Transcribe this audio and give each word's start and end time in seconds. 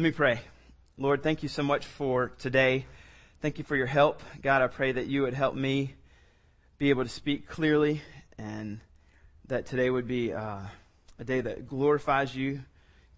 Let 0.00 0.04
me 0.04 0.12
pray. 0.12 0.40
Lord, 0.96 1.22
thank 1.22 1.42
you 1.42 1.50
so 1.50 1.62
much 1.62 1.84
for 1.84 2.30
today. 2.38 2.86
Thank 3.42 3.58
you 3.58 3.64
for 3.64 3.76
your 3.76 3.84
help. 3.84 4.22
God, 4.40 4.62
I 4.62 4.66
pray 4.66 4.92
that 4.92 5.08
you 5.08 5.20
would 5.20 5.34
help 5.34 5.54
me 5.54 5.94
be 6.78 6.88
able 6.88 7.02
to 7.02 7.10
speak 7.10 7.46
clearly 7.46 8.00
and 8.38 8.80
that 9.48 9.66
today 9.66 9.90
would 9.90 10.08
be 10.08 10.32
uh, 10.32 10.60
a 11.18 11.24
day 11.24 11.42
that 11.42 11.68
glorifies 11.68 12.34
you. 12.34 12.62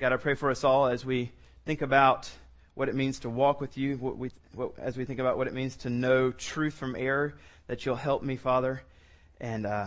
God, 0.00 0.12
I 0.12 0.16
pray 0.16 0.34
for 0.34 0.50
us 0.50 0.64
all 0.64 0.88
as 0.88 1.04
we 1.04 1.30
think 1.64 1.82
about 1.82 2.28
what 2.74 2.88
it 2.88 2.96
means 2.96 3.20
to 3.20 3.30
walk 3.30 3.60
with 3.60 3.78
you, 3.78 3.96
what 3.98 4.18
we, 4.18 4.32
what, 4.52 4.76
as 4.76 4.96
we 4.96 5.04
think 5.04 5.20
about 5.20 5.38
what 5.38 5.46
it 5.46 5.54
means 5.54 5.76
to 5.76 5.88
know 5.88 6.32
truth 6.32 6.74
from 6.74 6.96
error, 6.96 7.34
that 7.68 7.86
you'll 7.86 7.94
help 7.94 8.24
me, 8.24 8.34
Father. 8.34 8.82
And 9.40 9.66
uh, 9.66 9.86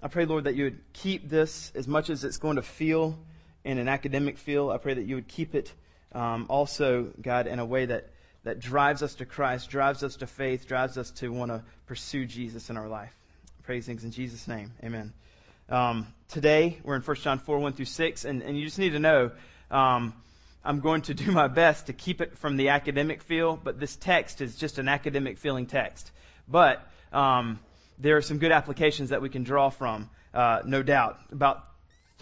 I 0.00 0.06
pray, 0.06 0.26
Lord, 0.26 0.44
that 0.44 0.54
you 0.54 0.62
would 0.62 0.92
keep 0.92 1.28
this 1.28 1.72
as 1.74 1.88
much 1.88 2.08
as 2.08 2.22
it's 2.22 2.38
going 2.38 2.54
to 2.54 2.62
feel 2.62 3.18
in 3.64 3.78
an 3.78 3.88
academic 3.88 4.38
feel. 4.38 4.70
I 4.70 4.78
pray 4.78 4.94
that 4.94 5.04
you 5.04 5.14
would 5.14 5.28
keep 5.28 5.54
it 5.54 5.72
um, 6.14 6.46
also, 6.48 7.10
God, 7.20 7.46
in 7.46 7.58
a 7.58 7.64
way 7.64 7.86
that 7.86 8.10
that 8.44 8.58
drives 8.58 9.02
us 9.02 9.14
to 9.16 9.24
Christ, 9.24 9.70
drives 9.70 10.02
us 10.02 10.16
to 10.16 10.26
faith, 10.26 10.66
drives 10.66 10.98
us 10.98 11.10
to 11.12 11.32
want 11.32 11.50
to 11.50 11.62
pursue 11.86 12.26
Jesus 12.26 12.70
in 12.70 12.76
our 12.76 12.88
life. 12.88 13.14
Praise 13.62 13.86
things 13.86 14.04
in 14.04 14.10
Jesus' 14.10 14.48
name. 14.48 14.72
Amen. 14.82 15.12
Um, 15.68 16.08
today, 16.28 16.78
we're 16.82 16.96
in 16.96 17.02
1 17.02 17.16
John 17.18 17.38
4, 17.38 17.58
1 17.58 17.72
through 17.74 17.84
6, 17.84 18.24
and, 18.24 18.42
and 18.42 18.58
you 18.58 18.64
just 18.64 18.78
need 18.78 18.90
to 18.90 18.98
know 18.98 19.30
um, 19.70 20.12
I'm 20.64 20.80
going 20.80 21.02
to 21.02 21.14
do 21.14 21.30
my 21.30 21.46
best 21.46 21.86
to 21.86 21.92
keep 21.92 22.20
it 22.20 22.36
from 22.36 22.56
the 22.56 22.70
academic 22.70 23.22
feel, 23.22 23.56
but 23.56 23.78
this 23.78 23.94
text 23.94 24.40
is 24.40 24.56
just 24.56 24.78
an 24.78 24.88
academic 24.88 25.38
feeling 25.38 25.66
text. 25.66 26.10
But 26.48 26.84
um, 27.12 27.60
there 27.98 28.16
are 28.16 28.22
some 28.22 28.38
good 28.38 28.52
applications 28.52 29.10
that 29.10 29.22
we 29.22 29.28
can 29.28 29.44
draw 29.44 29.70
from, 29.70 30.10
uh, 30.34 30.62
no 30.64 30.82
doubt. 30.82 31.20
About 31.30 31.64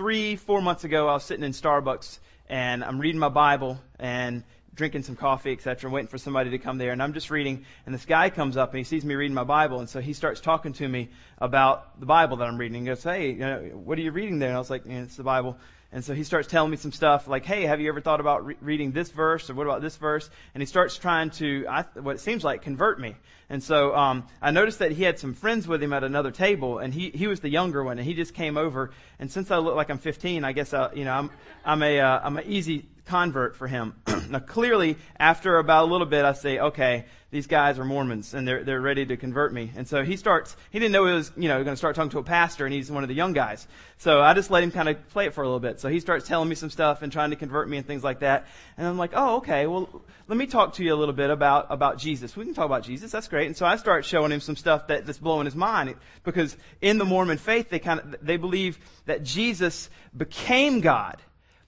three, 0.00 0.34
four 0.34 0.62
months 0.62 0.84
ago, 0.84 1.08
I 1.08 1.12
was 1.12 1.24
sitting 1.24 1.44
in 1.44 1.52
Starbucks 1.52 2.20
and 2.48 2.82
I'm 2.82 2.98
reading 2.98 3.18
my 3.18 3.28
Bible 3.28 3.78
and 3.98 4.44
drinking 4.74 5.02
some 5.02 5.14
coffee, 5.14 5.52
etc., 5.52 5.90
waiting 5.90 6.08
for 6.08 6.16
somebody 6.16 6.48
to 6.48 6.58
come 6.58 6.78
there. 6.78 6.92
And 6.92 7.02
I'm 7.02 7.12
just 7.12 7.30
reading, 7.30 7.66
and 7.84 7.94
this 7.94 8.06
guy 8.06 8.30
comes 8.30 8.56
up 8.56 8.70
and 8.70 8.78
he 8.78 8.84
sees 8.84 9.04
me 9.04 9.14
reading 9.14 9.34
my 9.34 9.44
Bible, 9.44 9.78
and 9.78 9.90
so 9.90 10.00
he 10.00 10.14
starts 10.14 10.40
talking 10.40 10.72
to 10.72 10.88
me 10.88 11.10
about 11.36 12.00
the 12.00 12.06
Bible 12.06 12.38
that 12.38 12.48
I'm 12.48 12.56
reading. 12.56 12.80
He 12.80 12.86
goes, 12.86 13.02
"Hey, 13.02 13.32
you 13.32 13.40
know, 13.40 13.60
what 13.74 13.98
are 13.98 14.00
you 14.00 14.10
reading 14.10 14.38
there?" 14.38 14.48
And 14.48 14.56
I 14.56 14.58
was 14.58 14.70
like, 14.70 14.86
"It's 14.86 15.16
the 15.16 15.22
Bible." 15.22 15.58
And 15.92 16.02
so 16.02 16.14
he 16.14 16.24
starts 16.24 16.48
telling 16.48 16.70
me 16.70 16.78
some 16.78 16.92
stuff 16.92 17.28
like, 17.28 17.44
"Hey, 17.44 17.66
have 17.66 17.78
you 17.78 17.90
ever 17.90 18.00
thought 18.00 18.20
about 18.20 18.46
re- 18.46 18.56
reading 18.62 18.92
this 18.92 19.10
verse, 19.10 19.50
or 19.50 19.54
what 19.54 19.66
about 19.66 19.82
this 19.82 19.98
verse?" 19.98 20.30
And 20.54 20.62
he 20.62 20.66
starts 20.66 20.96
trying 20.96 21.28
to, 21.32 21.66
I, 21.68 21.82
what 22.00 22.14
it 22.14 22.20
seems 22.20 22.42
like, 22.42 22.62
convert 22.62 22.98
me. 22.98 23.16
And 23.50 23.62
so 23.62 23.94
um, 23.96 24.26
I 24.40 24.52
noticed 24.52 24.78
that 24.78 24.92
he 24.92 25.02
had 25.02 25.18
some 25.18 25.34
friends 25.34 25.66
with 25.66 25.82
him 25.82 25.92
at 25.92 26.04
another 26.04 26.30
table, 26.30 26.78
and 26.78 26.94
he 26.94 27.10
he 27.10 27.26
was 27.26 27.40
the 27.40 27.50
younger 27.50 27.82
one, 27.82 27.98
and 27.98 28.06
he 28.06 28.14
just 28.14 28.32
came 28.32 28.56
over. 28.56 28.92
And 29.18 29.30
since 29.30 29.50
I 29.50 29.58
look 29.58 29.74
like 29.74 29.90
I'm 29.90 29.98
15, 29.98 30.44
I 30.44 30.52
guess 30.52 30.72
I, 30.72 30.92
you 30.94 31.04
know 31.04 31.12
I'm 31.12 31.30
I'm 31.64 31.82
a 31.82 32.00
uh, 32.00 32.20
I'm 32.22 32.38
an 32.38 32.44
easy 32.46 32.86
convert 33.10 33.56
for 33.56 33.66
him. 33.66 33.94
now, 34.30 34.38
clearly, 34.38 34.96
after 35.18 35.58
about 35.58 35.88
a 35.88 35.90
little 35.90 36.06
bit, 36.06 36.24
I 36.24 36.32
say, 36.32 36.60
okay, 36.60 37.06
these 37.32 37.46
guys 37.46 37.78
are 37.78 37.84
Mormons 37.84 38.34
and 38.34 38.46
they're, 38.46 38.64
they're 38.64 38.80
ready 38.80 39.06
to 39.06 39.16
convert 39.16 39.52
me. 39.52 39.70
And 39.76 39.86
so 39.86 40.02
he 40.04 40.16
starts, 40.16 40.56
he 40.70 40.78
didn't 40.78 40.92
know 40.92 41.06
he 41.06 41.14
was, 41.14 41.32
you 41.36 41.48
know, 41.48 41.62
going 41.62 41.74
to 41.74 41.76
start 41.76 41.94
talking 41.94 42.10
to 42.10 42.18
a 42.18 42.24
pastor 42.24 42.64
and 42.66 42.74
he's 42.74 42.90
one 42.90 43.04
of 43.04 43.08
the 43.08 43.14
young 43.14 43.32
guys. 43.32 43.66
So 43.98 44.20
I 44.20 44.34
just 44.34 44.50
let 44.50 44.62
him 44.62 44.70
kind 44.70 44.88
of 44.88 45.08
play 45.10 45.26
it 45.26 45.34
for 45.34 45.42
a 45.42 45.46
little 45.46 45.60
bit. 45.60 45.80
So 45.80 45.88
he 45.88 46.00
starts 46.00 46.26
telling 46.26 46.48
me 46.48 46.54
some 46.54 46.70
stuff 46.70 47.02
and 47.02 47.12
trying 47.12 47.30
to 47.30 47.36
convert 47.36 47.68
me 47.68 47.76
and 47.76 47.86
things 47.86 48.02
like 48.02 48.20
that. 48.20 48.46
And 48.76 48.86
I'm 48.86 48.98
like, 48.98 49.12
oh, 49.14 49.36
okay, 49.36 49.66
well, 49.66 50.02
let 50.26 50.36
me 50.36 50.46
talk 50.46 50.74
to 50.74 50.84
you 50.84 50.94
a 50.94 50.96
little 50.96 51.14
bit 51.14 51.30
about, 51.30 51.66
about 51.70 51.98
Jesus. 51.98 52.36
We 52.36 52.44
can 52.44 52.54
talk 52.54 52.66
about 52.66 52.82
Jesus. 52.82 53.12
That's 53.12 53.28
great. 53.28 53.39
And 53.46 53.56
so 53.56 53.66
I 53.66 53.76
start 53.76 54.04
showing 54.04 54.32
him 54.32 54.40
some 54.40 54.56
stuff 54.56 54.88
that, 54.88 55.06
that's 55.06 55.18
blowing 55.18 55.44
his 55.44 55.56
mind 55.56 55.94
because 56.24 56.56
in 56.80 56.98
the 56.98 57.04
Mormon 57.04 57.38
faith, 57.38 57.68
they 57.70 57.78
kind 57.78 58.00
of, 58.00 58.16
they 58.22 58.36
believe 58.36 58.78
that 59.06 59.22
Jesus 59.22 59.90
became 60.16 60.80
God 60.80 61.20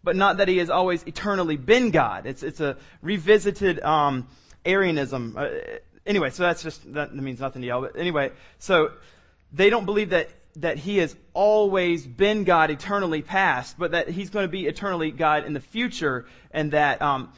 but 0.05 0.17
not 0.17 0.39
that 0.39 0.49
he 0.49 0.59
has 0.59 0.71
always 0.71 1.03
eternally 1.05 1.57
been 1.57 1.91
God. 1.91 2.27
It's, 2.27 2.43
it's 2.43 2.61
a 2.61 2.77
revisited 3.01 3.81
um, 3.81 4.27
Arianism. 4.65 5.37
Uh, 5.37 5.49
anyway, 6.07 6.31
so 6.31 6.43
that's 6.43 6.63
just, 6.63 6.93
that 6.95 7.15
means 7.15 7.41
nothing 7.41 7.63
to 7.63 7.69
y'all. 7.69 7.83
But 7.83 7.97
anyway, 7.97 8.33
so 8.59 8.93
they 9.53 9.71
don't 9.71 9.85
believe 9.85 10.11
that, 10.11 10.31
that 10.57 10.79
he 10.79 10.99
has 10.99 11.17
always 11.35 12.07
been 12.07 12.45
God 12.45 12.71
eternally 12.71 13.23
past, 13.23 13.79
but 13.79 13.93
that 13.93 14.09
he's 14.09 14.31
going 14.31 14.45
to 14.45 14.51
be 14.51 14.67
eternally 14.67 15.11
God 15.11 15.45
in 15.47 15.53
the 15.53 15.61
future, 15.61 16.27
and 16.51 16.73
that 16.73 17.01
um, 17.01 17.33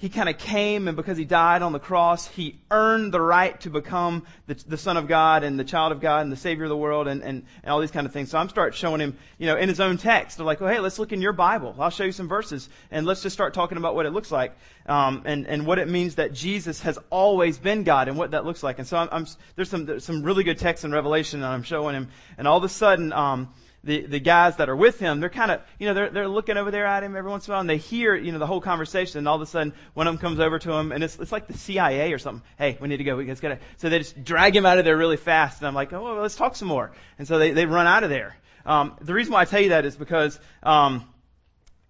he 0.00 0.08
kind 0.08 0.30
of 0.30 0.38
came 0.38 0.88
and 0.88 0.96
because 0.96 1.18
he 1.18 1.26
died 1.26 1.60
on 1.60 1.72
the 1.72 1.78
cross, 1.78 2.26
he 2.26 2.58
earned 2.70 3.12
the 3.12 3.20
right 3.20 3.60
to 3.60 3.68
become 3.68 4.24
the, 4.46 4.54
the, 4.66 4.78
son 4.78 4.96
of 4.96 5.06
God 5.06 5.44
and 5.44 5.60
the 5.60 5.64
child 5.64 5.92
of 5.92 6.00
God 6.00 6.22
and 6.22 6.32
the 6.32 6.38
savior 6.38 6.64
of 6.64 6.70
the 6.70 6.76
world 6.76 7.06
and, 7.06 7.22
and, 7.22 7.44
and 7.62 7.70
all 7.70 7.80
these 7.80 7.90
kind 7.90 8.06
of 8.06 8.12
things. 8.12 8.30
So 8.30 8.38
I'm 8.38 8.48
start 8.48 8.74
showing 8.74 9.02
him, 9.02 9.18
you 9.36 9.46
know, 9.46 9.58
in 9.58 9.68
his 9.68 9.78
own 9.78 9.98
text. 9.98 10.38
They're 10.38 10.46
like, 10.46 10.62
oh, 10.62 10.66
hey, 10.66 10.80
let's 10.80 10.98
look 10.98 11.12
in 11.12 11.20
your 11.20 11.34
Bible. 11.34 11.76
I'll 11.78 11.90
show 11.90 12.04
you 12.04 12.12
some 12.12 12.28
verses 12.28 12.70
and 12.90 13.04
let's 13.04 13.22
just 13.22 13.34
start 13.34 13.52
talking 13.52 13.76
about 13.76 13.94
what 13.94 14.06
it 14.06 14.10
looks 14.10 14.32
like, 14.32 14.56
um, 14.86 15.20
and, 15.26 15.46
and 15.46 15.66
what 15.66 15.78
it 15.78 15.86
means 15.86 16.14
that 16.14 16.32
Jesus 16.32 16.80
has 16.80 16.98
always 17.10 17.58
been 17.58 17.84
God 17.84 18.08
and 18.08 18.16
what 18.16 18.30
that 18.30 18.46
looks 18.46 18.62
like. 18.62 18.78
And 18.78 18.88
so 18.88 18.96
I'm, 18.96 19.08
I'm 19.12 19.26
there's 19.54 19.68
some, 19.68 19.84
there's 19.84 20.04
some 20.04 20.22
really 20.22 20.44
good 20.44 20.58
texts 20.58 20.82
in 20.82 20.92
Revelation 20.92 21.40
that 21.40 21.50
I'm 21.50 21.62
showing 21.62 21.94
him. 21.94 22.08
And 22.38 22.48
all 22.48 22.56
of 22.56 22.64
a 22.64 22.70
sudden, 22.70 23.12
um, 23.12 23.52
the, 23.82 24.04
the 24.06 24.20
guys 24.20 24.56
that 24.56 24.68
are 24.68 24.76
with 24.76 24.98
him, 24.98 25.20
they're 25.20 25.30
kind 25.30 25.50
of, 25.50 25.62
you 25.78 25.86
know, 25.86 25.94
they're, 25.94 26.10
they're 26.10 26.28
looking 26.28 26.56
over 26.56 26.70
there 26.70 26.84
at 26.84 27.02
him 27.02 27.16
every 27.16 27.30
once 27.30 27.46
in 27.46 27.52
a 27.52 27.54
while 27.54 27.60
and 27.60 27.70
they 27.70 27.78
hear, 27.78 28.14
you 28.14 28.30
know, 28.30 28.38
the 28.38 28.46
whole 28.46 28.60
conversation 28.60 29.18
and 29.18 29.28
all 29.28 29.36
of 29.36 29.40
a 29.40 29.46
sudden 29.46 29.72
one 29.94 30.06
of 30.06 30.14
them 30.14 30.20
comes 30.20 30.38
over 30.38 30.58
to 30.58 30.72
him 30.72 30.92
and 30.92 31.02
it's, 31.02 31.18
it's 31.18 31.32
like 31.32 31.46
the 31.46 31.56
CIA 31.56 32.12
or 32.12 32.18
something. 32.18 32.42
Hey, 32.58 32.76
we 32.80 32.88
need 32.88 32.98
to 32.98 33.04
go. 33.04 33.16
We 33.16 33.26
just 33.26 33.40
gotta, 33.40 33.58
so 33.78 33.88
they 33.88 33.98
just 33.98 34.22
drag 34.22 34.54
him 34.54 34.66
out 34.66 34.78
of 34.78 34.84
there 34.84 34.96
really 34.96 35.16
fast 35.16 35.60
and 35.60 35.66
I'm 35.66 35.74
like, 35.74 35.92
oh, 35.92 36.02
well, 36.02 36.16
let's 36.16 36.36
talk 36.36 36.56
some 36.56 36.68
more. 36.68 36.92
And 37.18 37.26
so 37.26 37.38
they, 37.38 37.52
they 37.52 37.64
run 37.64 37.86
out 37.86 38.04
of 38.04 38.10
there. 38.10 38.36
Um, 38.66 38.96
the 39.00 39.14
reason 39.14 39.32
why 39.32 39.40
I 39.40 39.44
tell 39.46 39.60
you 39.60 39.70
that 39.70 39.86
is 39.86 39.96
because, 39.96 40.38
um, 40.62 41.08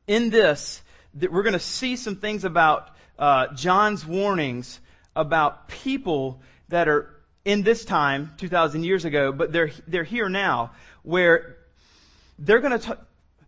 in 0.06 0.30
this, 0.30 0.82
that 1.14 1.32
we're 1.32 1.42
going 1.42 1.54
to 1.54 1.58
see 1.58 1.96
some 1.96 2.16
things 2.16 2.44
about, 2.44 2.90
uh, 3.18 3.48
John's 3.54 4.06
warnings 4.06 4.80
about 5.16 5.68
people 5.68 6.40
that 6.68 6.88
are 6.88 7.16
in 7.44 7.62
this 7.62 7.84
time, 7.84 8.32
2,000 8.38 8.84
years 8.84 9.04
ago, 9.04 9.32
but 9.32 9.52
they're, 9.52 9.70
they're 9.88 10.04
here 10.04 10.28
now, 10.28 10.72
where 11.02 11.56
they're 12.40 12.60
going 12.60 12.78
to 12.80 12.98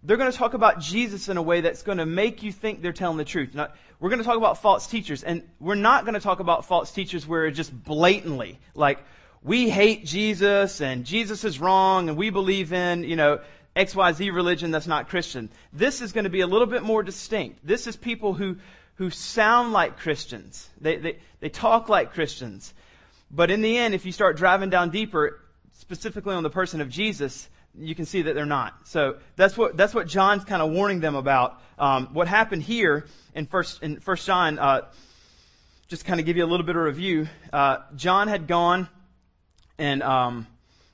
they're 0.05 0.17
going 0.17 0.31
to 0.31 0.37
talk 0.37 0.55
about 0.55 0.81
Jesus 0.81 1.29
in 1.29 1.37
a 1.37 1.43
way 1.43 1.61
that's 1.61 1.83
going 1.83 1.99
to 1.99 2.07
make 2.07 2.43
you 2.43 2.51
think 2.51 2.83
they're 2.83 2.93
telling 2.93 3.19
the 3.19 3.25
truth. 3.25 3.55
We're 3.55 4.09
going 4.09 4.19
to 4.19 4.25
talk 4.25 4.37
about 4.37 4.61
false 4.61 4.89
teachers, 4.89 5.23
and 5.23 5.45
we're 5.61 5.77
not 5.77 6.05
going 6.05 6.15
to 6.15 6.21
talk 6.21 6.41
about 6.41 6.65
false 6.65 6.91
teachers 6.91 7.27
where 7.27 7.47
it's 7.47 7.57
just 7.57 7.73
blatantly 7.85 8.59
like 8.75 8.99
we 9.43 9.71
hate 9.71 10.05
Jesus 10.05 10.81
and 10.81 11.05
Jesus 11.05 11.45
is 11.45 11.59
wrong 11.59 12.09
and 12.09 12.19
we 12.19 12.31
believe 12.31 12.73
in 12.73 13.05
you 13.05 13.17
know 13.17 13.41
XYZ 13.75 14.33
religion 14.35 14.71
that's 14.71 14.87
not 14.87 15.09
Christian. 15.09 15.51
This 15.73 16.01
is 16.01 16.13
going 16.13 16.25
to 16.25 16.31
be 16.31 16.41
a 16.41 16.47
little 16.47 16.67
bit 16.67 16.83
more 16.83 17.03
distinct. 17.03 17.67
This 17.67 17.87
is 17.87 17.97
people 17.97 18.35
who 18.35 18.57
who 18.97 19.11
sound 19.11 19.73
like 19.73 19.99
Christians. 19.99 20.69
They 20.81 20.97
they 20.97 21.19
they 21.41 21.49
talk 21.49 21.89
like 21.89 22.13
Christians, 22.13 22.75
but 23.31 23.51
in 23.51 23.63
the 23.63 23.79
end, 23.79 23.95
if 23.95 24.05
you 24.05 24.13
start 24.13 24.37
driving 24.37 24.69
down 24.69 24.91
deeper, 24.91 25.41
specifically 25.73 26.35
on 26.35 26.43
the 26.43 26.51
person 26.51 26.81
of 26.81 26.89
Jesus, 26.89 27.49
you 27.79 27.95
can 27.95 28.07
see 28.07 28.23
that 28.23 28.35
they're 28.35 28.47
not. 28.47 28.87
So 28.87 29.17
that's 29.37 29.57
what 29.57 29.77
that's 29.77 29.95
what 29.95 30.07
John's 30.07 30.45
kind 30.45 30.63
of 30.63 30.71
warning 30.71 31.01
them 31.01 31.15
about. 31.15 31.61
Um, 31.79 32.09
what 32.13 32.29
happened 32.29 32.63
here 32.63 33.07
in 33.35 33.47
first 33.47 33.83
in 33.83 34.01
First 34.01 34.27
John, 34.27 34.59
uh, 34.59 34.83
just 35.89 36.05
kind 36.05 36.21
of 36.21 36.27
give 36.27 36.37
you 36.37 36.45
a 36.45 36.47
little 36.47 36.67
bit 36.67 36.77
of 36.77 36.83
review. 36.83 37.29
Uh, 37.53 37.79
John 37.97 38.29
had 38.29 38.47
gone 38.47 38.89
and 39.79 40.03
um, 40.03 40.47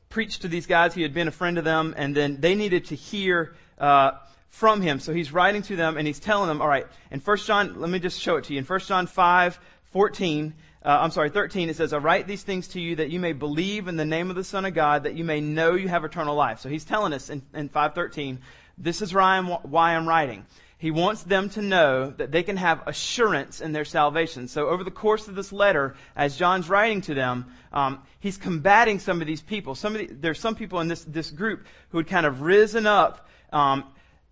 preached 0.09 0.43
to 0.43 0.49
these 0.49 0.67
guys. 0.67 0.95
He 0.95 1.03
had 1.03 1.15
been 1.15 1.29
a 1.29 1.33
friend 1.33 1.59
of 1.59 1.65
them, 1.65 1.95
and 1.97 2.15
then 2.15 2.41
they 2.41 2.55
needed 2.55 2.87
to 2.87 2.95
hear. 2.95 3.55
Uh, 3.79 4.13
from 4.49 4.81
him. 4.83 4.99
So 4.99 5.13
he's 5.13 5.33
writing 5.33 5.63
to 5.63 5.77
them 5.77 5.97
and 5.97 6.07
he's 6.07 6.19
telling 6.19 6.49
them, 6.49 6.61
all 6.61 6.67
right, 6.67 6.87
in 7.11 7.21
First 7.21 7.47
John, 7.47 7.81
let 7.81 7.91
me 7.91 7.99
just 7.99 8.21
show 8.21 8.37
it 8.37 8.45
to 8.45 8.55
you. 8.55 8.59
In 8.59 8.65
First 8.65 8.89
John 8.89 9.07
5, 9.07 9.61
14, 9.93 10.55
uh, 10.89 11.01
I'm 11.03 11.11
sorry, 11.11 11.29
13, 11.29 11.69
it 11.69 11.77
says, 11.77 11.93
I 11.93 11.99
write 11.99 12.27
these 12.27 12.43
things 12.43 12.69
to 12.69 12.81
you 12.81 12.97
that 12.97 13.11
you 13.11 13.21
may 13.21 13.35
believe 13.35 13.89
in 13.89 13.97
the 13.97 14.07
name 14.07 14.31
of 14.31 14.37
the 14.37 14.43
Son 14.43 14.65
of 14.65 14.73
God, 14.73 15.03
that 15.03 15.15
you 15.17 15.23
may 15.23 15.39
know 15.39 15.75
you 15.75 15.87
have 15.87 16.03
eternal 16.03 16.35
life. 16.35 16.61
So 16.61 16.71
he's 16.71 16.87
telling 16.87 17.13
us 17.13 17.29
in, 17.29 17.43
in 17.53 17.69
513, 17.69 18.39
this 18.79 19.03
is 19.03 19.13
why 19.13 19.37
I'm, 19.37 19.49
why 19.49 19.95
I'm 19.95 20.09
writing. 20.09 20.47
He 20.79 20.91
wants 20.91 21.25
them 21.25 21.51
to 21.51 21.61
know 21.61 22.09
that 22.13 22.33
they 22.33 22.43
can 22.43 22.57
have 22.57 22.89
assurance 22.89 23.61
in 23.61 23.73
their 23.73 23.85
salvation. 23.85 24.49
So 24.49 24.69
over 24.69 24.83
the 24.83 24.91
course 24.91 25.29
of 25.29 25.35
this 25.35 25.53
letter, 25.53 25.95
as 26.17 26.39
John's 26.39 26.71
writing 26.71 27.03
to 27.03 27.13
them, 27.13 27.53
um, 27.71 28.03
he's 28.19 28.39
combating 28.39 28.99
some 28.99 29.21
of 29.21 29.27
these 29.27 29.43
people. 29.43 29.75
Some 29.75 29.95
of 29.95 30.01
the, 30.01 30.15
there's 30.15 30.41
some 30.41 30.55
people 30.55 30.81
in 30.81 30.89
this, 30.89 31.05
this 31.05 31.31
group 31.31 31.67
who 31.91 31.99
had 31.99 32.07
kind 32.07 32.25
of 32.25 32.41
risen 32.41 32.87
up 32.87 33.29
um, 33.53 33.85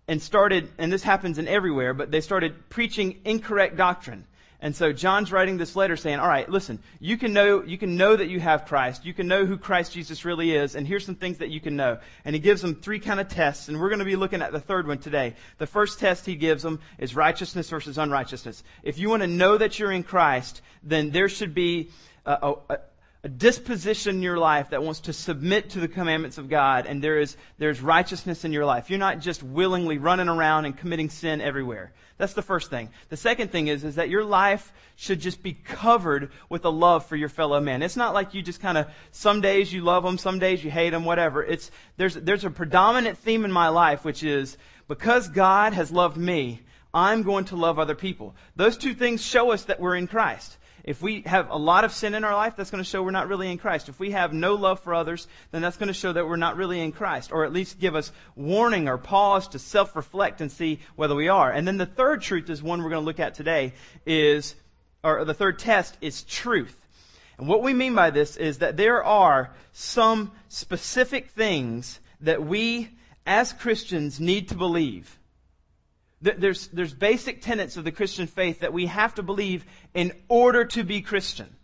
and 0.07 0.19
started, 0.19 0.69
and 0.79 0.91
this 0.91 1.03
happens 1.03 1.37
in 1.37 1.47
everywhere, 1.47 1.93
but 1.93 2.09
they 2.09 2.21
started 2.21 2.67
preaching 2.67 3.19
incorrect 3.25 3.77
doctrine. 3.77 4.25
And 4.59 4.75
so 4.75 4.91
John's 4.91 5.31
writing 5.31 5.57
this 5.57 5.75
letter 5.75 5.95
saying, 5.95 6.19
all 6.19 6.27
right, 6.27 6.49
listen, 6.49 6.79
you 6.99 7.17
can 7.17 7.31
know, 7.31 7.63
you 7.63 7.77
can 7.77 7.95
know 7.95 8.15
that 8.15 8.27
you 8.27 8.39
have 8.39 8.65
Christ. 8.65 9.05
You 9.05 9.13
can 9.13 9.27
know 9.27 9.45
who 9.45 9.55
Christ 9.55 9.93
Jesus 9.93 10.25
really 10.25 10.55
is. 10.55 10.75
And 10.75 10.87
here's 10.87 11.05
some 11.05 11.15
things 11.15 11.37
that 11.37 11.49
you 11.49 11.61
can 11.61 11.75
know. 11.75 11.99
And 12.25 12.33
he 12.35 12.39
gives 12.39 12.63
them 12.63 12.73
three 12.73 12.99
kind 12.99 13.19
of 13.19 13.27
tests. 13.27 13.67
And 13.67 13.79
we're 13.79 13.89
going 13.89 13.99
to 13.99 14.05
be 14.05 14.15
looking 14.15 14.41
at 14.41 14.51
the 14.51 14.59
third 14.59 14.87
one 14.87 14.97
today. 14.97 15.35
The 15.59 15.67
first 15.67 15.99
test 15.99 16.25
he 16.25 16.35
gives 16.35 16.63
them 16.63 16.79
is 16.97 17.15
righteousness 17.15 17.69
versus 17.69 17.99
unrighteousness. 17.99 18.63
If 18.81 18.97
you 18.97 19.09
want 19.09 19.21
to 19.21 19.27
know 19.27 19.59
that 19.59 19.77
you're 19.77 19.91
in 19.91 20.01
Christ, 20.01 20.63
then 20.81 21.11
there 21.11 21.29
should 21.29 21.53
be 21.53 21.91
a, 22.25 22.53
a, 22.69 22.79
a 23.23 23.29
disposition 23.29 24.17
in 24.17 24.21
your 24.21 24.37
life 24.37 24.69
that 24.69 24.83
wants 24.83 25.01
to 25.01 25.13
submit 25.13 25.71
to 25.71 25.79
the 25.79 25.87
commandments 25.87 26.37
of 26.37 26.49
God 26.49 26.85
and 26.85 27.03
there 27.03 27.19
is, 27.19 27.35
there's 27.57 27.81
righteousness 27.81 28.45
in 28.45 28.53
your 28.53 28.65
life. 28.65 28.89
You're 28.89 28.99
not 28.99 29.19
just 29.19 29.41
willingly 29.41 29.97
running 29.97 30.29
around 30.29 30.65
and 30.65 30.77
committing 30.77 31.09
sin 31.09 31.41
everywhere. 31.41 31.91
That's 32.17 32.33
the 32.33 32.41
first 32.41 32.69
thing. 32.69 32.89
The 33.09 33.17
second 33.17 33.51
thing 33.51 33.67
is, 33.67 33.83
is 33.83 33.95
that 33.95 34.09
your 34.09 34.23
life 34.23 34.71
should 34.95 35.19
just 35.19 35.43
be 35.43 35.53
covered 35.53 36.31
with 36.49 36.65
a 36.65 36.69
love 36.69 37.05
for 37.05 37.15
your 37.15 37.29
fellow 37.29 37.59
man. 37.59 37.83
It's 37.83 37.95
not 37.95 38.13
like 38.13 38.33
you 38.33 38.41
just 38.41 38.61
kind 38.61 38.77
of, 38.77 38.87
some 39.11 39.41
days 39.41 39.71
you 39.71 39.81
love 39.81 40.03
them, 40.03 40.17
some 40.17 40.39
days 40.39 40.63
you 40.63 40.71
hate 40.71 40.91
them, 40.91 41.05
whatever. 41.05 41.43
It's, 41.43 41.69
there's, 41.97 42.15
there's 42.15 42.45
a 42.45 42.49
predominant 42.49 43.17
theme 43.17 43.45
in 43.45 43.51
my 43.51 43.69
life, 43.69 44.03
which 44.05 44.23
is, 44.23 44.57
because 44.87 45.27
God 45.27 45.73
has 45.73 45.91
loved 45.91 46.17
me, 46.17 46.61
I'm 46.93 47.23
going 47.23 47.45
to 47.45 47.55
love 47.55 47.77
other 47.77 47.95
people. 47.95 48.35
Those 48.55 48.77
two 48.77 48.93
things 48.93 49.23
show 49.23 49.51
us 49.51 49.65
that 49.65 49.79
we're 49.79 49.95
in 49.95 50.07
Christ. 50.07 50.57
If 50.87 51.01
we 51.01 51.21
have 51.25 51.49
a 51.49 51.57
lot 51.57 51.83
of 51.83 51.91
sin 51.91 52.15
in 52.15 52.23
our 52.23 52.33
life, 52.33 52.55
that's 52.55 52.71
going 52.71 52.81
to 52.81 52.89
show 52.89 53.03
we're 53.03 53.11
not 53.11 53.27
really 53.27 53.51
in 53.51 53.57
Christ. 53.57 53.89
If 53.89 53.99
we 53.99 54.11
have 54.11 54.31
no 54.31 54.55
love 54.55 54.79
for 54.79 54.93
others, 54.93 55.27
then 55.51 55.61
that's 55.61 55.75
going 55.75 55.89
to 55.89 55.93
show 55.93 56.13
that 56.13 56.25
we're 56.25 56.37
not 56.37 56.55
really 56.55 56.79
in 56.79 56.93
Christ, 56.93 57.33
or 57.33 57.43
at 57.43 57.51
least 57.51 57.77
give 57.77 57.93
us 57.93 58.13
warning 58.37 58.87
or 58.87 58.97
pause 58.97 59.49
to 59.49 59.59
self-reflect 59.59 60.39
and 60.39 60.49
see 60.49 60.79
whether 60.95 61.13
we 61.13 61.27
are. 61.27 61.51
And 61.51 61.67
then 61.67 61.75
the 61.75 61.85
third 61.85 62.21
truth 62.21 62.49
is 62.49 62.63
one 62.63 62.81
we're 62.81 62.89
going 62.89 63.01
to 63.01 63.05
look 63.05 63.19
at 63.19 63.33
today 63.33 63.73
is, 64.05 64.55
or 65.03 65.25
the 65.25 65.33
third 65.33 65.59
test 65.59 65.97
is 65.99 66.23
truth. 66.23 66.85
And 67.37 67.49
what 67.49 67.63
we 67.63 67.73
mean 67.73 67.93
by 67.93 68.09
this 68.09 68.37
is 68.37 68.59
that 68.59 68.77
there 68.77 69.03
are 69.03 69.51
some 69.73 70.31
specific 70.47 71.31
things 71.31 71.99
that 72.21 72.45
we 72.45 72.91
as 73.25 73.51
Christians 73.51 74.21
need 74.21 74.47
to 74.47 74.55
believe 74.55 75.16
there's, 76.21 76.67
there's 76.69 76.93
basic 76.93 77.41
tenets 77.41 77.77
of 77.77 77.83
the 77.83 77.91
Christian 77.91 78.27
faith 78.27 78.61
that 78.61 78.73
we 78.73 78.87
have 78.87 79.15
to 79.15 79.23
believe 79.23 79.65
in 79.93 80.13
order 80.27 80.65
to 80.65 80.83
be 80.83 81.01
Christian. 81.01 81.55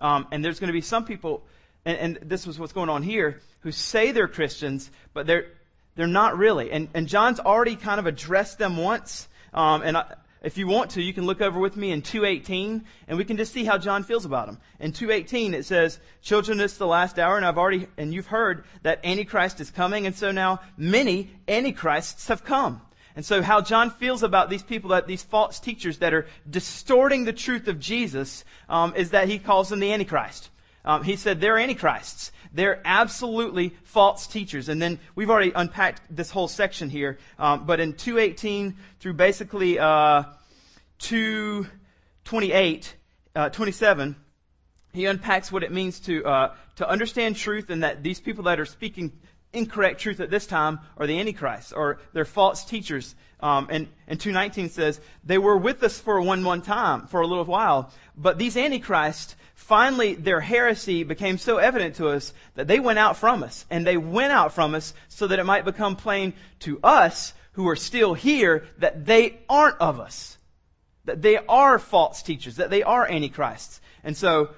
Um, 0.00 0.26
and 0.32 0.44
there's 0.44 0.60
going 0.60 0.68
to 0.68 0.72
be 0.72 0.80
some 0.80 1.04
people, 1.04 1.44
and, 1.84 1.98
and, 1.98 2.30
this 2.30 2.46
was 2.46 2.58
what's 2.58 2.72
going 2.72 2.88
on 2.88 3.02
here, 3.02 3.40
who 3.60 3.72
say 3.72 4.10
they're 4.12 4.28
Christians, 4.28 4.90
but 5.14 5.26
they're, 5.26 5.46
they're 5.94 6.06
not 6.06 6.36
really. 6.36 6.70
And, 6.70 6.88
and 6.94 7.08
John's 7.08 7.40
already 7.40 7.76
kind 7.76 7.98
of 7.98 8.06
addressed 8.06 8.58
them 8.58 8.76
once. 8.76 9.28
Um, 9.54 9.82
and 9.82 9.96
I, 9.96 10.14
if 10.42 10.58
you 10.58 10.66
want 10.66 10.92
to, 10.92 11.02
you 11.02 11.14
can 11.14 11.24
look 11.24 11.40
over 11.40 11.58
with 11.58 11.76
me 11.76 11.90
in 11.90 12.02
2.18, 12.02 12.84
and 13.08 13.18
we 13.18 13.24
can 13.24 13.36
just 13.36 13.52
see 13.52 13.64
how 13.64 13.78
John 13.78 14.02
feels 14.02 14.24
about 14.24 14.46
them. 14.46 14.58
In 14.78 14.92
2.18, 14.92 15.54
it 15.54 15.64
says, 15.64 15.98
Children, 16.22 16.60
it's 16.60 16.76
the 16.76 16.86
last 16.86 17.18
hour, 17.18 17.36
and 17.36 17.46
I've 17.46 17.58
already, 17.58 17.88
and 17.96 18.12
you've 18.12 18.26
heard 18.26 18.64
that 18.82 19.04
Antichrist 19.04 19.60
is 19.60 19.70
coming, 19.70 20.06
and 20.06 20.14
so 20.14 20.30
now 20.30 20.60
many 20.76 21.30
Antichrists 21.48 22.28
have 22.28 22.44
come. 22.44 22.82
And 23.16 23.24
so 23.24 23.42
how 23.42 23.62
John 23.62 23.90
feels 23.90 24.22
about 24.22 24.50
these 24.50 24.62
people, 24.62 24.90
that 24.90 25.06
these 25.06 25.22
false 25.22 25.58
teachers 25.58 25.98
that 25.98 26.12
are 26.12 26.26
distorting 26.48 27.24
the 27.24 27.32
truth 27.32 27.66
of 27.66 27.80
Jesus, 27.80 28.44
um, 28.68 28.94
is 28.94 29.10
that 29.10 29.28
he 29.28 29.38
calls 29.38 29.70
them 29.70 29.80
the 29.80 29.92
Antichrist. 29.92 30.50
Um, 30.86 31.02
he 31.02 31.16
said 31.16 31.40
they're 31.40 31.58
antichrists. 31.58 32.30
They're 32.52 32.80
absolutely 32.84 33.74
false 33.82 34.28
teachers. 34.28 34.68
And 34.68 34.80
then 34.80 35.00
we've 35.16 35.28
already 35.28 35.50
unpacked 35.52 36.00
this 36.08 36.30
whole 36.30 36.46
section 36.46 36.88
here. 36.88 37.18
Um, 37.38 37.66
but 37.66 37.80
in 37.80 37.94
218 37.94 38.76
through 39.00 39.14
basically 39.14 39.80
uh, 39.80 40.22
228, 41.00 42.94
uh, 43.34 43.48
27, 43.48 44.16
he 44.92 45.06
unpacks 45.06 45.50
what 45.50 45.64
it 45.64 45.72
means 45.72 45.98
to 46.00 46.24
uh, 46.24 46.54
to 46.76 46.88
understand 46.88 47.36
truth 47.36 47.68
and 47.68 47.82
that 47.82 48.02
these 48.02 48.20
people 48.20 48.44
that 48.44 48.58
are 48.58 48.64
speaking 48.64 49.12
incorrect 49.56 50.00
truth 50.00 50.20
at 50.20 50.30
this 50.30 50.46
time 50.46 50.80
are 50.96 51.06
the 51.06 51.18
Antichrist, 51.18 51.72
or 51.74 51.98
they're 52.12 52.24
false 52.24 52.64
teachers. 52.64 53.14
Um, 53.40 53.68
and, 53.70 53.88
and 54.06 54.18
219 54.18 54.70
says, 54.70 55.00
they 55.24 55.38
were 55.38 55.56
with 55.56 55.82
us 55.82 55.98
for 55.98 56.20
one, 56.20 56.42
one 56.44 56.62
time, 56.62 57.06
for 57.06 57.20
a 57.20 57.26
little 57.26 57.44
while, 57.44 57.92
but 58.16 58.38
these 58.38 58.56
Antichrists, 58.56 59.36
finally 59.54 60.14
their 60.14 60.40
heresy 60.40 61.02
became 61.02 61.38
so 61.38 61.58
evident 61.58 61.96
to 61.96 62.08
us 62.08 62.32
that 62.54 62.66
they 62.66 62.80
went 62.80 62.98
out 62.98 63.16
from 63.16 63.42
us. 63.42 63.66
And 63.70 63.86
they 63.86 63.96
went 63.96 64.32
out 64.32 64.52
from 64.52 64.74
us 64.74 64.94
so 65.08 65.26
that 65.26 65.38
it 65.38 65.44
might 65.44 65.64
become 65.64 65.96
plain 65.96 66.32
to 66.60 66.80
us 66.82 67.34
who 67.52 67.68
are 67.68 67.76
still 67.76 68.14
here 68.14 68.66
that 68.78 69.06
they 69.06 69.38
aren't 69.48 69.78
of 69.78 69.98
us. 69.98 70.38
That 71.04 71.22
they 71.22 71.38
are 71.38 71.78
false 71.78 72.22
teachers, 72.22 72.56
that 72.56 72.70
they 72.70 72.82
are 72.82 73.08
Antichrists. 73.08 73.80
And 74.02 74.16
so, 74.16 74.50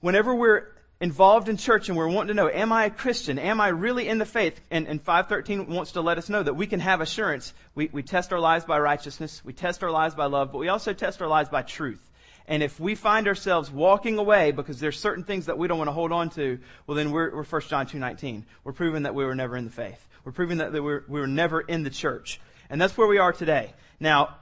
whenever 0.00 0.34
we're 0.34 0.66
involved 1.00 1.48
in 1.48 1.56
church 1.56 1.88
and 1.88 1.96
we're 1.96 2.08
wanting 2.08 2.28
to 2.28 2.34
know, 2.34 2.50
am 2.50 2.72
I 2.72 2.84
a 2.84 2.90
Christian? 2.90 3.38
Am 3.38 3.60
I 3.60 3.68
really 3.68 4.06
in 4.06 4.18
the 4.18 4.26
faith? 4.26 4.60
And, 4.70 4.86
and 4.86 5.00
513 5.00 5.74
wants 5.74 5.92
to 5.92 6.02
let 6.02 6.18
us 6.18 6.28
know 6.28 6.42
that 6.42 6.54
we 6.54 6.66
can 6.66 6.80
have 6.80 7.00
assurance. 7.00 7.54
We, 7.74 7.88
we 7.90 8.02
test 8.02 8.32
our 8.32 8.40
lives 8.40 8.66
by 8.66 8.78
righteousness. 8.78 9.42
We 9.44 9.54
test 9.54 9.82
our 9.82 9.90
lives 9.90 10.14
by 10.14 10.26
love, 10.26 10.52
but 10.52 10.58
we 10.58 10.68
also 10.68 10.92
test 10.92 11.22
our 11.22 11.28
lives 11.28 11.48
by 11.48 11.62
truth. 11.62 12.10
And 12.46 12.62
if 12.62 12.78
we 12.78 12.94
find 12.94 13.28
ourselves 13.28 13.70
walking 13.70 14.18
away 14.18 14.50
because 14.50 14.78
there's 14.78 14.98
certain 14.98 15.24
things 15.24 15.46
that 15.46 15.56
we 15.56 15.68
don't 15.68 15.78
want 15.78 15.88
to 15.88 15.92
hold 15.92 16.12
on 16.12 16.30
to, 16.30 16.58
well 16.86 16.96
then 16.96 17.12
we're, 17.12 17.34
we're 17.34 17.44
1 17.44 17.62
John 17.62 17.86
2.19. 17.86 18.44
We're 18.64 18.72
proving 18.72 19.04
that 19.04 19.14
we 19.14 19.24
were 19.24 19.34
never 19.34 19.56
in 19.56 19.64
the 19.64 19.70
faith. 19.70 20.06
We're 20.24 20.32
proving 20.32 20.58
that 20.58 20.72
we 20.72 20.80
were, 20.80 21.04
we 21.08 21.20
were 21.20 21.26
never 21.26 21.62
in 21.62 21.82
the 21.82 21.90
church. 21.90 22.40
And 22.68 22.80
that's 22.80 22.96
where 22.98 23.08
we 23.08 23.18
are 23.18 23.32
today. 23.32 23.72
Now, 24.00 24.36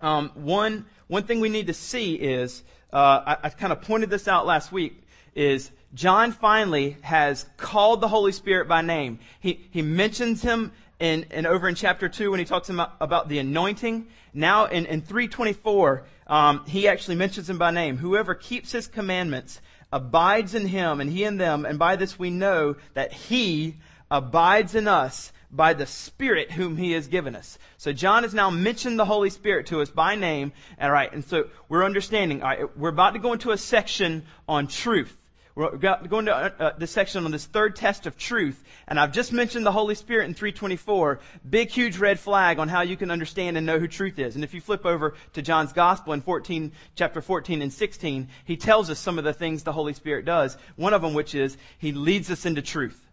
um, 0.00 0.30
one, 0.34 0.86
one 1.06 1.22
thing 1.24 1.40
we 1.40 1.48
need 1.48 1.68
to 1.68 1.74
see 1.74 2.14
is, 2.14 2.62
uh, 2.92 3.22
I, 3.26 3.36
I 3.44 3.48
kind 3.50 3.72
of 3.72 3.82
pointed 3.82 4.10
this 4.10 4.26
out 4.26 4.46
last 4.46 4.72
week, 4.72 5.02
is 5.38 5.70
John 5.94 6.32
finally 6.32 6.96
has 7.02 7.46
called 7.56 8.00
the 8.00 8.08
Holy 8.08 8.32
Spirit 8.32 8.66
by 8.66 8.82
name. 8.82 9.20
He, 9.38 9.68
he 9.70 9.82
mentions 9.82 10.42
him 10.42 10.72
in, 10.98 11.26
in 11.30 11.46
over 11.46 11.68
in 11.68 11.76
chapter 11.76 12.08
2 12.08 12.32
when 12.32 12.40
he 12.40 12.44
talks 12.44 12.68
about, 12.68 12.94
about 13.00 13.28
the 13.28 13.38
anointing. 13.38 14.08
Now 14.34 14.66
in, 14.66 14.84
in 14.86 15.00
324, 15.00 16.04
um, 16.26 16.64
he 16.66 16.88
actually 16.88 17.14
mentions 17.14 17.48
him 17.48 17.56
by 17.56 17.70
name. 17.70 17.98
Whoever 17.98 18.34
keeps 18.34 18.72
his 18.72 18.88
commandments 18.88 19.60
abides 19.92 20.56
in 20.56 20.66
him 20.66 21.00
and 21.00 21.08
he 21.08 21.22
in 21.22 21.38
them. 21.38 21.64
And 21.64 21.78
by 21.78 21.94
this 21.94 22.18
we 22.18 22.30
know 22.30 22.74
that 22.94 23.12
he 23.12 23.76
abides 24.10 24.74
in 24.74 24.88
us 24.88 25.32
by 25.50 25.72
the 25.72 25.86
Spirit 25.86 26.50
whom 26.50 26.76
He 26.76 26.92
has 26.92 27.06
given 27.06 27.34
us. 27.34 27.58
So 27.78 27.92
John 27.92 28.22
has 28.22 28.34
now 28.34 28.50
mentioned 28.50 28.98
the 28.98 29.04
Holy 29.04 29.30
Spirit 29.30 29.66
to 29.66 29.80
us 29.80 29.90
by 29.90 30.14
name. 30.14 30.52
All 30.80 30.90
right, 30.90 31.12
and 31.12 31.24
so 31.24 31.48
we're 31.68 31.84
understanding. 31.84 32.42
All 32.42 32.48
right, 32.48 32.78
we're 32.78 32.90
about 32.90 33.14
to 33.14 33.18
go 33.18 33.32
into 33.32 33.50
a 33.52 33.58
section 33.58 34.24
on 34.46 34.66
truth. 34.66 35.16
We're 35.58 35.76
going 35.76 36.26
to 36.26 36.36
uh, 36.36 36.50
uh, 36.60 36.72
this 36.78 36.92
section 36.92 37.24
on 37.24 37.32
this 37.32 37.44
third 37.44 37.74
test 37.74 38.06
of 38.06 38.16
truth, 38.16 38.62
and 38.86 38.96
I've 38.96 39.10
just 39.10 39.32
mentioned 39.32 39.66
the 39.66 39.72
Holy 39.72 39.96
Spirit 39.96 40.26
in 40.26 40.34
324. 40.34 41.18
Big, 41.50 41.70
huge 41.70 41.98
red 41.98 42.20
flag 42.20 42.60
on 42.60 42.68
how 42.68 42.82
you 42.82 42.96
can 42.96 43.10
understand 43.10 43.56
and 43.56 43.66
know 43.66 43.80
who 43.80 43.88
truth 43.88 44.20
is. 44.20 44.36
And 44.36 44.44
if 44.44 44.54
you 44.54 44.60
flip 44.60 44.86
over 44.86 45.16
to 45.32 45.42
John's 45.42 45.72
Gospel 45.72 46.12
in 46.12 46.20
14, 46.20 46.70
chapter 46.94 47.20
14 47.20 47.60
and 47.60 47.72
16, 47.72 48.28
he 48.44 48.56
tells 48.56 48.88
us 48.88 49.00
some 49.00 49.18
of 49.18 49.24
the 49.24 49.32
things 49.32 49.64
the 49.64 49.72
Holy 49.72 49.94
Spirit 49.94 50.24
does. 50.24 50.56
One 50.76 50.94
of 50.94 51.02
them, 51.02 51.12
which 51.12 51.34
is, 51.34 51.56
he 51.78 51.90
leads 51.90 52.30
us 52.30 52.46
into 52.46 52.62
truth. 52.62 53.04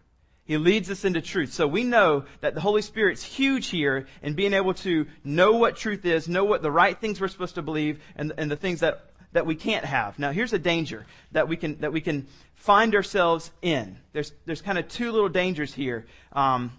He 0.44 0.56
leads 0.56 0.88
us 0.88 1.04
into 1.04 1.20
truth. 1.20 1.52
So 1.52 1.66
we 1.66 1.82
know 1.82 2.26
that 2.42 2.54
the 2.54 2.60
Holy 2.60 2.82
Spirit's 2.82 3.24
huge 3.24 3.66
here 3.66 4.06
in 4.22 4.34
being 4.34 4.54
able 4.54 4.74
to 4.74 5.08
know 5.24 5.54
what 5.54 5.76
truth 5.76 6.04
is, 6.04 6.28
know 6.28 6.44
what 6.44 6.62
the 6.62 6.70
right 6.70 6.96
things 6.96 7.20
we're 7.20 7.26
supposed 7.26 7.56
to 7.56 7.62
believe, 7.62 8.00
and, 8.14 8.32
and 8.38 8.48
the 8.48 8.56
things 8.56 8.78
that, 8.80 9.10
that 9.36 9.44
we 9.44 9.54
can't 9.54 9.84
have. 9.84 10.18
Now 10.18 10.32
here's 10.32 10.54
a 10.54 10.58
danger 10.58 11.04
that 11.32 11.46
we 11.46 11.58
can, 11.58 11.78
that 11.80 11.92
we 11.92 12.00
can 12.00 12.26
find 12.54 12.94
ourselves 12.94 13.50
in. 13.60 13.98
There's, 14.14 14.32
there's 14.46 14.62
kind 14.62 14.78
of 14.78 14.88
two 14.88 15.12
little 15.12 15.28
dangers 15.28 15.74
here, 15.74 16.06
um, 16.32 16.72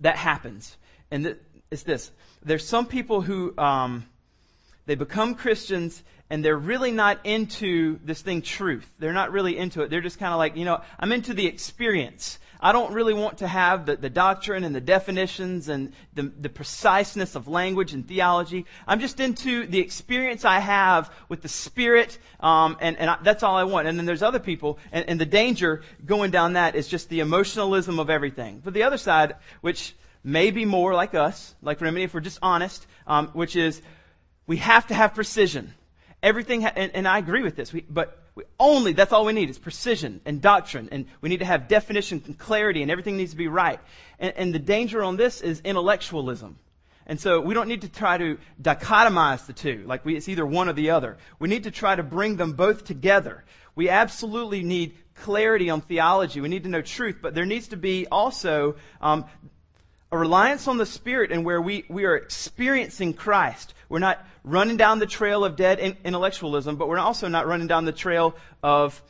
that 0.00 0.16
happens. 0.16 0.76
And 1.10 1.24
th- 1.24 1.38
it's 1.70 1.82
this. 1.82 2.10
There's 2.42 2.66
some 2.66 2.84
people 2.84 3.22
who, 3.22 3.56
um, 3.56 4.04
they 4.84 4.96
become 4.96 5.34
Christians 5.34 6.02
and 6.28 6.44
they're 6.44 6.58
really 6.58 6.92
not 6.92 7.24
into 7.24 7.98
this 8.04 8.20
thing 8.20 8.42
truth. 8.42 8.88
They're 8.98 9.14
not 9.14 9.32
really 9.32 9.56
into 9.56 9.80
it. 9.80 9.88
They're 9.88 10.02
just 10.02 10.18
kind 10.18 10.34
of 10.34 10.38
like, 10.38 10.56
you 10.56 10.66
know, 10.66 10.82
I'm 10.98 11.10
into 11.10 11.32
the 11.32 11.46
experience. 11.46 12.38
I 12.60 12.72
don't 12.72 12.92
really 12.92 13.14
want 13.14 13.38
to 13.38 13.48
have 13.48 13.86
the, 13.86 13.96
the 13.96 14.10
doctrine 14.10 14.64
and 14.64 14.74
the 14.74 14.80
definitions 14.80 15.68
and 15.68 15.92
the, 16.14 16.24
the 16.24 16.48
preciseness 16.48 17.34
of 17.34 17.48
language 17.48 17.94
and 17.94 18.06
theology. 18.06 18.66
I'm 18.86 19.00
just 19.00 19.18
into 19.18 19.66
the 19.66 19.80
experience 19.80 20.44
I 20.44 20.58
have 20.58 21.10
with 21.28 21.40
the 21.40 21.48
Spirit, 21.48 22.18
um, 22.40 22.76
and, 22.80 22.98
and 22.98 23.10
I, 23.10 23.18
that's 23.22 23.42
all 23.42 23.56
I 23.56 23.64
want. 23.64 23.88
And 23.88 23.98
then 23.98 24.06
there's 24.06 24.22
other 24.22 24.38
people, 24.38 24.78
and, 24.92 25.08
and 25.08 25.20
the 25.20 25.26
danger 25.26 25.82
going 26.04 26.30
down 26.30 26.52
that 26.52 26.74
is 26.76 26.86
just 26.86 27.08
the 27.08 27.20
emotionalism 27.20 27.98
of 27.98 28.10
everything. 28.10 28.60
But 28.62 28.74
the 28.74 28.82
other 28.82 28.98
side, 28.98 29.36
which 29.62 29.94
may 30.22 30.50
be 30.50 30.64
more 30.64 30.94
like 30.94 31.14
us, 31.14 31.54
like 31.62 31.80
Remedy, 31.80 32.04
if 32.04 32.14
we're 32.14 32.20
just 32.20 32.38
honest, 32.42 32.86
um, 33.06 33.28
which 33.28 33.56
is 33.56 33.80
we 34.46 34.58
have 34.58 34.86
to 34.88 34.94
have 34.94 35.14
precision. 35.14 35.74
Everything, 36.22 36.62
ha- 36.62 36.72
and, 36.76 36.90
and, 36.94 37.08
I 37.08 37.18
agree 37.18 37.42
with 37.42 37.56
this, 37.56 37.72
we, 37.72 37.80
but 37.88 38.18
we 38.40 38.46
only, 38.58 38.94
that's 38.94 39.12
all 39.12 39.26
we 39.26 39.34
need 39.34 39.50
is 39.50 39.58
precision 39.58 40.22
and 40.24 40.40
doctrine, 40.40 40.88
and 40.90 41.04
we 41.20 41.28
need 41.28 41.40
to 41.40 41.44
have 41.44 41.68
definition 41.68 42.22
and 42.24 42.38
clarity, 42.38 42.80
and 42.80 42.90
everything 42.90 43.18
needs 43.18 43.32
to 43.32 43.36
be 43.36 43.48
right. 43.48 43.80
And, 44.18 44.32
and 44.34 44.54
the 44.54 44.58
danger 44.58 45.02
on 45.02 45.16
this 45.16 45.42
is 45.42 45.60
intellectualism. 45.60 46.58
And 47.06 47.20
so 47.20 47.40
we 47.40 47.52
don't 47.52 47.68
need 47.68 47.82
to 47.82 47.88
try 47.88 48.16
to 48.16 48.38
dichotomize 48.62 49.44
the 49.46 49.52
two, 49.52 49.84
like 49.86 50.06
we, 50.06 50.16
it's 50.16 50.28
either 50.28 50.46
one 50.46 50.70
or 50.70 50.72
the 50.72 50.90
other. 50.90 51.18
We 51.38 51.48
need 51.48 51.64
to 51.64 51.70
try 51.70 51.94
to 51.94 52.02
bring 52.02 52.36
them 52.36 52.52
both 52.52 52.84
together. 52.84 53.44
We 53.74 53.90
absolutely 53.90 54.62
need 54.62 54.96
clarity 55.14 55.68
on 55.68 55.82
theology. 55.82 56.40
We 56.40 56.48
need 56.48 56.62
to 56.62 56.70
know 56.70 56.80
truth, 56.80 57.16
but 57.20 57.34
there 57.34 57.44
needs 57.46 57.68
to 57.68 57.76
be 57.76 58.06
also 58.06 58.76
um, 59.02 59.26
a 60.10 60.16
reliance 60.16 60.66
on 60.66 60.78
the 60.78 60.86
Spirit 60.86 61.30
and 61.30 61.44
where 61.44 61.60
we, 61.60 61.84
we 61.90 62.04
are 62.04 62.16
experiencing 62.16 63.12
Christ 63.12 63.74
We're 63.90 63.98
not 63.98 64.24
running 64.44 64.76
down 64.76 64.98
the 64.98 65.06
trail 65.06 65.44
of 65.44 65.56
dead 65.56 65.78
intellectualism, 65.78 66.76
but 66.76 66.88
we're 66.88 66.98
also 66.98 67.28
not 67.28 67.46
running 67.46 67.66
down 67.66 67.84
the 67.84 67.92
trail 67.92 68.34
of 68.62 69.02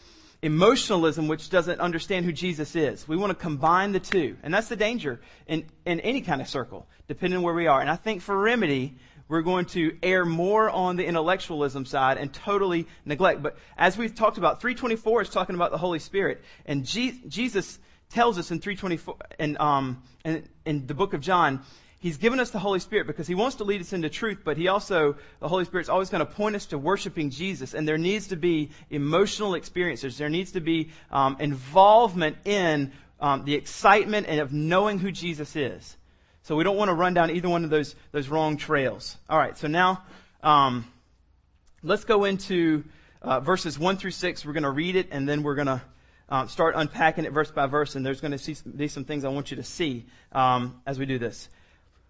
emotionalism, 0.42 1.28
which 1.28 1.50
doesn't 1.50 1.80
understand 1.80 2.25
who 2.25 2.32
Jesus 2.32 2.75
is. 2.75 3.06
We 3.06 3.16
want 3.16 3.30
to 3.30 3.34
combine 3.34 3.92
the 3.92 4.00
two. 4.00 4.37
And 4.42 4.52
that's 4.52 4.68
the 4.68 4.76
danger 4.76 5.20
in, 5.46 5.66
in 5.84 6.00
any 6.00 6.22
kind 6.22 6.40
of 6.40 6.49
circle, 6.49 6.87
depending 7.08 7.38
on 7.38 7.42
where 7.42 7.54
we 7.54 7.66
are. 7.66 7.80
And 7.80 7.90
I 7.90 7.96
think 7.96 8.22
for 8.22 8.37
Remedy, 8.37 8.96
we're 9.28 9.42
going 9.42 9.66
to 9.66 9.96
err 10.02 10.25
more 10.25 10.70
on 10.70 10.96
the 10.96 11.04
intellectualism 11.04 11.84
side 11.84 12.18
and 12.18 12.32
totally 12.32 12.87
neglect. 13.04 13.42
But 13.42 13.56
as 13.76 13.96
we've 13.96 14.14
talked 14.14 14.38
about, 14.38 14.60
324 14.60 15.22
is 15.22 15.30
talking 15.30 15.54
about 15.54 15.70
the 15.70 15.78
Holy 15.78 15.99
Spirit. 15.99 16.42
And 16.66 16.84
Je- 16.84 17.20
Jesus 17.28 17.78
tells 18.08 18.38
us 18.38 18.50
in 18.50 18.60
324, 18.60 19.16
and, 19.38 19.58
um, 19.58 20.02
in, 20.25 20.49
in 20.64 20.87
the 20.87 20.94
book 20.94 21.14
of 21.14 21.20
John, 21.20 21.62
He's 22.00 22.16
given 22.16 22.40
us 22.40 22.50
the 22.50 22.59
Holy 22.59 22.80
Spirit 22.80 23.07
because 23.07 23.26
He 23.26 23.35
wants 23.35 23.57
to 23.57 23.64
lead 23.64 23.83
us 23.83 23.92
into 23.92 24.09
truth, 24.09 24.38
but 24.42 24.57
He 24.57 24.69
also, 24.69 25.16
the 25.38 25.49
Holy 25.49 25.66
Spirit's 25.66 25.90
always 25.90 26.09
going 26.09 26.26
to 26.26 26.33
point 26.33 26.57
us 26.57 26.64
to 26.66 26.78
worshiping 26.78 27.28
Jesus. 27.28 27.75
And 27.75 27.87
there 27.87 27.99
needs 27.99 28.28
to 28.28 28.37
be 28.37 28.71
emotional 28.88 29.54
experiences. 29.54 30.16
There 30.16 30.30
needs 30.30 30.52
to 30.52 30.61
be 30.61 30.90
um, 31.11 31.37
involvement 31.40 32.38
in 32.47 32.92
um, 33.21 33.45
the 33.45 33.54
excitement 33.54 34.28
and 34.28 34.40
of 34.40 34.50
knowing 34.50 34.99
who 34.99 35.12
Jesus 35.12 35.54
is. 35.57 35.99
So 36.42 36.57
we 36.57 36.64
don't 36.64 36.78
want 36.78 36.88
to 36.88 36.95
run 36.95 37.12
down 37.12 37.30
either 37.30 37.50
one 37.50 37.64
of 37.64 37.71
those, 37.71 37.95
those 38.12 38.28
wrong 38.28 38.57
trails. 38.57 39.19
All 39.28 39.38
right, 39.38 39.57
so 39.59 39.69
now 39.69 40.02
um, 40.42 40.90
let's 41.83 42.04
go 42.04 42.25
into 42.25 42.83
uh, 43.21 43.40
verses 43.40 43.78
1 43.78 43.99
through 43.99 44.12
6. 44.12 44.47
We're 44.47 44.54
going 44.54 44.62
to 44.62 44.71
read 44.71 44.97
it, 44.97 45.09
and 45.11 45.28
then 45.28 45.42
we're 45.42 45.54
going 45.54 45.66
to 45.66 45.83
um, 46.30 46.49
start 46.49 46.76
unpacking 46.76 47.26
it 47.26 47.33
verse 47.33 47.50
by 47.50 47.66
verse, 47.66 47.95
and 47.95 48.07
there's 48.07 48.23
going 48.23 48.37
to 48.37 48.64
be 48.75 48.88
some 48.88 49.04
things 49.04 49.26
I 49.26 49.28
want 49.28 49.50
you 49.50 49.59
to 49.59 49.62
see 49.62 50.07
um, 50.33 50.80
as 50.87 50.99
we 50.99 51.04
do 51.04 51.19
this. 51.19 51.50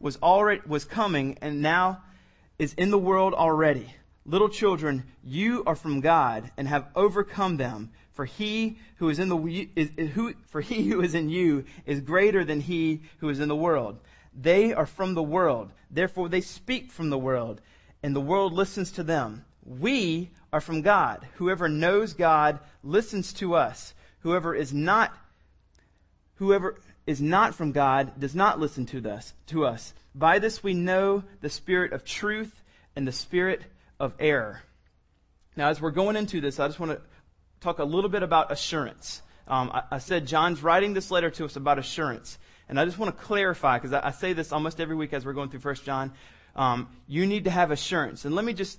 was 0.00 0.16
already 0.22 0.62
was 0.66 0.84
coming 0.84 1.38
and 1.40 1.62
now 1.62 2.02
is 2.58 2.74
in 2.74 2.90
the 2.90 2.98
world 2.98 3.34
already. 3.34 3.94
Little 4.24 4.48
children, 4.48 5.04
you 5.22 5.62
are 5.66 5.76
from 5.76 6.00
God 6.00 6.50
and 6.56 6.66
have 6.66 6.88
overcome 6.94 7.56
them. 7.56 7.90
For 8.12 8.24
he 8.24 8.78
who 8.96 9.10
is 9.10 9.18
in 9.18 9.28
the 9.28 9.68
is, 9.76 9.90
who 10.14 10.34
for 10.46 10.62
he 10.62 10.88
who 10.88 11.02
is 11.02 11.14
in 11.14 11.28
you 11.28 11.64
is 11.84 12.00
greater 12.00 12.44
than 12.44 12.60
he 12.60 13.02
who 13.18 13.28
is 13.28 13.40
in 13.40 13.48
the 13.48 13.54
world. 13.54 13.98
They 14.34 14.72
are 14.72 14.86
from 14.86 15.14
the 15.14 15.22
world, 15.22 15.70
therefore 15.90 16.28
they 16.28 16.40
speak 16.40 16.90
from 16.90 17.10
the 17.10 17.18
world, 17.18 17.60
and 18.02 18.16
the 18.16 18.20
world 18.20 18.52
listens 18.52 18.90
to 18.92 19.02
them. 19.02 19.44
We 19.64 20.30
are 20.52 20.60
from 20.60 20.80
God. 20.80 21.26
Whoever 21.34 21.68
knows 21.68 22.14
God 22.14 22.58
listens 22.82 23.32
to 23.34 23.54
us. 23.54 23.92
Whoever 24.20 24.54
is 24.54 24.72
not 24.72 25.12
whoever 26.36 26.78
is 27.06 27.20
not 27.20 27.54
from 27.54 27.72
God 27.72 28.18
does 28.18 28.34
not 28.34 28.58
listen 28.58 28.86
to 28.86 29.10
us, 29.10 29.32
to 29.46 29.64
us. 29.64 29.94
By 30.14 30.38
this 30.38 30.62
we 30.62 30.74
know 30.74 31.22
the 31.40 31.48
spirit 31.48 31.92
of 31.92 32.04
truth 32.04 32.62
and 32.96 33.06
the 33.06 33.12
spirit 33.12 33.62
of 34.00 34.14
error. 34.18 34.62
Now, 35.56 35.68
as 35.68 35.80
we're 35.80 35.90
going 35.90 36.16
into 36.16 36.40
this, 36.40 36.58
I 36.58 36.66
just 36.66 36.80
want 36.80 36.92
to 36.92 37.00
talk 37.60 37.78
a 37.78 37.84
little 37.84 38.10
bit 38.10 38.22
about 38.22 38.50
assurance. 38.50 39.22
Um, 39.48 39.70
I, 39.72 39.82
I, 39.92 39.98
said 39.98 40.26
John's 40.26 40.62
writing 40.62 40.92
this 40.92 41.10
letter 41.10 41.30
to 41.30 41.44
us 41.44 41.56
about 41.56 41.78
assurance. 41.78 42.38
And 42.68 42.80
I 42.80 42.84
just 42.84 42.98
want 42.98 43.16
to 43.16 43.24
clarify, 43.24 43.78
because 43.78 43.92
I, 43.92 44.08
I, 44.08 44.10
say 44.10 44.32
this 44.32 44.52
almost 44.52 44.80
every 44.80 44.96
week 44.96 45.12
as 45.12 45.24
we're 45.24 45.32
going 45.32 45.50
through 45.50 45.60
First 45.60 45.84
John. 45.84 46.12
Um, 46.56 46.88
you 47.06 47.26
need 47.26 47.44
to 47.44 47.50
have 47.50 47.70
assurance. 47.70 48.24
And 48.24 48.34
let 48.34 48.44
me 48.44 48.52
just, 48.52 48.78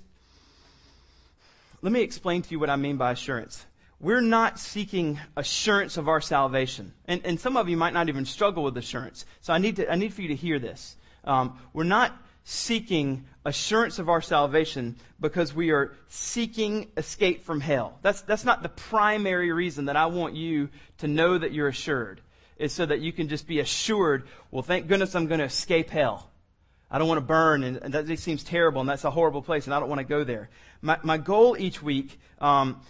let 1.81 1.93
me 1.93 2.01
explain 2.01 2.41
to 2.41 2.51
you 2.51 2.59
what 2.59 2.69
I 2.69 2.75
mean 2.75 2.97
by 2.97 3.11
assurance 3.11 3.65
we're 3.99 4.21
not 4.21 4.59
seeking 4.59 5.19
assurance 5.35 5.97
of 5.97 6.07
our 6.07 6.21
salvation. 6.21 6.93
And, 7.05 7.21
and 7.25 7.39
some 7.39 7.57
of 7.57 7.67
you 7.67 7.77
might 7.77 7.93
not 7.93 8.09
even 8.09 8.25
struggle 8.25 8.63
with 8.63 8.77
assurance. 8.77 9.25
So 9.41 9.53
I 9.53 9.57
need, 9.57 9.77
to, 9.77 9.91
I 9.91 9.95
need 9.95 10.13
for 10.13 10.21
you 10.21 10.27
to 10.29 10.35
hear 10.35 10.59
this. 10.59 10.95
Um, 11.23 11.59
we're 11.73 11.83
not 11.83 12.15
seeking 12.43 13.25
assurance 13.43 13.99
of 13.99 14.07
our 14.07 14.21
salvation 14.21 14.95
because 15.19 15.53
we 15.53 15.71
are 15.71 15.93
seeking 16.07 16.89
escape 16.95 17.43
from 17.43 17.59
hell. 17.59 17.97
That's, 18.01 18.21
that's 18.21 18.45
not 18.45 18.63
the 18.63 18.69
primary 18.69 19.51
reason 19.51 19.85
that 19.85 19.97
I 19.97 20.05
want 20.05 20.35
you 20.35 20.69
to 20.99 21.07
know 21.07 21.37
that 21.37 21.51
you're 21.51 21.67
assured. 21.67 22.21
Is 22.57 22.73
so 22.73 22.87
that 22.87 23.01
you 23.01 23.11
can 23.11 23.27
just 23.29 23.45
be 23.45 23.59
assured, 23.59 24.27
well, 24.49 24.63
thank 24.63 24.87
goodness 24.87 25.13
I'm 25.13 25.27
going 25.27 25.39
to 25.39 25.45
escape 25.45 25.91
hell. 25.91 26.31
I 26.89 26.97
don't 26.97 27.07
want 27.07 27.19
to 27.19 27.25
burn, 27.25 27.63
and, 27.63 27.77
and 27.77 27.93
that 27.93 28.17
seems 28.17 28.43
terrible, 28.43 28.81
and 28.81 28.89
that's 28.89 29.03
a 29.03 29.11
horrible 29.11 29.43
place, 29.43 29.65
and 29.65 29.75
I 29.75 29.79
don't 29.79 29.89
want 29.89 29.99
to 29.99 30.07
go 30.07 30.23
there. 30.23 30.49
My, 30.81 30.97
my 31.03 31.17
goal 31.17 31.55
each 31.59 31.83
week 31.83 32.19
um, 32.39 32.81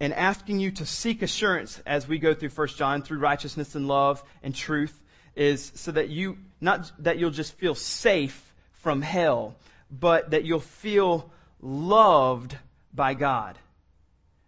and 0.00 0.14
asking 0.14 0.58
you 0.58 0.70
to 0.72 0.86
seek 0.86 1.22
assurance 1.22 1.80
as 1.86 2.08
we 2.08 2.18
go 2.18 2.32
through 2.32 2.48
1 2.48 2.68
John 2.68 3.02
through 3.02 3.18
righteousness 3.18 3.74
and 3.74 3.86
love 3.86 4.24
and 4.42 4.54
truth 4.54 4.98
is 5.36 5.70
so 5.74 5.92
that 5.92 6.08
you, 6.08 6.38
not 6.60 6.90
that 7.00 7.18
you'll 7.18 7.30
just 7.30 7.52
feel 7.54 7.74
safe 7.74 8.52
from 8.72 9.02
hell, 9.02 9.54
but 9.90 10.30
that 10.30 10.44
you'll 10.44 10.60
feel 10.60 11.30
loved 11.60 12.56
by 12.94 13.14
God. 13.14 13.58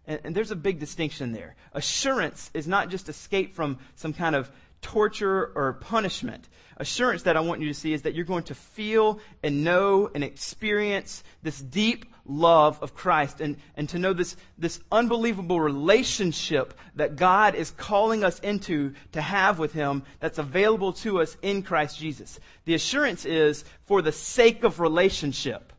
And, 0.07 0.19
and, 0.23 0.35
there's 0.35 0.51
a 0.51 0.55
big 0.55 0.79
distinction 0.79 1.31
there. 1.31 1.55
Assurance 1.71 2.51
is 2.53 2.67
not 2.67 2.89
just 2.89 3.07
escape 3.07 3.55
from 3.55 3.77
some 3.95 4.11
kind 4.11 4.35
of 4.35 4.51
torture 4.83 5.51
or 5.55 5.73
punishment. 5.73 6.47
Assurance 6.77 7.23
that 7.23 7.37
I 7.37 7.39
want 7.39 7.61
you 7.61 7.67
to 7.67 7.73
see 7.73 7.93
is 7.93 8.03
that 8.03 8.13
you're 8.13 8.25
going 8.25 8.43
to 8.43 8.55
feel 8.55 9.19
and 9.41 9.63
know 9.63 10.09
and 10.13 10.23
experience 10.23 11.23
this 11.41 11.59
deep 11.59 12.05
love 12.25 12.81
of 12.81 12.95
Christ 12.95 13.41
and, 13.41 13.57
and 13.75 13.87
to 13.89 13.99
know 13.99 14.13
this, 14.13 14.35
this 14.57 14.79
unbelievable 14.91 15.59
relationship 15.59 16.73
that 16.95 17.15
God 17.15 17.55
is 17.55 17.71
calling 17.71 18.23
us 18.23 18.39
into 18.39 18.93
to 19.11 19.21
have 19.21 19.59
with 19.59 19.73
Him 19.73 20.03
that's 20.19 20.37
available 20.37 20.93
to 20.93 21.21
us 21.21 21.37
in 21.41 21.63
Christ 21.63 21.97
Jesus. 21.99 22.39
The 22.65 22.75
assurance 22.75 23.25
is 23.25 23.65
for 23.85 24.01
the 24.01 24.11
sake 24.11 24.63
of 24.63 24.79
relationship, 24.79 25.73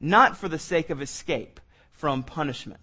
not 0.00 0.36
for 0.36 0.48
the 0.48 0.58
sake 0.58 0.90
of 0.90 1.00
escape 1.00 1.60
from 1.92 2.22
punishment. 2.22 2.80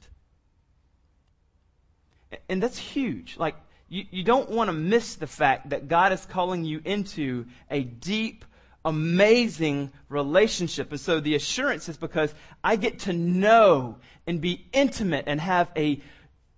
And 2.50 2.64
that's 2.64 2.78
huge. 2.78 3.38
Like, 3.38 3.56
you, 3.92 4.06
you 4.10 4.24
don't 4.24 4.50
want 4.50 4.70
to 4.70 4.74
miss 4.74 5.16
the 5.16 5.28
fact 5.28 5.72
that 5.72 5.90
God 5.90 6.14
is 6.14 6.26
calling 6.26 6.64
you 6.64 6.82
into 6.86 7.46
a 7.70 7.84
deep 7.84 8.46
amazing 8.86 9.92
relationship. 10.08 10.92
And 10.92 11.00
so 11.00 11.20
the 11.20 11.36
assurance 11.36 11.90
is 11.90 11.98
because 11.98 12.34
I 12.64 12.78
get 12.78 13.00
to 13.00 13.14
know 13.14 13.98
and 14.26 14.40
be 14.40 14.66
intimate 14.72 15.26
and 15.28 15.42
have 15.42 15.70
a 15.76 16.02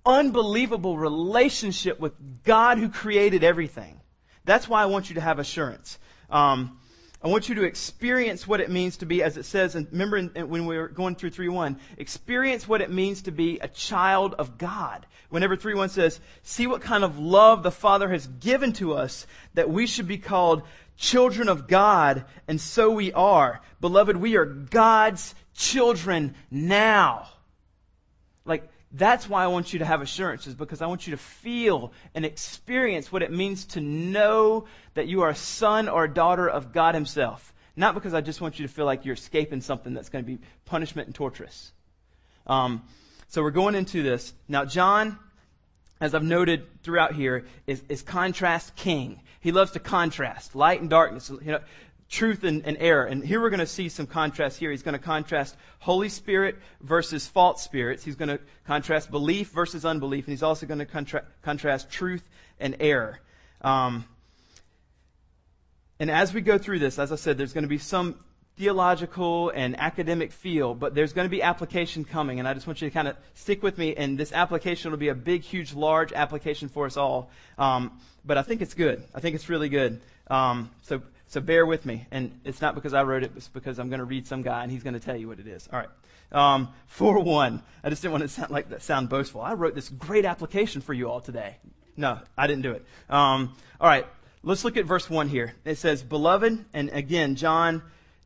unbelievable 0.06 0.96
relationship 0.96 2.00
with 2.00 2.14
God 2.44 2.78
who 2.78 2.88
created 2.88 3.44
everything. 3.44 4.00
That's 4.46 4.70
why 4.70 4.84
I 4.84 4.86
want 4.86 5.10
you 5.10 5.16
to 5.16 5.22
have 5.22 5.40
assurance. 5.40 5.98
Um, 6.30 6.78
I 7.24 7.30
want 7.30 7.48
you 7.48 7.56
to 7.56 7.64
experience 7.64 8.46
what 8.46 8.60
it 8.60 8.70
means 8.70 8.98
to 8.98 9.06
be, 9.06 9.24
as 9.24 9.38
it 9.38 9.46
says, 9.46 9.76
and 9.76 9.88
remember 9.92 10.18
in, 10.18 10.32
in, 10.36 10.50
when 10.50 10.66
we 10.66 10.78
were 10.78 10.90
going 10.90 11.16
through 11.16 11.30
3.1, 11.30 11.78
experience 11.98 12.68
what 12.68 12.82
it 12.82 12.92
means 12.92 13.22
to 13.24 13.32
be 13.32 13.60
a 13.60 13.70
child 13.70 14.36
of 14.38 14.58
God. 14.58 15.06
Whenever 15.30 15.56
3.1 15.56 15.90
says, 15.90 16.20
see 16.42 16.68
what 16.68 16.82
kind 16.82 17.04
of 17.04 17.18
love 17.18 17.64
the 17.64 17.72
Father 17.72 18.10
has 18.10 18.28
given 18.28 18.74
to 18.74 18.94
us 18.94 19.26
that 19.54 19.70
we 19.70 19.88
should 19.88 20.08
be 20.08 20.18
called 20.18 20.64
children 20.98 21.48
of 21.48 21.68
God, 21.68 22.26
and 22.50 22.60
so 22.60 22.92
we 22.92 23.14
are. 23.14 23.62
Beloved, 23.80 24.18
we 24.18 24.36
are 24.36 24.46
God's 24.46 25.34
children 25.56 26.36
now. 26.52 27.30
Like, 28.44 28.70
that's 28.94 29.28
why 29.28 29.44
I 29.44 29.48
want 29.48 29.74
you 29.74 29.80
to 29.80 29.86
have 29.86 30.02
assurance, 30.02 30.46
is 30.46 30.54
because 30.54 30.82
I 30.82 30.86
want 30.86 31.08
you 31.08 31.12
to 31.12 31.18
feel 31.18 31.92
and 32.14 32.24
experience 32.24 33.12
what 33.12 33.24
it 33.24 33.32
means 33.32 33.66
to 33.66 33.82
know 33.82 34.66
that 34.94 35.08
you 35.08 35.22
are 35.22 35.30
a 35.30 35.36
son 35.36 35.90
or 35.90 36.04
a 36.04 36.14
daughter 36.14 36.48
of 36.48 36.72
God 36.72 36.94
Himself. 36.94 37.54
Not 37.76 37.96
because 37.96 38.14
I 38.14 38.22
just 38.22 38.40
want 38.40 38.60
you 38.60 38.68
to 38.68 38.72
feel 38.72 38.86
like 38.86 39.04
you're 39.04 39.16
escaping 39.16 39.62
something 39.62 39.96
that's 39.96 40.10
going 40.10 40.24
to 40.24 40.32
be 40.32 40.38
punishment 40.66 41.08
and 41.08 41.16
torturous. 41.16 41.72
Um, 42.46 42.84
so 43.30 43.42
we're 43.42 43.50
going 43.50 43.74
into 43.74 44.04
this. 44.04 44.32
Now, 44.48 44.64
John, 44.64 45.18
as 46.00 46.14
I've 46.14 46.24
noted 46.24 46.68
throughout 46.84 47.16
here, 47.16 47.46
is, 47.66 47.82
is 47.90 48.04
contrast 48.04 48.76
king. 48.76 49.22
He 49.40 49.52
loves 49.52 49.72
to 49.72 49.80
contrast 49.80 50.56
light 50.56 50.82
and 50.82 50.90
darkness, 50.90 51.32
you 51.32 51.54
know, 51.54 51.60
truth 52.10 52.44
and, 52.44 52.66
and 52.66 52.78
error. 52.80 53.06
And 53.06 53.24
here 53.24 53.42
we're 53.42 53.50
going 53.50 53.60
to 53.60 53.68
see 53.68 53.90
some 53.90 54.08
contrast 54.08 54.60
here. 54.60 54.72
He's 54.72 54.84
going 54.84 54.94
to 54.94 55.04
contrast 55.04 55.56
Holy 55.80 56.10
Spirit 56.10 56.58
versus 56.82 57.28
false 57.28 57.64
spirits. 57.64 58.04
He's 58.04 58.16
going 58.16 58.30
to 58.30 58.40
contrast 58.66 59.12
belief 59.12 59.50
versus 59.50 59.86
unbelief. 59.86 60.26
And 60.26 60.32
he's 60.32 60.44
also 60.44 60.66
going 60.66 60.80
to 60.80 60.86
contra- 60.86 61.26
contrast 61.42 61.90
truth 61.90 62.28
and 62.60 62.76
error. 62.80 63.20
Um, 63.62 64.06
and 66.00 66.12
as 66.12 66.34
we 66.34 66.42
go 66.42 66.58
through 66.58 66.80
this, 66.80 67.00
as 67.00 67.12
I 67.12 67.16
said, 67.16 67.38
there's 67.38 67.54
going 67.54 67.64
to 67.64 67.70
be 67.70 67.78
some 67.78 68.16
theological 68.56 69.50
and 69.50 69.80
academic 69.80 70.32
feel, 70.32 70.76
but 70.76 70.94
there's 70.94 71.14
going 71.14 71.26
to 71.26 71.30
be 71.30 71.42
application 71.42 72.06
coming, 72.06 72.40
and 72.40 72.48
I 72.48 72.54
just 72.54 72.68
want 72.68 72.82
you 72.82 72.90
to 72.90 72.94
kind 72.94 73.08
of 73.08 73.18
stick 73.34 73.64
with 73.64 73.78
me. 73.78 73.96
And 73.96 74.18
this 74.18 74.32
application 74.32 74.92
will 74.92 74.98
be 74.98 75.08
a 75.08 75.16
big, 75.16 75.42
huge, 75.42 75.74
large 75.74 76.14
application 76.14 76.70
for 76.70 76.86
us 76.86 76.98
all. 76.98 77.32
Um, 77.58 78.00
but 78.26 78.38
I 78.38 78.44
think 78.44 78.62
it's 78.62 78.74
good. 78.74 79.04
I 79.14 79.20
think 79.20 79.36
it's 79.36 79.50
really 79.50 79.70
good. 79.70 80.02
Um, 80.28 80.70
so, 80.84 81.02
so 81.34 81.42
bear 81.42 81.66
with 81.66 81.86
me. 81.86 82.08
And 82.12 82.40
it's 82.46 82.62
not 82.62 82.76
because 82.76 82.94
I 82.94 83.04
wrote 83.04 83.24
it; 83.24 83.32
it's 83.36 83.50
because 83.50 83.80
I'm 83.80 83.90
going 83.90 84.00
to 84.00 84.06
read 84.06 84.28
some 84.28 84.42
guy, 84.42 84.64
and 84.64 84.72
he's 84.72 84.84
going 84.84 84.94
to 84.94 85.00
tell 85.00 85.18
you 85.18 85.28
what 85.28 85.40
it 85.40 85.48
is. 85.48 85.68
All 85.72 85.80
right. 85.80 85.90
Um, 86.32 86.70
four 86.88 87.20
one. 87.20 87.62
I 87.84 87.90
just 87.90 88.02
didn't 88.02 88.14
want 88.14 88.22
to 88.24 88.30
sound 88.30 88.52
like 88.52 88.82
sound 88.82 89.10
boastful. 89.10 89.42
I 89.42 89.54
wrote 89.54 89.76
this 89.76 89.90
great 89.90 90.26
application 90.26 90.82
for 90.82 90.94
you 90.94 91.10
all 91.10 91.20
today. 91.20 91.58
No, 91.98 92.20
I 92.38 92.48
didn't 92.48 92.64
do 92.64 92.72
it. 92.72 92.86
Um, 93.10 93.56
all 93.82 93.88
right. 93.88 94.08
Let's 94.44 94.64
look 94.64 94.78
at 94.78 94.86
verse 94.86 95.10
one 95.10 95.30
here. 95.30 95.54
It 95.66 95.78
says, 95.78 96.04
"Beloved," 96.04 96.66
and 96.74 96.90
again, 96.90 97.36
John 97.36 97.82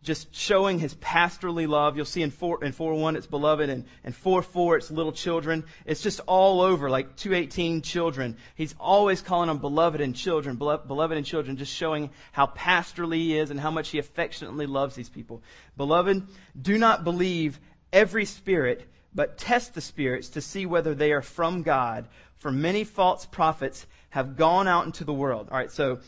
just 0.07 0.33
showing 0.33 0.79
his 0.79 0.93
pastorly 0.95 1.67
love. 1.67 1.97
You'll 1.97 2.05
see 2.05 2.21
in 2.21 2.31
4, 2.31 2.63
in 2.63 2.71
4 2.71 2.93
1 2.93 3.17
it's 3.17 3.27
beloved 3.27 3.69
and, 3.69 3.83
and 4.05 4.15
4 4.15 4.41
4 4.41 4.77
it's 4.77 4.89
little 4.89 5.11
children. 5.11 5.65
It's 5.85 6.01
just 6.01 6.21
all 6.21 6.61
over, 6.61 6.89
like 6.89 7.17
218 7.17 7.81
children. 7.81 8.37
He's 8.55 8.73
always 8.79 9.21
calling 9.21 9.49
them 9.49 9.57
beloved 9.57 9.99
and 9.99 10.15
children, 10.15 10.55
beloved 10.55 11.17
and 11.17 11.25
children, 11.25 11.57
just 11.57 11.75
showing 11.75 12.09
how 12.31 12.47
pastorly 12.47 13.19
he 13.19 13.37
is 13.37 13.51
and 13.51 13.59
how 13.59 13.69
much 13.69 13.89
he 13.89 13.99
affectionately 13.99 14.65
loves 14.65 14.95
these 14.95 15.09
people. 15.09 15.43
Beloved, 15.75 16.25
do 16.59 16.77
not 16.77 17.03
believe 17.03 17.59
every 17.91 18.23
spirit, 18.23 18.87
but 19.13 19.37
test 19.37 19.73
the 19.73 19.81
spirits 19.81 20.29
to 20.29 20.41
see 20.41 20.65
whether 20.65 20.95
they 20.95 21.11
are 21.11 21.21
from 21.21 21.63
God. 21.63 22.07
For 22.37 22.49
many 22.49 22.85
false 22.85 23.25
prophets 23.25 23.85
have 24.11 24.37
gone 24.37 24.69
out 24.69 24.85
into 24.85 25.03
the 25.03 25.13
world. 25.13 25.49
All 25.51 25.57
right, 25.57 25.71
so 25.71 25.99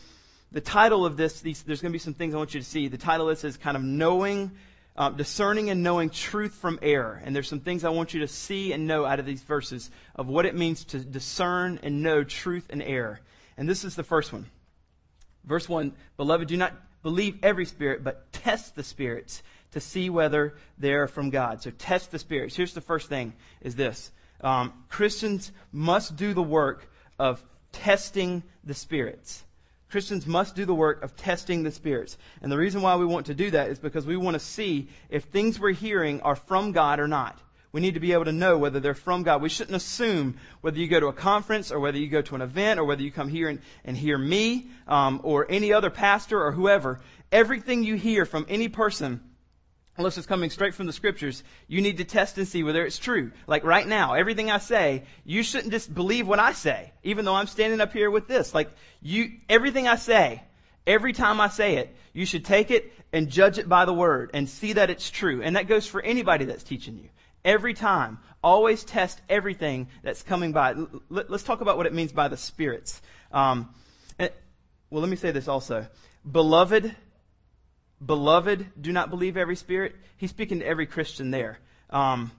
the 0.52 0.62
title 0.62 1.06
of 1.06 1.18
this, 1.18 1.42
these, 1.42 1.62
there's 1.64 1.82
going 1.82 1.92
to 1.92 1.96
be 1.96 2.00
some 2.00 2.14
things 2.14 2.34
I 2.34 2.38
want 2.38 2.54
you 2.54 2.60
to 2.60 2.66
see. 2.66 2.88
The 2.88 2.98
title 2.98 3.30
is, 3.30 3.44
is 3.44 3.58
kind 3.58 3.78
of 3.78 3.84
knowing, 3.84 4.52
uh, 4.98 5.10
discerning 5.10 5.70
and 5.70 5.84
knowing 5.84 6.10
truth 6.10 6.54
from 6.56 6.80
error. 6.82 7.22
And 7.24 7.36
there's 7.36 7.48
some 7.48 7.60
things 7.60 7.84
I 7.84 7.90
want 7.90 8.14
you 8.14 8.22
to 8.22 8.28
see 8.28 8.74
and 8.74 8.88
know 8.88 9.06
out 9.06 9.20
of 9.20 9.26
these 9.26 9.44
verses 9.44 9.92
of 10.16 10.28
what 10.28 10.46
it 10.46 10.56
means 10.56 10.86
to 10.86 11.00
discern 11.00 11.80
and 11.84 12.02
know 12.02 12.24
truth 12.24 12.68
and 12.70 12.82
error. 12.82 13.20
And 13.58 13.70
this 13.70 13.84
is 13.84 13.96
the 13.96 14.04
first 14.04 14.34
one. 14.34 14.48
Verse 15.44 15.70
1 15.70 15.94
Beloved, 16.18 16.48
do 16.48 16.58
not 16.58 16.74
believe 17.04 17.38
every 17.44 17.66
spirit, 17.66 18.04
but 18.04 18.32
test 18.34 18.76
the 18.76 18.84
spirits 18.84 19.44
to 19.72 19.80
see 19.80 20.10
whether 20.10 20.56
they're 20.78 21.08
from 21.08 21.30
God. 21.30 21.62
So 21.62 21.70
test 21.72 22.12
the 22.12 22.20
spirits. 22.20 22.56
Here's 22.56 22.74
the 22.74 22.82
first 22.82 23.08
thing 23.08 23.34
is 23.62 23.76
this. 23.76 24.12
Um, 24.42 24.74
Christians 24.90 25.52
must 25.72 26.16
do 26.16 26.34
the 26.34 26.42
work 26.42 26.90
of 27.20 27.44
testing 27.72 28.42
the 28.64 28.74
spirits. 28.74 29.44
Christians 29.90 30.28
must 30.28 30.56
do 30.56 30.66
the 30.66 30.74
work 30.74 31.04
of 31.04 31.16
testing 31.16 31.64
the 31.64 31.72
spirits. 31.72 32.18
And 32.42 32.52
the 32.52 32.58
reason 32.58 32.82
why 32.82 32.96
we 32.96 33.06
want 33.06 33.26
to 33.26 33.34
do 33.34 33.50
that 33.52 33.70
is 33.70 33.80
because 33.80 34.06
we 34.06 34.18
want 34.18 34.36
to 34.36 34.40
see 34.40 34.88
if 35.10 35.26
things 35.26 35.60
we're 35.60 35.72
hearing 35.72 36.22
are 36.22 36.36
from 36.36 36.72
God 36.72 37.00
or 37.00 37.08
not. 37.08 37.40
We 37.72 37.82
need 37.82 37.94
to 37.96 38.00
be 38.00 38.14
able 38.14 38.26
to 38.26 38.32
know 38.32 38.58
whether 38.58 38.80
they're 38.80 38.96
from 38.96 39.24
God. 39.24 39.42
We 39.42 39.50
shouldn't 39.50 39.76
assume 39.76 40.38
whether 40.62 40.78
you 40.78 40.88
go 40.88 41.00
to 41.00 41.08
a 41.08 41.14
conference 41.14 41.72
or 41.72 41.80
whether 41.80 41.98
you 41.98 42.08
go 42.08 42.22
to 42.24 42.36
an 42.36 42.42
event 42.42 42.80
or 42.80 42.84
whether 42.84 43.02
you 43.02 43.12
come 43.12 43.30
here 43.30 43.50
and, 43.50 43.60
and 43.86 43.96
hear 43.96 44.18
me 44.18 44.70
um, 44.88 45.22
or 45.24 45.46
any 45.50 45.72
other 45.72 45.92
pastor 45.92 46.44
or 46.44 46.52
whoever. 46.52 47.00
Everything 47.32 47.84
you 47.84 47.96
hear 47.96 48.26
from 48.26 48.46
any 48.50 48.70
person 48.70 49.22
unless 50.00 50.18
it's 50.18 50.26
coming 50.26 50.50
straight 50.50 50.74
from 50.74 50.88
the 50.88 50.94
scriptures, 50.94 51.44
you 51.68 51.82
need 51.82 51.98
to 51.98 52.06
test 52.06 52.38
and 52.38 52.48
see 52.48 52.64
whether 52.64 52.86
it's 52.86 52.98
true. 52.98 53.32
Like 53.48 53.66
right 53.66 53.86
now, 53.86 54.14
everything 54.14 54.50
I 54.50 54.58
say, 54.58 55.04
you 55.26 55.44
shouldn't 55.44 55.72
just 55.72 55.94
believe 55.94 56.28
what 56.28 56.40
I 56.40 56.54
say, 56.54 56.94
even 57.04 57.26
though 57.26 57.36
I'm 57.36 57.48
standing 57.48 57.82
up 57.82 57.92
here 57.92 58.10
with 58.10 58.28
this. 58.28 58.56
Like 58.56 58.72
you, 59.02 59.34
everything 59.50 59.88
I 59.88 59.98
say, 59.98 60.42
every 60.88 61.12
time 61.12 61.42
I 61.42 61.50
say 61.50 61.76
it, 61.76 61.94
you 62.14 62.26
should 62.26 62.46
take 62.46 62.72
it 62.72 62.94
and 63.12 63.30
judge 63.30 63.60
it 63.60 63.68
by 63.68 63.86
the 63.86 63.94
word 63.94 64.32
and 64.34 64.50
see 64.50 64.74
that 64.74 64.90
it's 64.90 65.10
true. 65.10 65.44
And 65.44 65.58
that 65.58 65.68
goes 65.68 65.86
for 65.86 66.02
anybody 66.02 66.46
that's 66.46 66.64
teaching 66.64 66.98
you. 66.98 67.10
Every 67.46 67.74
time. 67.74 68.20
Always 68.42 68.86
test 68.86 69.20
everything 69.28 69.90
that's 70.02 70.24
coming 70.24 70.54
by. 70.54 70.74
Let's 71.10 71.44
talk 71.44 71.60
about 71.60 71.76
what 71.76 71.88
it 71.88 71.94
means 71.94 72.14
by 72.14 72.30
the 72.30 72.38
spirits. 72.38 73.02
Um, 73.34 73.76
well, 74.18 75.02
let 75.02 75.10
me 75.10 75.18
say 75.18 75.32
this 75.32 75.50
also. 75.50 75.86
Beloved, 76.30 76.96
Beloved, 78.06 78.66
do 78.80 78.92
not 78.92 79.10
believe 79.10 79.38
every 79.38 79.56
spirit. 79.56 79.96
He's 80.18 80.30
speaking 80.30 80.60
to 80.60 80.66
every 80.66 80.86
Christian 80.86 81.32
there. 81.32 81.60
Um, 81.90 82.32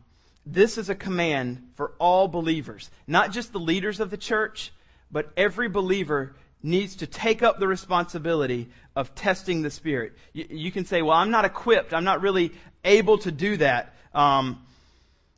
this 0.47 0.79
is 0.79 0.88
a 0.88 0.95
command 0.95 1.69
for 1.76 1.93
all 1.99 2.29
believers, 2.29 2.90
not 3.07 3.33
just 3.33 3.53
the 3.53 3.61
leaders 3.61 4.01
of 4.01 4.11
the 4.11 4.16
church, 4.16 4.73
but 5.11 5.31
every 5.37 5.68
believer 5.68 6.35
needs 6.62 6.96
to 6.96 7.07
take 7.07 7.42
up 7.42 7.59
the 7.59 7.68
responsibility 7.68 8.70
of 8.96 9.14
testing 9.14 9.62
the 9.62 9.70
spirit. 9.70 10.12
You, 10.33 10.46
you 10.51 10.73
can 10.73 10.85
say, 10.85 11.03
well, 11.03 11.16
I'm 11.16 11.31
not 11.31 11.44
equipped. 11.44 11.92
I'm 11.92 12.05
not 12.05 12.20
really 12.20 12.53
able 12.85 13.18
to 13.18 13.31
do 13.31 13.57
that. 13.59 13.94
Um, 14.14 14.64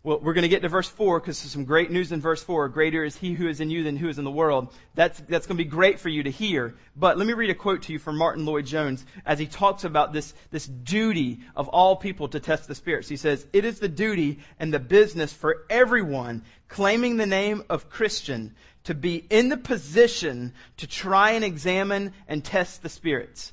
well, 0.05 0.19
we're 0.19 0.33
going 0.33 0.43
to 0.43 0.49
get 0.49 0.63
to 0.63 0.69
verse 0.69 0.89
4 0.89 1.21
because 1.21 1.41
there's 1.41 1.53
some 1.53 1.65
great 1.65 1.93
news 1.93 2.11
in 2.11 2.21
verse 2.21 2.43
4. 2.43 2.69
Greater 2.71 3.05
is 3.05 3.17
he 3.17 3.35
who 3.35 3.47
is 3.47 3.61
in 3.61 3.71
you 3.71 3.85
than 3.85 3.97
who 3.97 4.09
is 4.09 4.19
in 4.19 4.25
the 4.25 4.33
world. 4.33 4.75
That's, 4.97 5.21
that's 5.29 5.47
going 5.47 5.57
to 5.57 5.65
be 5.65 5.71
great 5.71 6.01
for 6.01 6.09
you 6.09 6.25
to 6.25 6.31
hear. 6.31 6.75
But 6.97 7.19
let 7.19 7.27
me 7.27 7.35
read 7.35 7.51
a 7.51 7.55
quote 7.55 7.83
to 7.83 7.93
you 7.93 8.01
from 8.01 8.19
Martyn 8.19 8.45
Lloyd-Jones 8.45 9.07
as 9.25 9.39
he 9.39 9.47
talks 9.47 9.85
about 9.85 10.13
this, 10.13 10.35
this 10.51 10.67
duty 10.67 11.39
of 11.55 11.69
all 11.69 11.95
people 11.95 12.27
to 12.29 12.41
test 12.41 12.67
the 12.67 12.75
spirits. 12.75 13.09
He 13.09 13.17
says, 13.17 13.47
It 13.53 13.65
is 13.65 13.79
the 13.79 13.89
duty 13.89 14.41
and 14.59 14.75
the 14.75 14.81
business 14.81 15.33
for 15.33 15.65
everyone 15.71 16.43
claiming 16.67 17.17
the 17.17 17.27
name 17.27 17.63
of 17.71 17.89
Christian 17.89 18.57
to 18.85 18.95
be 18.95 19.25
in 19.31 19.51
the 19.51 19.57
position 19.57 20.53
to 20.79 20.89
try 20.89 21.33
and 21.33 21.45
examine 21.45 22.13
and 22.27 22.45
test 22.45 22.83
the 22.83 22.89
spirits. 22.89 23.53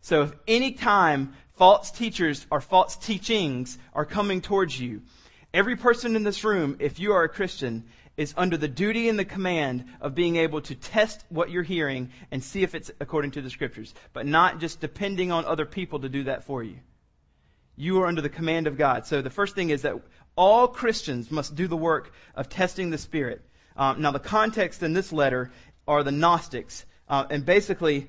So 0.00 0.22
if 0.22 0.32
any 0.46 0.72
time 0.72 1.34
false 1.56 1.90
teachers 1.90 2.46
or 2.52 2.60
false 2.60 2.94
teachings 2.94 3.78
are 3.94 4.04
coming 4.04 4.40
towards 4.40 4.78
you, 4.78 5.02
Every 5.54 5.76
person 5.76 6.14
in 6.14 6.24
this 6.24 6.44
room, 6.44 6.76
if 6.78 7.00
you 7.00 7.12
are 7.12 7.24
a 7.24 7.28
Christian, 7.28 7.84
is 8.18 8.34
under 8.36 8.56
the 8.56 8.68
duty 8.68 9.08
and 9.08 9.18
the 9.18 9.24
command 9.24 9.84
of 10.00 10.14
being 10.14 10.36
able 10.36 10.60
to 10.60 10.74
test 10.74 11.24
what 11.28 11.50
you're 11.50 11.62
hearing 11.62 12.10
and 12.30 12.42
see 12.42 12.62
if 12.62 12.74
it's 12.74 12.90
according 13.00 13.30
to 13.30 13.40
the 13.40 13.48
scriptures, 13.48 13.94
but 14.12 14.26
not 14.26 14.60
just 14.60 14.80
depending 14.80 15.32
on 15.32 15.44
other 15.44 15.64
people 15.64 16.00
to 16.00 16.08
do 16.08 16.24
that 16.24 16.44
for 16.44 16.62
you. 16.62 16.76
You 17.76 18.02
are 18.02 18.06
under 18.06 18.20
the 18.20 18.28
command 18.28 18.66
of 18.66 18.76
God. 18.76 19.06
So 19.06 19.22
the 19.22 19.30
first 19.30 19.54
thing 19.54 19.70
is 19.70 19.82
that 19.82 19.94
all 20.36 20.68
Christians 20.68 21.30
must 21.30 21.54
do 21.54 21.68
the 21.68 21.76
work 21.76 22.12
of 22.34 22.48
testing 22.48 22.90
the 22.90 22.98
Spirit. 22.98 23.40
Um, 23.76 24.02
now, 24.02 24.10
the 24.10 24.18
context 24.18 24.82
in 24.82 24.92
this 24.92 25.12
letter 25.12 25.52
are 25.86 26.02
the 26.02 26.12
Gnostics. 26.12 26.84
Uh, 27.08 27.24
and 27.30 27.46
basically, 27.46 28.08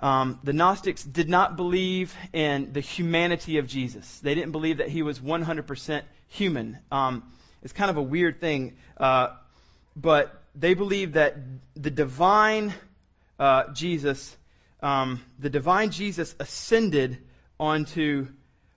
um, 0.00 0.38
the 0.44 0.52
Gnostics 0.52 1.02
did 1.02 1.28
not 1.28 1.56
believe 1.56 2.14
in 2.32 2.72
the 2.72 2.80
humanity 2.80 3.58
of 3.58 3.66
Jesus. 3.66 4.20
They 4.20 4.34
didn't 4.34 4.52
believe 4.52 4.78
that 4.78 4.88
he 4.88 5.02
was 5.02 5.18
100% 5.18 6.02
human. 6.28 6.78
Um, 6.92 7.24
it's 7.62 7.72
kind 7.72 7.90
of 7.90 7.96
a 7.96 8.02
weird 8.02 8.40
thing, 8.40 8.76
uh, 8.96 9.28
but 9.96 10.42
they 10.54 10.74
believed 10.74 11.14
that 11.14 11.36
the 11.74 11.90
divine 11.90 12.72
uh, 13.38 13.72
Jesus, 13.72 14.36
um, 14.82 15.20
the 15.38 15.50
divine 15.50 15.90
Jesus 15.90 16.34
ascended 16.38 17.18
onto 17.58 18.28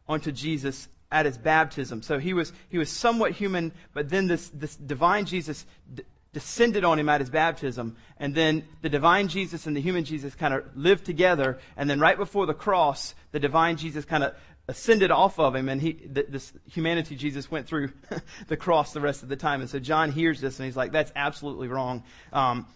onto 0.07 0.31
Jesus 0.31 0.89
at 1.11 1.25
his 1.25 1.37
baptism. 1.37 2.01
So 2.01 2.19
he 2.19 2.33
was 2.33 2.53
he 2.69 2.77
was 2.77 2.89
somewhat 2.89 3.33
human, 3.33 3.71
but 3.93 4.09
then 4.09 4.27
this 4.27 4.49
this 4.49 4.75
divine 4.75 5.25
Jesus 5.25 5.65
d- 5.93 6.03
descended 6.33 6.85
on 6.85 6.97
him 6.97 7.09
at 7.09 7.19
his 7.19 7.29
baptism, 7.29 7.97
and 8.17 8.33
then 8.33 8.65
the 8.81 8.89
divine 8.89 9.27
Jesus 9.27 9.67
and 9.67 9.75
the 9.75 9.81
human 9.81 10.05
Jesus 10.05 10.33
kind 10.33 10.53
of 10.53 10.63
lived 10.75 11.05
together, 11.05 11.59
and 11.75 11.89
then 11.89 11.99
right 11.99 12.17
before 12.17 12.45
the 12.45 12.53
cross, 12.53 13.15
the 13.31 13.39
divine 13.39 13.77
Jesus 13.77 14.05
kind 14.05 14.23
of 14.23 14.33
ascended 14.67 15.11
off 15.11 15.39
of 15.39 15.53
him, 15.53 15.67
and 15.67 15.81
he, 15.81 15.93
this 15.93 16.53
humanity 16.71 17.15
Jesus 17.15 17.51
went 17.51 17.67
through 17.67 17.91
the 18.47 18.55
cross 18.55 18.93
the 18.93 19.01
rest 19.01 19.23
of 19.23 19.29
the 19.29 19.35
time. 19.35 19.59
And 19.59 19.69
so 19.69 19.79
John 19.79 20.11
hears 20.11 20.39
this, 20.39 20.59
and 20.59 20.65
he's 20.65 20.77
like, 20.77 20.93
"That's 20.93 21.11
absolutely 21.15 21.67
wrong. 21.67 22.03
Um, 22.31 22.67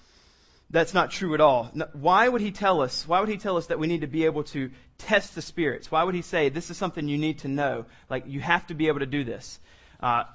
that's 0.70 0.94
not 0.94 1.12
true 1.12 1.34
at 1.36 1.42
all. 1.42 1.72
Why 1.94 2.28
would 2.28 2.42
he 2.42 2.52
tell 2.52 2.82
us? 2.82 3.08
Why 3.08 3.20
would 3.20 3.30
he 3.30 3.38
tell 3.38 3.56
us 3.56 3.68
that 3.68 3.80
we 3.80 3.88
need 3.88 4.02
to 4.02 4.08
be 4.08 4.26
able 4.26 4.44
to 4.46 4.72
test 4.98 5.36
the 5.36 5.42
spirits? 5.42 5.92
Why 5.92 6.04
would 6.04 6.16
he 6.16 6.24
say 6.24 6.50
this 6.50 6.70
is 6.70 6.78
something 6.78 7.08
you 7.08 7.20
need 7.20 7.40
to 7.40 7.48
know? 7.48 7.86
Like 8.10 8.26
you 8.28 8.42
have 8.42 8.68
to 8.68 8.74
be 8.74 8.88
able 8.88 9.00
to 9.00 9.06
do 9.06 9.24
this." 9.24 9.60
Uh, 10.02 10.26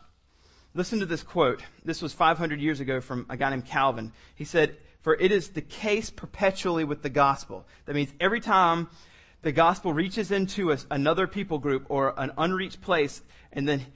listen 0.75 1.01
to 1.01 1.07
this 1.07 1.23
quote. 1.23 1.63
This 1.85 2.03
was 2.03 2.13
500 2.13 2.61
years 2.61 2.81
ago 2.81 3.01
from 3.01 3.27
a 3.29 3.37
guy 3.37 3.51
named 3.51 3.67
Calvin. 3.67 4.13
He 4.35 4.45
said, 4.45 4.77
"For 5.01 5.15
it 5.15 5.33
is 5.33 5.51
the 5.51 5.63
case 5.63 6.11
perpetually 6.11 6.85
with 6.85 7.03
the 7.03 7.11
gospel. 7.11 7.67
That 7.87 7.95
means 7.95 8.13
every 8.21 8.41
time." 8.41 8.89
the 9.43 9.53
gospel 9.53 9.93
reaches 9.93 10.31
into 10.31 10.73
a, 10.73 10.79
another 10.91 11.27
people 11.27 11.59
group 11.59 11.87
or 11.89 12.15
an 12.19 12.33
unreached 12.37 12.81
place, 12.83 13.23
and 13.53 13.67
then 13.67 13.87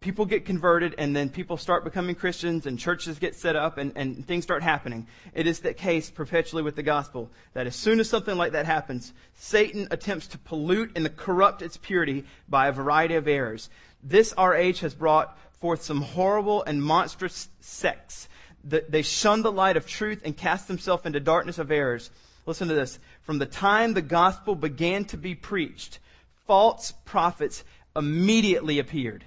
people 0.00 0.26
get 0.26 0.44
converted, 0.44 0.96
and 0.98 1.14
then 1.14 1.28
people 1.28 1.56
start 1.56 1.84
becoming 1.84 2.16
Christians, 2.16 2.66
and 2.66 2.78
churches 2.78 3.20
get 3.20 3.36
set 3.36 3.54
up, 3.54 3.78
and, 3.78 3.92
and 3.94 4.26
things 4.26 4.42
start 4.42 4.62
happening. 4.62 5.06
It 5.32 5.46
is 5.46 5.60
the 5.60 5.72
case 5.72 6.10
perpetually 6.10 6.62
with 6.62 6.74
the 6.74 6.82
gospel 6.82 7.30
that 7.54 7.68
as 7.68 7.76
soon 7.76 8.00
as 8.00 8.10
something 8.10 8.36
like 8.36 8.52
that 8.52 8.66
happens, 8.66 9.12
Satan 9.34 9.86
attempts 9.92 10.26
to 10.28 10.38
pollute 10.38 10.90
and 10.96 11.16
corrupt 11.16 11.62
its 11.62 11.76
purity 11.76 12.24
by 12.48 12.66
a 12.66 12.72
variety 12.72 13.14
of 13.14 13.28
errors. 13.28 13.70
This 14.02 14.32
our 14.32 14.54
age 14.54 14.80
has 14.80 14.94
brought 14.94 15.38
forth 15.62 15.82
some 15.82 16.02
horrible 16.02 16.62
and 16.64 16.82
monstrous 16.82 17.48
sects. 17.60 18.28
They 18.64 19.02
shun 19.02 19.42
the 19.42 19.52
light 19.52 19.76
of 19.76 19.86
truth 19.86 20.20
and 20.24 20.36
cast 20.36 20.68
themselves 20.68 21.06
into 21.06 21.20
darkness 21.20 21.58
of 21.58 21.70
errors. 21.70 22.10
Listen 22.44 22.68
to 22.68 22.74
this. 22.74 22.98
From 23.22 23.38
the 23.38 23.46
time 23.46 23.94
the 23.94 24.02
gospel 24.02 24.56
began 24.56 25.04
to 25.06 25.16
be 25.16 25.36
preached, 25.36 26.00
false 26.46 26.92
prophets 27.04 27.62
immediately 27.94 28.80
appeared. 28.80 29.24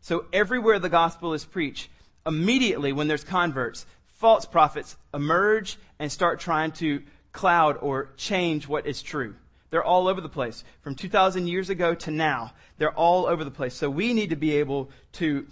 So 0.00 0.26
everywhere 0.32 0.80
the 0.80 0.88
gospel 0.88 1.32
is 1.32 1.44
preached, 1.44 1.88
immediately 2.26 2.92
when 2.92 3.06
there's 3.06 3.24
converts, 3.24 3.86
false 4.18 4.44
prophets 4.46 4.96
emerge 5.14 5.78
and 5.98 6.10
start 6.10 6.40
trying 6.40 6.72
to 6.72 7.02
cloud 7.32 7.78
or 7.80 8.10
change 8.16 8.66
what 8.66 8.86
is 8.86 9.00
true. 9.00 9.36
They're 9.74 9.82
all 9.82 10.06
over 10.06 10.20
the 10.20 10.28
place. 10.28 10.62
From 10.82 10.94
2,000 10.94 11.48
years 11.48 11.68
ago 11.68 11.96
to 11.96 12.12
now, 12.12 12.52
they're 12.78 12.92
all 12.94 13.26
over 13.26 13.42
the 13.42 13.50
place. 13.50 13.74
So 13.74 13.90
we 13.90 14.14
need 14.14 14.30
to 14.30 14.36
be 14.36 14.58
able 14.58 14.88
to 15.14 15.48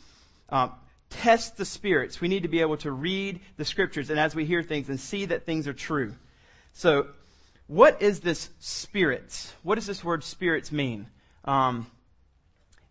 uh, 0.49 0.69
test 1.11 1.57
the 1.57 1.65
spirits. 1.65 2.21
We 2.21 2.29
need 2.29 2.45
to 2.45 2.49
be 2.49 2.61
able 2.61 2.77
to 2.77 2.93
read 2.93 3.41
the 3.57 3.65
scriptures 3.65 4.11
and 4.11 4.21
as 4.21 4.37
we 4.37 4.45
hear 4.45 4.63
things 4.63 4.89
and 4.89 5.01
see 5.01 5.25
that 5.25 5.45
things 5.45 5.67
are 5.67 5.73
true. 5.73 6.15
So, 6.73 7.09
what 7.67 8.01
is 8.01 8.21
this 8.21 8.51
spirits? 8.61 9.55
What 9.65 9.75
does 9.75 9.87
this 9.87 10.05
word 10.05 10.23
spirits 10.23 10.71
mean? 10.71 11.09
Um, 11.45 11.89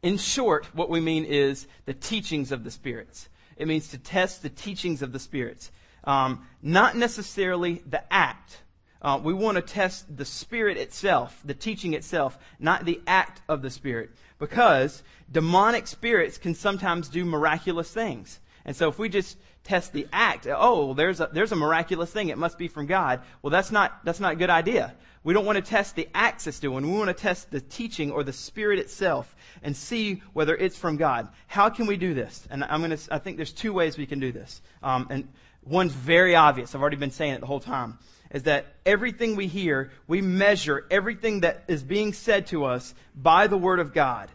in 0.03 0.17
short, 0.17 0.65
what 0.75 0.89
we 0.89 0.99
mean 0.99 1.23
is 1.23 1.65
the 1.85 1.93
teachings 1.93 2.51
of 2.51 2.65
the 2.65 2.71
spirits. 2.71 3.29
It 3.55 3.69
means 3.69 3.87
to 3.91 3.97
test 3.97 4.43
the 4.43 4.49
teachings 4.49 5.01
of 5.01 5.13
the 5.13 5.19
spirits. 5.19 5.71
Um, 6.03 6.45
not 6.61 6.97
necessarily 6.97 7.83
the 7.85 8.03
act. 8.11 8.63
Uh, 9.01 9.19
we 9.21 9.33
want 9.33 9.55
to 9.55 9.61
test 9.61 10.15
the 10.15 10.25
spirit 10.25 10.77
itself, 10.77 11.41
the 11.43 11.53
teaching 11.53 11.93
itself, 11.93 12.37
not 12.59 12.85
the 12.85 13.01
act 13.07 13.41
of 13.49 13.61
the 13.61 13.69
spirit. 13.69 14.11
Because 14.37 15.01
demonic 15.31 15.87
spirits 15.87 16.37
can 16.37 16.53
sometimes 16.53 17.09
do 17.09 17.25
miraculous 17.25 17.91
things. 17.91 18.39
And 18.63 18.75
so 18.75 18.89
if 18.89 18.99
we 18.99 19.09
just 19.09 19.37
test 19.63 19.93
the 19.93 20.07
act, 20.13 20.47
oh, 20.49 20.93
there's 20.93 21.19
a, 21.19 21.29
there's 21.31 21.51
a 21.51 21.55
miraculous 21.55 22.11
thing, 22.11 22.29
it 22.29 22.37
must 22.37 22.57
be 22.57 22.67
from 22.67 22.85
God. 22.85 23.21
Well, 23.41 23.51
that's 23.51 23.71
not, 23.71 24.03
that's 24.03 24.19
not 24.19 24.33
a 24.33 24.35
good 24.35 24.49
idea. 24.49 24.93
We 25.23 25.33
don't 25.33 25.45
want 25.45 25.57
to 25.57 25.61
test 25.63 25.95
the 25.95 26.07
acts 26.15 26.47
it's 26.47 26.59
doing. 26.59 26.91
We 26.91 26.97
want 26.97 27.09
to 27.09 27.13
test 27.13 27.51
the 27.51 27.61
teaching 27.61 28.11
or 28.11 28.23
the 28.23 28.33
spirit 28.33 28.79
itself 28.79 29.35
and 29.61 29.75
see 29.75 30.21
whether 30.33 30.55
it's 30.55 30.77
from 30.77 30.97
God. 30.97 31.29
How 31.47 31.69
can 31.69 31.85
we 31.85 31.95
do 31.95 32.13
this? 32.13 32.47
And 32.49 32.63
I'm 32.63 32.81
going 32.81 32.95
to, 32.95 33.13
I 33.13 33.19
think 33.19 33.37
there's 33.37 33.53
two 33.53 33.73
ways 33.73 33.97
we 33.97 34.07
can 34.07 34.19
do 34.19 34.31
this. 34.31 34.61
Um, 34.81 35.07
and 35.11 35.27
one's 35.63 35.93
very 35.93 36.35
obvious. 36.35 36.73
I've 36.73 36.81
already 36.81 36.97
been 36.97 37.11
saying 37.11 37.33
it 37.33 37.39
the 37.39 37.47
whole 37.47 37.59
time. 37.59 37.99
Is 38.33 38.43
that 38.43 38.65
everything 38.85 39.35
we 39.35 39.47
hear, 39.47 39.91
we 40.07 40.21
measure 40.21 40.85
everything 40.89 41.41
that 41.41 41.63
is 41.67 41.83
being 41.83 42.13
said 42.13 42.47
to 42.47 42.65
us 42.65 42.93
by 43.15 43.47
the 43.47 43.57
Word 43.57 43.79
of 43.79 43.93
God. 43.93 44.29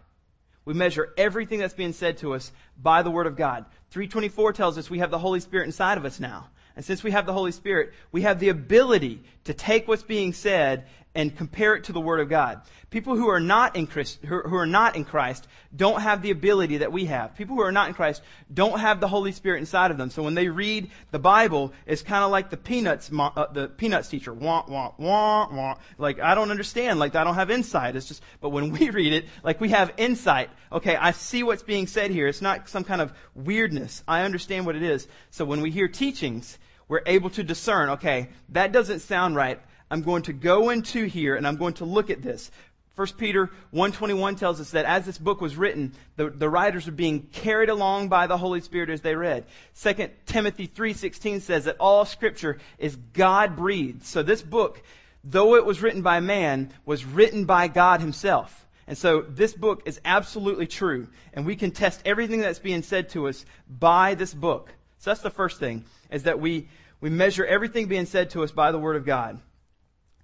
We 0.65 0.75
measure 0.75 1.13
everything 1.17 1.61
that's 1.61 1.75
being 1.75 1.93
said 1.93 2.19
to 2.19 2.35
us 2.35 2.53
by 2.81 3.03
the 3.03 3.11
Word 3.11 3.27
of 3.27 3.37
God. 3.37 3.65
324 3.91 4.53
tells 4.53 4.77
us 4.77 4.91
we 4.91 4.99
have 4.99 5.11
the 5.11 5.19
Holy 5.19 5.41
Spirit 5.41 5.67
inside 5.67 5.97
of 5.97 6.05
us 6.05 6.21
now. 6.21 6.49
And 6.75 6.85
since 6.85 7.03
we 7.03 7.13
have 7.13 7.25
the 7.25 7.33
Holy 7.33 7.53
Spirit, 7.53 7.95
we 8.13 8.23
have 8.23 8.39
the 8.39 8.51
ability 8.51 9.23
to 9.45 9.55
take 9.55 9.89
what's 9.89 10.03
being 10.03 10.35
said 10.35 10.87
and 11.17 11.35
compare 11.37 11.75
it 11.75 11.85
to 11.85 11.93
the 11.93 12.01
Word 12.01 12.21
of 12.21 12.29
God. 12.29 12.61
People 12.91 13.17
who 13.17 13.29
are 13.29 13.41
not 13.41 13.75
in 13.75 13.87
Christ, 13.87 14.21
who 14.25 14.55
are 14.55 14.67
not 14.67 14.97
in 14.97 15.05
Christ 15.05 15.49
don't 15.75 16.03
have 16.03 16.23
the 16.23 16.31
ability 16.31 16.79
that 16.79 16.93
we 16.93 17.07
have. 17.07 17.35
People 17.35 17.57
who 17.57 17.63
are 17.63 17.73
not 17.73 17.89
in 17.89 17.95
Christ 17.95 18.23
don't 18.53 18.79
have 18.79 19.01
the 19.01 19.09
Holy 19.09 19.33
Spirit 19.33 19.59
inside 19.59 19.91
of 19.91 19.99
them. 19.99 20.11
So 20.11 20.23
when 20.23 20.35
they 20.35 20.49
read 20.49 20.91
the 21.11 21.19
Bible, 21.19 21.73
it's 21.87 22.03
kind 22.03 22.23
of 22.23 22.31
like 22.31 22.51
the 22.51 22.57
peanuts, 22.57 23.11
uh, 23.13 23.47
the 23.53 23.69
peanuts 23.69 24.09
teacher. 24.09 24.33
Wah, 24.33 24.65
wah, 24.69 24.93
wah, 24.99 25.49
wah. 25.51 25.75
Like, 25.99 26.21
I 26.21 26.35
don't 26.35 26.51
understand. 26.51 26.99
Like, 26.99 27.15
I 27.17 27.25
don't 27.25 27.35
have 27.35 27.51
insight. 27.51 27.97
It's 27.97 28.07
just, 28.07 28.23
but 28.41 28.51
when 28.51 28.71
we 28.79 28.91
read 28.91 29.13
it, 29.13 29.25
like 29.43 29.61
we 29.61 29.71
have 29.71 29.93
insight. 29.97 30.51
Okay, 30.71 30.97
I 30.97 31.13
see 31.13 31.43
what's 31.43 31.63
being 31.63 31.87
said 31.87 32.11
here. 32.11 32.29
It's 32.29 32.43
not 32.43 32.69
some 32.69 32.85
kind 32.85 33.01
of 33.01 33.13
weirdness. 33.35 34.05
I 34.07 34.23
understand 34.23 34.67
what 34.67 34.77
it 34.77 34.83
is. 34.83 35.09
So 35.31 35.45
when 35.47 35.63
we 35.63 35.71
hear 35.71 35.89
teachings, 35.89 36.59
we're 36.89 37.03
able 37.07 37.31
to 37.31 37.43
discern, 37.43 37.91
okay, 37.91 38.29
that 38.51 38.73
doesn't 38.73 39.01
sound 39.01 39.35
right. 39.35 39.61
I'm 39.90 40.03
going 40.03 40.22
to 40.25 40.33
go 40.33 40.70
into 40.70 41.05
here 41.05 41.37
and 41.37 41.46
I'm 41.46 41.57
going 41.57 41.75
to 41.75 41.85
look 41.85 42.11
at 42.11 42.22
this. 42.22 42.51
1 42.96 43.09
Peter 43.18 43.51
1.21 43.75 44.38
tells 44.38 44.59
us 44.59 44.70
that 44.70 44.87
as 44.87 45.05
this 45.05 45.18
book 45.18 45.42
was 45.42 45.55
written, 45.55 45.92
the, 46.16 46.31
the 46.31 46.49
writers 46.49 46.87
were 46.87 46.92
being 46.92 47.25
carried 47.25 47.68
along 47.68 48.09
by 48.09 48.27
the 48.27 48.38
Holy 48.38 48.62
Spirit 48.62 48.88
as 48.88 49.03
they 49.03 49.14
read. 49.14 49.44
2 49.83 50.09
Timothy 50.25 50.66
3.16 50.66 51.42
says 51.42 51.64
that 51.64 51.77
all 51.79 52.07
scripture 52.07 52.59
is 52.79 52.96
God-breathed. 53.12 54.03
So 54.03 54.22
this 54.22 54.40
book, 54.40 54.83
though 55.22 55.57
it 55.57 55.66
was 55.66 55.83
written 55.83 56.01
by 56.01 56.20
man, 56.20 56.72
was 56.87 57.05
written 57.05 57.44
by 57.44 57.68
God 57.68 58.01
himself. 58.01 58.66
And 58.87 58.96
so 58.96 59.20
this 59.20 59.53
book 59.53 59.83
is 59.85 60.01
absolutely 60.03 60.66
true. 60.66 61.09
And 61.35 61.44
we 61.44 61.55
can 61.55 61.72
test 61.72 62.01
everything 62.07 62.40
that's 62.40 62.61
being 62.61 62.83
said 62.83 63.11
to 63.11 63.29
us 63.29 63.44
by 63.68 64.14
this 64.14 64.33
book. 64.33 64.72
So 64.99 65.11
that's 65.11 65.20
the 65.20 65.29
first 65.29 65.61
thing, 65.61 65.85
is 66.11 66.22
that 66.22 66.40
we, 66.40 66.68
we 67.03 67.11
measure 67.11 67.44
everything 67.44 67.88
being 67.88 68.07
said 68.07 68.31
to 68.31 68.42
us 68.42 68.53
by 68.53 68.72
the 68.72 68.79
Word 68.79 68.96
of 68.96 69.05
God. 69.05 69.38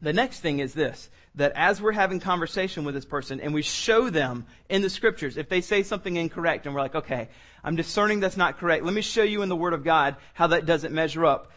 The 0.03 0.13
next 0.13 0.41
thing 0.41 0.59
is 0.59 0.75
this, 0.75 1.09
that 1.37 1.53
as 1.55 1.81
we're 1.81 1.93
having 1.93 2.19
conversation 2.19 2.85
with 2.85 2.97
this 2.97 3.05
person 3.05 3.41
and 3.41 3.55
we 3.55 3.63
show 3.63 4.11
them 4.11 4.47
in 4.69 4.83
the 4.83 4.91
scriptures, 4.91 5.37
if 5.37 5.49
they 5.49 5.61
say 5.61 5.85
something 5.85 6.17
incorrect 6.17 6.67
and 6.67 6.75
we're 6.75 6.81
like, 6.81 6.97
okay, 6.97 7.29
I'm 7.63 7.77
discerning 7.77 8.19
that's 8.19 8.37
not 8.37 8.59
correct. 8.59 8.85
Let 8.85 8.95
me 8.95 9.01
show 9.01 9.23
you 9.23 9.43
in 9.43 9.49
the 9.49 9.57
Word 9.57 9.75
of 9.75 9.85
God 9.85 10.17
how 10.35 10.49
that 10.49 10.67
doesn't 10.67 10.93
measure 10.93 11.25
up. 11.25 11.53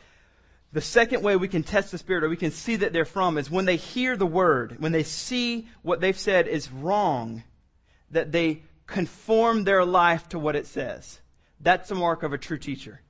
The 0.74 0.82
second 0.82 1.24
way 1.24 1.36
we 1.36 1.48
can 1.48 1.64
test 1.64 1.92
the 1.92 1.98
Spirit 1.98 2.24
or 2.24 2.30
we 2.30 2.38
can 2.38 2.52
see 2.52 2.76
that 2.76 2.94
they're 2.94 3.04
from 3.04 3.40
is 3.40 3.50
when 3.50 3.66
they 3.66 3.78
hear 3.78 4.16
the 4.16 4.28
Word, 4.28 4.76
when 4.80 4.92
they 4.92 5.04
see 5.04 5.68
what 5.82 6.00
they've 6.00 6.18
said 6.18 6.48
is 6.48 6.72
wrong, 6.72 7.44
that 8.12 8.32
they 8.32 8.62
conform 8.86 9.64
their 9.64 9.84
life 9.84 10.30
to 10.30 10.38
what 10.38 10.56
it 10.56 10.68
says. 10.68 11.20
That's 11.60 11.90
the 11.90 11.96
mark 11.96 12.22
of 12.22 12.34
a 12.34 12.38
true 12.38 12.60
teacher. 12.60 13.02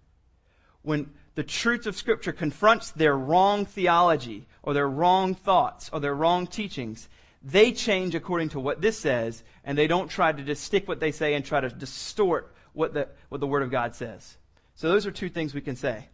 When 0.82 1.12
the 1.36 1.43
truth 1.43 1.86
of 1.86 1.95
Scripture 1.95 2.32
confronts 2.32 2.91
their 2.91 3.17
wrong 3.17 3.65
theology 3.65 4.48
or 4.63 4.74
their 4.74 4.89
wrong 4.89 5.36
thoughts 5.36 5.89
or 5.91 6.00
their 6.00 6.15
wrong 6.15 6.48
teachings, 6.48 7.10
they 7.43 7.71
change 7.71 8.15
according 8.15 8.50
to 8.50 8.60
what 8.60 8.82
this 8.82 8.98
says, 8.98 9.43
and 9.63 9.78
they 9.78 9.88
don't 9.88 10.10
try 10.10 10.32
to 10.32 10.43
just 10.43 10.63
stick 10.63 10.88
what 10.88 11.00
they 11.00 11.12
say 11.12 11.34
and 11.34 11.45
try 11.45 11.60
to 11.60 11.69
distort 11.69 12.56
what 12.74 12.93
the, 12.93 13.08
what 13.30 13.41
the 13.41 13.48
Word 13.48 13.63
of 13.63 13.69
God 13.69 13.93
says. 13.93 14.38
So 14.76 14.89
those 14.89 15.06
are 15.06 15.12
two 15.12 15.30
things 15.30 15.54
we 15.54 15.62
can 15.62 15.76
say. 15.76 16.08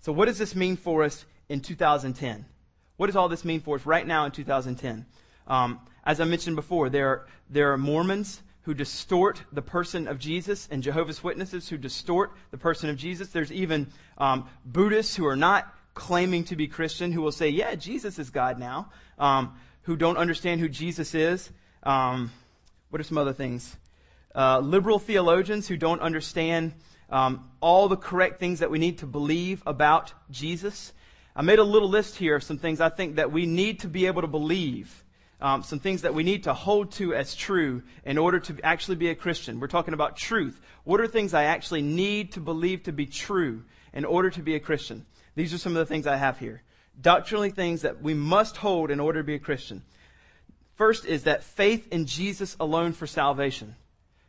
So 0.00 0.12
what 0.12 0.26
does 0.26 0.38
this 0.38 0.56
mean 0.56 0.76
for 0.76 1.02
us 1.02 1.24
in 1.48 1.60
2010? 1.60 2.46
What 2.96 3.06
does 3.06 3.16
all 3.16 3.28
this 3.28 3.44
mean 3.44 3.60
for 3.60 3.76
us 3.76 3.86
right 3.86 4.06
now 4.06 4.24
in 4.24 4.32
2010? 4.32 5.06
Um, 5.46 5.80
as 6.04 6.20
I 6.20 6.24
mentioned 6.24 6.56
before, 6.56 6.88
there, 6.88 7.26
there 7.50 7.72
are 7.72 7.78
Mormons 7.78 8.42
who 8.62 8.74
distort 8.74 9.42
the 9.52 9.62
person 9.62 10.06
of 10.06 10.18
Jesus 10.18 10.68
and 10.70 10.82
Jehovah's 10.82 11.22
Witnesses 11.22 11.68
who 11.68 11.76
distort 11.76 12.32
the 12.50 12.58
person 12.58 12.88
of 12.90 12.96
Jesus. 12.96 13.28
There's 13.28 13.52
even 13.52 13.88
um, 14.18 14.48
Buddhists 14.64 15.16
who 15.16 15.26
are 15.26 15.36
not 15.36 15.72
claiming 15.94 16.44
to 16.44 16.56
be 16.56 16.68
Christian 16.68 17.12
who 17.12 17.20
will 17.22 17.32
say, 17.32 17.48
yeah, 17.48 17.74
Jesus 17.74 18.18
is 18.18 18.30
God 18.30 18.58
now, 18.58 18.90
um, 19.18 19.58
who 19.82 19.96
don't 19.96 20.16
understand 20.16 20.60
who 20.60 20.68
Jesus 20.68 21.14
is. 21.14 21.50
Um, 21.82 22.30
what 22.90 23.00
are 23.00 23.04
some 23.04 23.18
other 23.18 23.32
things? 23.32 23.76
Uh, 24.34 24.60
liberal 24.60 24.98
theologians 24.98 25.66
who 25.66 25.76
don't 25.76 26.00
understand 26.00 26.72
um, 27.10 27.50
all 27.60 27.88
the 27.88 27.96
correct 27.96 28.38
things 28.38 28.60
that 28.60 28.70
we 28.70 28.78
need 28.78 28.98
to 28.98 29.06
believe 29.06 29.62
about 29.66 30.12
Jesus. 30.30 30.92
I 31.34 31.42
made 31.42 31.58
a 31.58 31.64
little 31.64 31.88
list 31.88 32.16
here 32.16 32.36
of 32.36 32.42
some 32.42 32.58
things 32.58 32.80
I 32.80 32.88
think 32.88 33.16
that 33.16 33.32
we 33.32 33.44
need 33.44 33.80
to 33.80 33.88
be 33.88 34.06
able 34.06 34.22
to 34.22 34.28
believe 34.28 35.04
um, 35.42 35.62
some 35.62 35.80
things 35.80 36.02
that 36.02 36.14
we 36.14 36.22
need 36.22 36.44
to 36.44 36.54
hold 36.54 36.92
to 36.92 37.14
as 37.14 37.34
true 37.34 37.82
in 38.04 38.16
order 38.16 38.38
to 38.38 38.56
actually 38.62 38.96
be 38.96 39.10
a 39.10 39.14
Christian. 39.14 39.58
We're 39.58 39.66
talking 39.66 39.92
about 39.92 40.16
truth. 40.16 40.60
What 40.84 41.00
are 41.00 41.06
things 41.06 41.34
I 41.34 41.44
actually 41.44 41.82
need 41.82 42.32
to 42.32 42.40
believe 42.40 42.84
to 42.84 42.92
be 42.92 43.06
true 43.06 43.64
in 43.92 44.04
order 44.04 44.30
to 44.30 44.40
be 44.40 44.54
a 44.54 44.60
Christian? 44.60 45.04
These 45.34 45.52
are 45.52 45.58
some 45.58 45.72
of 45.72 45.78
the 45.78 45.92
things 45.92 46.06
I 46.06 46.16
have 46.16 46.38
here. 46.38 46.62
Doctrinally 47.00 47.50
things 47.50 47.82
that 47.82 48.00
we 48.00 48.14
must 48.14 48.56
hold 48.56 48.90
in 48.90 49.00
order 49.00 49.20
to 49.20 49.24
be 49.24 49.34
a 49.34 49.40
Christian. 49.40 49.82
First 50.76 51.04
is 51.04 51.24
that 51.24 51.42
faith 51.42 51.88
in 51.92 52.06
Jesus 52.06 52.56
alone 52.60 52.92
for 52.92 53.06
salvation. 53.06 53.74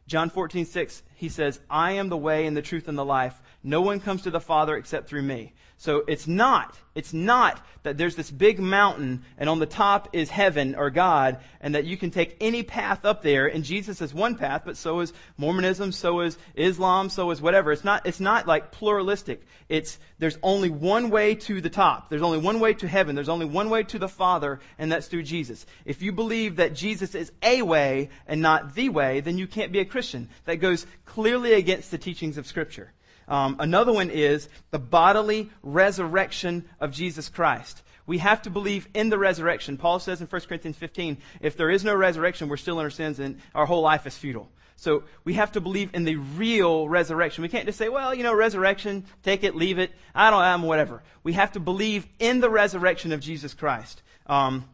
John 0.07 0.29
14, 0.29 0.65
6, 0.65 1.03
he 1.15 1.29
says, 1.29 1.59
I 1.69 1.93
am 1.93 2.09
the 2.09 2.17
way 2.17 2.45
and 2.45 2.57
the 2.57 2.61
truth 2.61 2.87
and 2.87 2.97
the 2.97 3.05
life. 3.05 3.39
No 3.63 3.81
one 3.81 3.99
comes 3.99 4.23
to 4.23 4.31
the 4.31 4.41
Father 4.41 4.75
except 4.75 5.07
through 5.07 5.21
me. 5.21 5.53
So 5.77 6.03
it's 6.07 6.27
not, 6.27 6.77
it's 6.95 7.13
not 7.13 7.59
that 7.83 7.97
there's 7.97 8.15
this 8.15 8.31
big 8.31 8.59
mountain 8.59 9.23
and 9.37 9.49
on 9.49 9.59
the 9.59 9.65
top 9.65 10.09
is 10.13 10.29
heaven 10.29 10.75
or 10.75 10.89
God 10.89 11.39
and 11.59 11.75
that 11.75 11.83
you 11.83 11.97
can 11.97 12.09
take 12.09 12.37
any 12.39 12.63
path 12.63 13.03
up 13.03 13.21
there 13.21 13.47
and 13.47 13.65
Jesus 13.65 14.01
is 14.01 14.13
one 14.13 14.35
path, 14.35 14.61
but 14.63 14.77
so 14.77 15.01
is 15.01 15.11
Mormonism, 15.35 15.91
so 15.91 16.21
is 16.21 16.37
Islam, 16.55 17.09
so 17.09 17.31
is 17.31 17.41
whatever. 17.41 17.71
It's 17.71 17.83
not, 17.83 18.05
it's 18.05 18.21
not 18.21 18.47
like 18.47 18.71
pluralistic. 18.71 19.45
It's, 19.67 19.99
there's 20.19 20.37
only 20.41 20.69
one 20.69 21.09
way 21.09 21.35
to 21.35 21.59
the 21.59 21.69
top. 21.69 22.09
There's 22.09 22.21
only 22.21 22.37
one 22.37 22.61
way 22.61 22.73
to 22.75 22.87
heaven. 22.87 23.15
There's 23.15 23.27
only 23.27 23.45
one 23.45 23.69
way 23.69 23.83
to 23.83 23.99
the 23.99 24.07
Father 24.07 24.61
and 24.77 24.89
that's 24.89 25.07
through 25.07 25.23
Jesus. 25.23 25.65
If 25.83 26.01
you 26.01 26.13
believe 26.13 26.57
that 26.57 26.75
Jesus 26.75 27.15
is 27.15 27.31
a 27.41 27.61
way 27.61 28.09
and 28.25 28.41
not 28.41 28.75
the 28.75 28.89
way, 28.89 29.19
then 29.19 29.37
you 29.37 29.47
can't 29.47 29.71
be 29.71 29.79
a 29.79 29.85
Christian. 29.85 30.29
That 30.45 30.57
goes 30.57 30.85
clearly 31.05 31.53
against 31.53 31.91
the 31.91 31.97
teachings 31.97 32.37
of 32.37 32.47
Scripture. 32.47 32.93
Um, 33.27 33.55
another 33.59 33.93
one 33.93 34.09
is 34.09 34.49
the 34.71 34.79
bodily 34.79 35.49
resurrection 35.61 36.65
of 36.79 36.91
Jesus 36.91 37.29
Christ. 37.29 37.81
We 38.05 38.17
have 38.17 38.41
to 38.41 38.49
believe 38.49 38.87
in 38.93 39.09
the 39.09 39.17
resurrection. 39.17 39.77
Paul 39.77 39.99
says 39.99 40.19
in 40.19 40.27
1 40.27 40.41
Corinthians 40.41 40.77
15, 40.77 41.17
if 41.41 41.55
there 41.55 41.69
is 41.69 41.83
no 41.83 41.95
resurrection, 41.95 42.49
we're 42.49 42.57
still 42.57 42.79
in 42.79 42.85
our 42.85 42.89
sins 42.89 43.19
and 43.19 43.39
our 43.55 43.65
whole 43.65 43.81
life 43.81 44.05
is 44.05 44.17
futile. 44.17 44.49
So 44.75 45.03
we 45.23 45.33
have 45.35 45.53
to 45.53 45.61
believe 45.61 45.91
in 45.93 46.03
the 46.03 46.17
real 46.17 46.89
resurrection. 46.89 47.43
We 47.43 47.47
can't 47.47 47.65
just 47.65 47.77
say, 47.77 47.87
well, 47.87 48.13
you 48.13 48.23
know, 48.23 48.35
resurrection, 48.35 49.05
take 49.21 49.43
it, 49.43 49.55
leave 49.55 49.79
it, 49.79 49.91
I 50.13 50.29
don't, 50.29 50.41
I'm 50.41 50.63
whatever. 50.63 51.01
We 51.23 51.33
have 51.33 51.53
to 51.53 51.61
believe 51.61 52.05
in 52.19 52.41
the 52.41 52.49
resurrection 52.49 53.13
of 53.13 53.21
Jesus 53.21 53.53
Christ. 53.53 54.01
Um, 54.27 54.65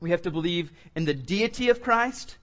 We 0.00 0.10
have 0.10 0.22
to 0.22 0.30
believe 0.30 0.70
in 0.94 1.04
the 1.04 1.14
deity 1.14 1.70
of 1.70 1.82
Christ, 1.82 2.36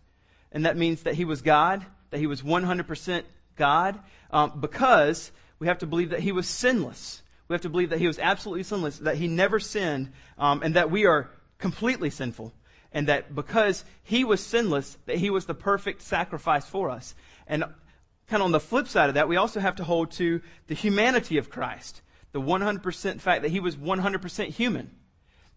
and 0.51 0.65
that 0.65 0.77
means 0.77 1.03
that 1.03 1.15
he 1.15 1.25
was 1.25 1.41
God, 1.41 1.85
that 2.09 2.19
he 2.19 2.27
was 2.27 2.41
100% 2.41 3.23
God, 3.55 3.99
um, 4.31 4.59
because 4.59 5.31
we 5.59 5.67
have 5.67 5.79
to 5.79 5.87
believe 5.87 6.09
that 6.09 6.21
he 6.21 6.31
was 6.31 6.47
sinless. 6.47 7.21
We 7.47 7.53
have 7.53 7.61
to 7.61 7.69
believe 7.69 7.89
that 7.89 7.99
he 7.99 8.07
was 8.07 8.17
absolutely 8.17 8.63
sinless, 8.63 8.99
that 8.99 9.17
he 9.17 9.27
never 9.27 9.59
sinned, 9.59 10.11
um, 10.37 10.61
and 10.63 10.75
that 10.75 10.89
we 10.89 11.05
are 11.05 11.29
completely 11.57 12.09
sinful. 12.09 12.53
And 12.93 13.07
that 13.07 13.35
because 13.35 13.85
he 14.03 14.23
was 14.23 14.43
sinless, 14.43 14.97
that 15.05 15.17
he 15.17 15.29
was 15.29 15.45
the 15.45 15.53
perfect 15.53 16.01
sacrifice 16.01 16.65
for 16.65 16.89
us. 16.89 17.15
And 17.47 17.63
kind 18.27 18.41
of 18.41 18.45
on 18.45 18.51
the 18.51 18.59
flip 18.59 18.87
side 18.87 19.09
of 19.09 19.15
that, 19.15 19.27
we 19.27 19.37
also 19.37 19.59
have 19.59 19.75
to 19.77 19.83
hold 19.83 20.11
to 20.11 20.41
the 20.67 20.73
humanity 20.75 21.37
of 21.37 21.49
Christ. 21.49 22.01
The 22.31 22.41
100% 22.41 23.19
fact 23.19 23.41
that 23.41 23.51
he 23.51 23.59
was 23.59 23.75
100% 23.75 24.47
human. 24.47 24.91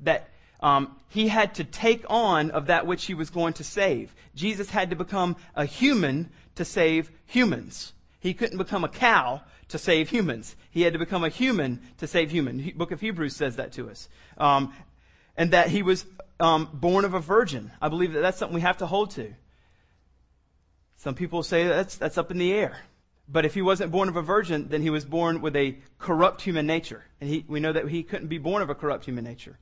That 0.00 0.28
um, 0.61 0.96
he 1.09 1.28
had 1.28 1.54
to 1.57 1.64
take 1.64 2.04
on 2.09 2.50
of 2.50 2.66
that 2.66 2.87
which 2.87 3.04
he 3.04 3.14
was 3.14 3.30
going 3.30 3.52
to 3.54 3.64
save. 3.64 4.14
Jesus 4.35 4.70
had 4.70 4.90
to 4.90 4.96
become 4.96 5.37
a 5.54 5.64
human 5.64 6.30
to 6.56 6.64
save 6.64 7.10
humans. 7.26 7.92
He 8.20 8.34
couldn't 8.34 8.58
become 8.58 8.84
a 8.84 8.88
cow 8.88 9.42
to 9.68 9.78
save 9.78 10.10
humans. 10.10 10.56
He 10.70 10.82
had 10.82 10.92
to 10.92 10.98
become 10.98 11.24
a 11.24 11.28
human 11.28 11.80
to 11.98 12.06
save 12.06 12.30
human. 12.30 12.72
Book 12.76 12.90
of 12.90 13.00
Hebrews 13.00 13.36
says 13.36 13.56
that 13.56 13.72
to 13.72 13.90
us. 13.90 14.08
Um, 14.38 14.72
and 15.36 15.50
that 15.50 15.68
he 15.68 15.82
was 15.82 16.06
um, 16.40 16.68
born 16.72 17.04
of 17.04 17.14
a 17.14 17.20
virgin. 17.20 17.70
I 17.80 17.88
believe 17.88 18.12
that 18.12 18.20
that's 18.20 18.38
something 18.38 18.54
we 18.54 18.60
have 18.60 18.78
to 18.78 18.86
hold 18.86 19.10
to. 19.12 19.34
Some 20.96 21.14
people 21.14 21.42
say 21.42 21.66
that's, 21.66 21.96
that's 21.96 22.16
up 22.16 22.30
in 22.30 22.38
the 22.38 22.52
air. 22.52 22.78
But 23.28 23.44
if 23.44 23.54
he 23.54 23.62
wasn't 23.62 23.90
born 23.90 24.08
of 24.08 24.16
a 24.16 24.22
virgin, 24.22 24.68
then 24.68 24.82
he 24.82 24.90
was 24.90 25.04
born 25.04 25.40
with 25.40 25.56
a 25.56 25.78
corrupt 25.98 26.42
human 26.42 26.66
nature. 26.66 27.04
And 27.20 27.30
he, 27.30 27.44
we 27.48 27.60
know 27.60 27.72
that 27.72 27.88
he 27.88 28.02
couldn't 28.02 28.28
be 28.28 28.38
born 28.38 28.62
of 28.62 28.70
a 28.70 28.74
corrupt 28.74 29.04
human 29.04 29.24
nature. 29.24 29.58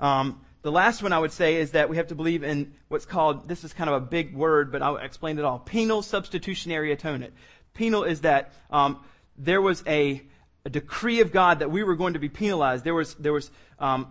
Um, 0.00 0.40
the 0.62 0.72
last 0.72 1.02
one 1.02 1.12
I 1.12 1.18
would 1.18 1.32
say 1.32 1.56
is 1.56 1.72
that 1.72 1.88
we 1.88 1.96
have 1.96 2.08
to 2.08 2.14
believe 2.14 2.42
in 2.42 2.72
what's 2.88 3.06
called, 3.06 3.48
this 3.48 3.62
is 3.62 3.72
kind 3.72 3.88
of 3.88 4.02
a 4.02 4.04
big 4.04 4.34
word, 4.34 4.72
but 4.72 4.82
I'll 4.82 4.96
explain 4.96 5.38
it 5.38 5.44
all. 5.44 5.60
Penal 5.60 6.02
substitutionary 6.02 6.92
atonement. 6.92 7.32
Penal 7.74 8.04
is 8.04 8.22
that 8.22 8.52
um, 8.70 8.98
there 9.36 9.62
was 9.62 9.84
a, 9.86 10.22
a, 10.64 10.70
decree 10.70 11.20
of 11.20 11.30
God 11.30 11.60
that 11.60 11.70
we 11.70 11.84
were 11.84 11.94
going 11.94 12.14
to 12.14 12.18
be 12.18 12.28
penalized. 12.28 12.82
There 12.82 12.94
was, 12.94 13.14
there 13.14 13.32
was, 13.32 13.52
um, 13.78 14.10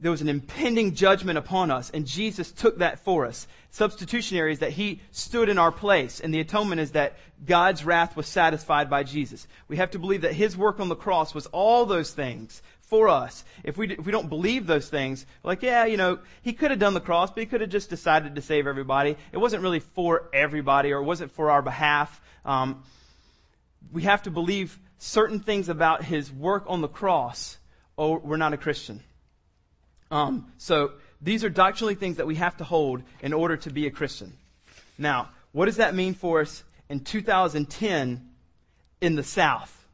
there 0.00 0.10
was 0.10 0.22
an 0.22 0.28
impending 0.28 0.94
judgment 0.94 1.36
upon 1.36 1.70
us, 1.70 1.90
and 1.90 2.06
Jesus 2.06 2.50
took 2.50 2.78
that 2.78 3.00
for 3.00 3.26
us. 3.26 3.46
Substitutionary 3.70 4.52
is 4.52 4.60
that 4.60 4.72
he 4.72 5.02
stood 5.10 5.50
in 5.50 5.58
our 5.58 5.72
place, 5.72 6.20
and 6.20 6.32
the 6.32 6.40
atonement 6.40 6.80
is 6.80 6.92
that 6.92 7.18
God's 7.44 7.84
wrath 7.84 8.16
was 8.16 8.26
satisfied 8.26 8.88
by 8.88 9.02
Jesus. 9.02 9.46
We 9.68 9.76
have 9.76 9.90
to 9.90 9.98
believe 9.98 10.22
that 10.22 10.32
his 10.32 10.56
work 10.56 10.80
on 10.80 10.88
the 10.88 10.96
cross 10.96 11.34
was 11.34 11.46
all 11.46 11.84
those 11.84 12.12
things 12.12 12.62
for 12.94 13.08
us. 13.08 13.44
If 13.64 13.76
we, 13.76 13.90
if 13.90 14.06
we 14.06 14.12
don't 14.12 14.28
believe 14.28 14.68
those 14.68 14.88
things, 14.88 15.26
like, 15.42 15.62
yeah, 15.62 15.84
you 15.84 15.96
know, 15.96 16.20
he 16.42 16.52
could 16.52 16.70
have 16.70 16.78
done 16.78 16.94
the 16.94 17.00
cross, 17.00 17.28
but 17.28 17.40
he 17.40 17.46
could 17.46 17.60
have 17.60 17.70
just 17.70 17.90
decided 17.90 18.36
to 18.36 18.40
save 18.40 18.68
everybody. 18.68 19.16
It 19.32 19.38
wasn't 19.38 19.64
really 19.64 19.80
for 19.80 20.28
everybody, 20.32 20.92
or 20.92 21.00
it 21.00 21.02
wasn't 21.02 21.32
for 21.32 21.50
our 21.50 21.60
behalf. 21.60 22.20
Um, 22.44 22.84
we 23.92 24.02
have 24.02 24.22
to 24.22 24.30
believe 24.30 24.78
certain 24.98 25.40
things 25.40 25.68
about 25.68 26.04
his 26.04 26.30
work 26.30 26.66
on 26.68 26.82
the 26.82 26.88
cross, 26.88 27.58
or 27.96 28.20
we're 28.20 28.36
not 28.36 28.52
a 28.52 28.56
Christian. 28.56 29.00
Um, 30.12 30.52
so 30.58 30.92
these 31.20 31.42
are 31.42 31.50
doctrinally 31.50 31.96
things 31.96 32.18
that 32.18 32.28
we 32.28 32.36
have 32.36 32.58
to 32.58 32.64
hold 32.64 33.02
in 33.22 33.32
order 33.32 33.56
to 33.56 33.70
be 33.70 33.88
a 33.88 33.90
Christian. 33.90 34.34
Now, 34.98 35.30
what 35.50 35.64
does 35.64 35.78
that 35.78 35.96
mean 35.96 36.14
for 36.14 36.42
us 36.42 36.62
in 36.88 37.00
2010 37.00 38.30
in 39.00 39.16
the 39.16 39.24
South? 39.24 39.84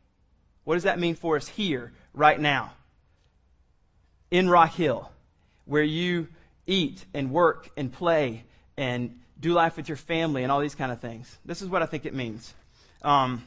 What 0.64 0.74
does 0.74 0.82
that 0.82 0.98
mean 0.98 1.14
for 1.14 1.36
us 1.36 1.48
here, 1.48 1.92
right 2.12 2.38
now? 2.38 2.72
In 4.30 4.48
Rock 4.48 4.74
Hill, 4.74 5.10
where 5.64 5.82
you 5.82 6.28
eat 6.66 7.04
and 7.14 7.30
work 7.30 7.70
and 7.76 7.92
play 7.92 8.44
and 8.76 9.18
do 9.38 9.52
life 9.52 9.76
with 9.76 9.88
your 9.88 9.96
family 9.96 10.42
and 10.42 10.52
all 10.52 10.60
these 10.60 10.74
kind 10.74 10.92
of 10.92 11.00
things. 11.00 11.38
This 11.44 11.62
is 11.62 11.68
what 11.68 11.82
I 11.82 11.86
think 11.86 12.06
it 12.06 12.14
means. 12.14 12.54
Um, 13.02 13.44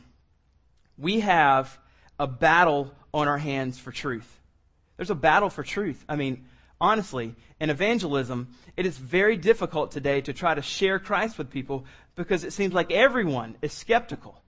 we 0.98 1.22
have 1.22 1.78
a 2.19 2.28
battle 2.28 2.91
on 3.13 3.28
our 3.28 3.38
hands 3.38 3.80
for 3.80 3.91
truth. 3.91 4.39
There's 4.98 5.10
a 5.10 5.15
battle 5.15 5.50
for 5.50 5.63
truth. 5.63 6.04
I 6.10 6.15
mean, 6.15 6.46
honestly, 6.80 7.36
in 7.60 7.69
evangelism, 7.69 8.50
it 8.76 8.86
is 8.86 8.98
very 8.98 9.38
difficult 9.38 9.91
today 9.91 10.22
to 10.22 10.34
try 10.34 10.54
to 10.54 10.62
share 10.62 11.00
Christ 11.00 11.38
with 11.38 11.50
people 11.50 11.86
because 12.15 12.43
it 12.43 12.54
seems 12.54 12.74
like 12.74 12.91
everyone 12.91 13.56
is 13.62 13.74
skeptical. 13.74 14.43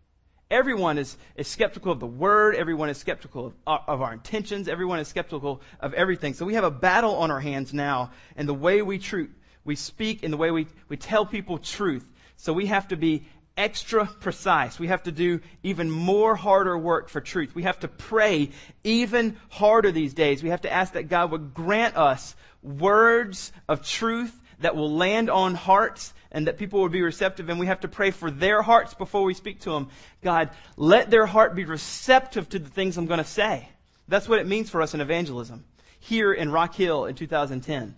Everyone 0.51 0.99
is, 0.99 1.17
is 1.35 1.47
skeptical 1.47 1.91
of 1.91 1.99
the 1.99 2.05
word. 2.05 2.55
Everyone 2.55 2.89
is 2.89 2.97
skeptical 2.97 3.47
of, 3.47 3.53
uh, 3.65 3.79
of 3.87 4.01
our 4.01 4.13
intentions. 4.13 4.67
Everyone 4.67 4.99
is 4.99 5.07
skeptical 5.07 5.61
of 5.79 5.93
everything. 5.95 6.33
So 6.33 6.45
we 6.45 6.53
have 6.53 6.63
a 6.63 6.71
battle 6.71 7.15
on 7.15 7.31
our 7.31 7.39
hands 7.39 7.73
now 7.73 8.11
and 8.35 8.47
the 8.47 8.53
way 8.53 8.81
we 8.81 8.99
treat, 8.99 9.31
we 9.63 9.75
speak 9.75 10.23
and 10.23 10.31
the 10.31 10.37
way 10.37 10.51
we, 10.51 10.67
we 10.87 10.97
tell 10.97 11.25
people 11.25 11.57
truth. 11.57 12.05
So 12.37 12.53
we 12.53 12.67
have 12.67 12.87
to 12.89 12.95
be 12.95 13.25
extra 13.57 14.05
precise. 14.05 14.77
We 14.77 14.87
have 14.87 15.03
to 15.03 15.11
do 15.11 15.39
even 15.63 15.89
more 15.89 16.35
harder 16.35 16.77
work 16.77 17.09
for 17.09 17.21
truth. 17.21 17.55
We 17.55 17.63
have 17.63 17.79
to 17.79 17.87
pray 17.87 18.51
even 18.83 19.37
harder 19.49 19.91
these 19.91 20.13
days. 20.13 20.43
We 20.43 20.49
have 20.49 20.61
to 20.61 20.71
ask 20.71 20.93
that 20.93 21.09
God 21.09 21.31
would 21.31 21.53
grant 21.53 21.95
us 21.95 22.35
words 22.61 23.51
of 23.67 23.85
truth 23.85 24.39
that 24.59 24.75
will 24.75 24.91
land 24.91 25.29
on 25.29 25.55
hearts 25.55 26.13
and 26.35 26.45
that 26.45 26.59
people 26.59 26.79
will 26.79 26.89
be 26.89 27.01
receptive. 27.01 27.49
And 27.49 27.59
we 27.59 27.65
have 27.65 27.79
to 27.79 27.87
pray 27.87 28.11
for 28.11 28.29
their 28.29 28.61
hearts 28.61 28.93
before 28.93 29.23
we 29.23 29.33
speak 29.33 29.61
to 29.61 29.71
them. 29.71 29.89
God, 30.21 30.51
let 30.77 31.09
their 31.09 31.25
heart 31.25 31.55
be 31.55 31.65
receptive 31.65 32.47
to 32.49 32.59
the 32.59 32.69
things 32.69 32.97
I'm 32.97 33.07
going 33.07 33.17
to 33.17 33.23
say. 33.23 33.69
That's 34.07 34.29
what 34.29 34.37
it 34.37 34.47
means 34.47 34.69
for 34.69 34.83
us 34.83 34.93
in 34.93 35.01
evangelism 35.01 35.65
here 35.99 36.31
in 36.31 36.51
Rock 36.51 36.75
Hill 36.75 37.05
in 37.05 37.15
2010 37.15 37.95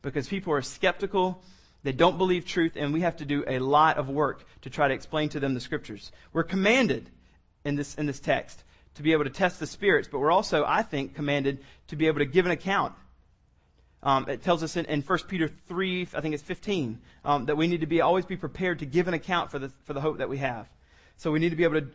because 0.00 0.26
people 0.26 0.54
are 0.54 0.62
skeptical 0.62 1.42
they 1.82 1.92
don't 1.92 2.18
believe 2.18 2.44
truth, 2.44 2.72
and 2.76 2.92
we 2.92 3.00
have 3.00 3.16
to 3.16 3.24
do 3.24 3.44
a 3.46 3.58
lot 3.58 3.96
of 3.96 4.08
work 4.08 4.44
to 4.62 4.70
try 4.70 4.88
to 4.88 4.94
explain 4.94 5.30
to 5.30 5.40
them 5.40 5.54
the 5.54 5.60
scriptures. 5.60 6.12
We're 6.32 6.42
commanded 6.42 7.08
in 7.64 7.76
this, 7.76 7.94
in 7.94 8.06
this 8.06 8.20
text 8.20 8.62
to 8.96 9.02
be 9.02 9.12
able 9.12 9.24
to 9.24 9.30
test 9.30 9.60
the 9.60 9.66
spirits, 9.66 10.08
but 10.10 10.18
we're 10.18 10.32
also, 10.32 10.64
I 10.66 10.82
think, 10.82 11.14
commanded 11.14 11.64
to 11.88 11.96
be 11.96 12.06
able 12.06 12.18
to 12.18 12.26
give 12.26 12.44
an 12.44 12.52
account. 12.52 12.94
Um, 14.02 14.28
it 14.28 14.42
tells 14.42 14.62
us 14.62 14.76
in, 14.76 14.86
in 14.86 15.02
1 15.02 15.18
Peter 15.28 15.48
3, 15.48 16.08
I 16.14 16.20
think 16.20 16.34
it's 16.34 16.42
15, 16.42 16.98
um, 17.24 17.46
that 17.46 17.56
we 17.56 17.66
need 17.66 17.80
to 17.80 17.86
be 17.86 18.00
always 18.00 18.24
be 18.24 18.36
prepared 18.36 18.78
to 18.78 18.86
give 18.86 19.08
an 19.08 19.14
account 19.14 19.50
for 19.50 19.58
the, 19.58 19.70
for 19.84 19.92
the 19.92 20.00
hope 20.00 20.18
that 20.18 20.28
we 20.28 20.38
have. 20.38 20.66
So 21.18 21.30
we 21.30 21.38
need 21.38 21.50
to 21.50 21.56
be 21.56 21.64
able 21.64 21.82
to 21.82 21.88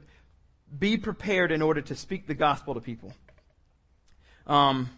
be 0.77 0.97
prepared 0.97 1.51
in 1.51 1.61
order 1.61 1.81
to 1.81 1.95
speak 1.95 2.27
the 2.27 2.35
gospel 2.35 2.75
to 2.75 2.79
people. 2.79 3.11
Um, 4.45 4.91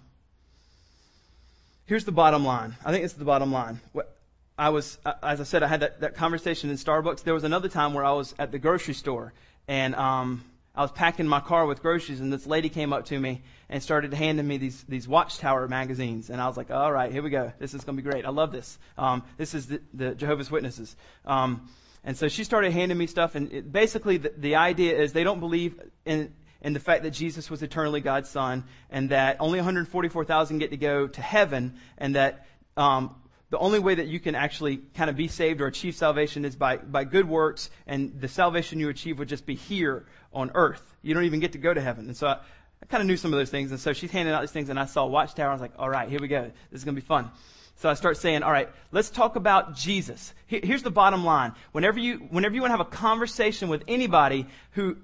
here's 1.85 2.03
the 2.03 2.11
bottom 2.11 2.43
line. 2.43 2.75
I 2.83 2.91
think 2.91 3.03
this 3.03 3.13
is 3.13 3.17
the 3.17 3.25
bottom 3.25 3.53
line. 3.53 3.79
What, 3.93 4.13
I 4.57 4.69
was, 4.69 4.97
uh, 5.05 5.13
as 5.23 5.39
I 5.39 5.43
said, 5.43 5.63
I 5.63 5.67
had 5.67 5.79
that, 5.81 6.01
that 6.01 6.15
conversation 6.15 6.69
in 6.69 6.75
Starbucks. 6.75 7.23
There 7.23 7.33
was 7.33 7.45
another 7.45 7.69
time 7.69 7.93
where 7.93 8.03
I 8.03 8.11
was 8.11 8.35
at 8.37 8.51
the 8.51 8.59
grocery 8.59 8.95
store 8.95 9.33
and 9.67 9.95
um, 9.95 10.43
I 10.77 10.81
was 10.83 10.91
packing 10.91 11.27
my 11.27 11.39
car 11.39 11.65
with 11.65 11.81
groceries, 11.81 12.21
and 12.21 12.31
this 12.31 12.45
lady 12.45 12.69
came 12.69 12.93
up 12.93 13.05
to 13.05 13.19
me 13.19 13.41
and 13.67 13.81
started 13.81 14.13
handing 14.13 14.47
me 14.47 14.57
these 14.57 14.83
these 14.83 15.07
Watchtower 15.07 15.67
magazines, 15.67 16.29
and 16.29 16.39
I 16.39 16.47
was 16.47 16.55
like, 16.55 16.69
"All 16.69 16.91
right, 16.91 17.11
here 17.11 17.23
we 17.23 17.31
go. 17.31 17.51
This 17.57 17.73
is 17.73 17.83
going 17.83 17.97
to 17.97 18.03
be 18.03 18.07
great. 18.07 18.25
I 18.25 18.29
love 18.29 18.51
this. 18.51 18.77
Um, 18.95 19.23
this 19.37 19.55
is 19.55 19.65
the, 19.65 19.81
the 19.95 20.13
Jehovah's 20.13 20.51
Witnesses." 20.51 20.95
Um, 21.25 21.67
and 22.03 22.15
so 22.15 22.27
she 22.27 22.43
started 22.43 22.73
handing 22.73 22.97
me 22.97 23.07
stuff, 23.07 23.33
and 23.33 23.51
it, 23.51 23.71
basically 23.71 24.17
the, 24.17 24.31
the 24.37 24.55
idea 24.57 24.95
is 25.01 25.13
they 25.13 25.23
don't 25.23 25.39
believe 25.39 25.81
in 26.05 26.31
in 26.61 26.73
the 26.73 26.79
fact 26.79 27.01
that 27.03 27.11
Jesus 27.11 27.49
was 27.49 27.63
eternally 27.63 27.99
God's 27.99 28.29
Son, 28.29 28.63
and 28.91 29.09
that 29.09 29.37
only 29.39 29.57
144,000 29.57 30.59
get 30.59 30.69
to 30.69 30.77
go 30.77 31.07
to 31.07 31.21
heaven, 31.21 31.79
and 31.97 32.15
that 32.15 32.45
um, 32.77 33.15
the 33.49 33.57
only 33.57 33.79
way 33.79 33.95
that 33.95 34.07
you 34.07 34.19
can 34.19 34.35
actually 34.35 34.77
kind 34.95 35.09
of 35.09 35.15
be 35.15 35.29
saved 35.29 35.61
or 35.61 35.67
achieve 35.67 35.95
salvation 35.95 36.43
is 36.43 36.55
by, 36.55 36.77
by 36.77 37.05
good 37.05 37.27
works, 37.27 37.69
and 37.85 38.19
the 38.19 38.27
salvation 38.27 38.79
you 38.79 38.89
achieve 38.89 39.19
would 39.19 39.29
just 39.29 39.45
be 39.45 39.55
here 39.55 40.05
on 40.37 40.51
earth. 40.53 40.95
You 41.01 41.13
don't 41.13 41.25
even 41.25 41.39
get 41.39 41.53
to 41.53 41.57
go 41.57 41.73
to 41.73 41.81
heaven. 41.81 42.05
And 42.05 42.15
so 42.15 42.27
I, 42.27 42.39
I 42.81 42.85
kind 42.85 43.01
of 43.01 43.07
knew 43.07 43.17
some 43.17 43.33
of 43.33 43.39
those 43.39 43.49
things, 43.49 43.71
and 43.71 43.79
so 43.79 43.91
she's 43.93 44.11
handing 44.11 44.33
out 44.33 44.41
these 44.41 44.51
things, 44.51 44.69
and 44.69 44.79
I 44.79 44.85
saw 44.85 45.05
Watchtower. 45.05 45.49
I 45.49 45.53
was 45.53 45.61
like, 45.61 45.73
all 45.77 45.89
right, 45.89 46.07
here 46.07 46.19
we 46.21 46.27
go. 46.27 46.51
This 46.71 46.81
is 46.81 46.83
going 46.83 46.95
to 46.95 47.01
be 47.01 47.05
fun. 47.05 47.31
So 47.77 47.89
I 47.89 47.93
start 47.95 48.17
saying, 48.17 48.43
all 48.43 48.51
right, 48.51 48.69
let's 48.91 49.09
talk 49.09 49.35
about 49.35 49.75
Jesus. 49.75 50.33
Here's 50.47 50.83
the 50.83 50.91
bottom 50.91 51.23
line. 51.23 51.53
Whenever 51.73 51.99
you, 51.99 52.17
whenever 52.29 52.55
you 52.55 52.61
want 52.61 52.71
to 52.71 52.77
have 52.77 52.87
a 52.87 52.89
conversation 52.89 53.69
with 53.69 53.83
anybody 53.87 54.47
who, 54.71 54.97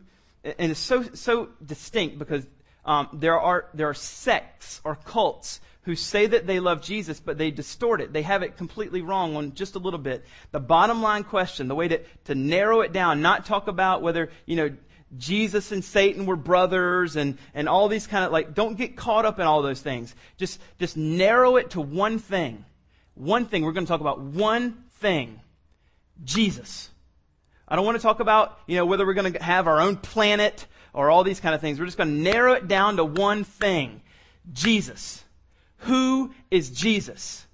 and 0.44 0.72
it's 0.72 0.80
so, 0.80 1.04
so 1.14 1.50
distinct 1.64 2.18
because 2.18 2.46
um, 2.86 3.10
there 3.14 3.40
are, 3.40 3.66
there 3.74 3.90
are 3.90 3.94
sects 3.94 4.82
or 4.84 4.96
cults 4.96 5.62
who 5.84 5.96
say 5.96 6.26
that 6.26 6.48
they 6.48 6.60
love 6.60 6.82
Jesus, 6.82 7.20
but 7.20 7.38
they 7.38 7.52
distort 7.52 8.02
it. 8.02 8.14
They 8.14 8.22
have 8.22 8.42
it 8.42 8.58
completely 8.58 9.02
wrong 9.02 9.36
on 9.36 9.54
just 9.54 9.76
a 9.76 9.80
little 9.80 10.00
bit. 10.00 10.26
The 10.52 10.60
bottom 10.60 11.02
line 11.02 11.24
question, 11.26 11.68
the 11.68 11.76
way 11.76 11.90
to, 11.90 12.02
to 12.26 12.36
narrow 12.36 12.82
it 12.82 12.94
down, 12.94 13.22
not 13.22 13.46
talk 13.46 13.68
about 13.68 14.02
whether, 14.02 14.32
you 14.46 14.56
know, 14.56 14.76
Jesus 15.18 15.72
and 15.72 15.84
Satan 15.84 16.26
were 16.26 16.36
brothers 16.36 17.16
and, 17.16 17.38
and 17.54 17.70
all 17.70 17.88
these 17.88 18.08
kind 18.08 18.26
of 18.26 18.32
like, 18.32 18.54
don't 18.54 18.78
get 18.78 18.96
caught 18.96 19.26
up 19.26 19.40
in 19.40 19.46
all 19.46 19.62
those 19.62 19.82
things. 19.82 20.16
Just, 20.38 20.60
just 20.80 20.98
narrow 20.98 21.58
it 21.58 21.72
to 21.72 21.82
one 21.82 22.20
thing. 22.20 22.66
One 23.16 23.46
thing. 23.46 23.64
We're 23.64 23.74
going 23.74 23.86
to 23.86 23.90
talk 23.90 24.02
about 24.02 24.22
one 24.22 24.84
thing. 25.00 25.40
Jesus. 26.24 26.90
I 27.68 27.76
don't 27.76 27.86
want 27.86 27.98
to 27.98 28.02
talk 28.02 28.20
about, 28.20 28.60
you 28.68 28.78
know, 28.78 28.86
whether 28.86 29.06
we're 29.06 29.14
going 29.14 29.34
to 29.34 29.44
have 29.44 29.68
our 29.68 29.82
own 29.82 29.98
planet 29.98 30.66
or 30.94 31.10
all 31.10 31.24
these 31.24 31.40
kind 31.40 31.56
of 31.56 31.62
things. 31.62 31.80
We're 31.80 31.86
just 31.86 31.98
going 31.98 32.10
to 32.10 32.32
narrow 32.32 32.54
it 32.54 32.68
down 32.68 32.98
to 32.98 33.06
one 33.06 33.44
thing. 33.44 34.02
Jesus. 34.52 35.24
Who 35.78 36.34
is 36.50 36.70
Jesus? 36.70 37.46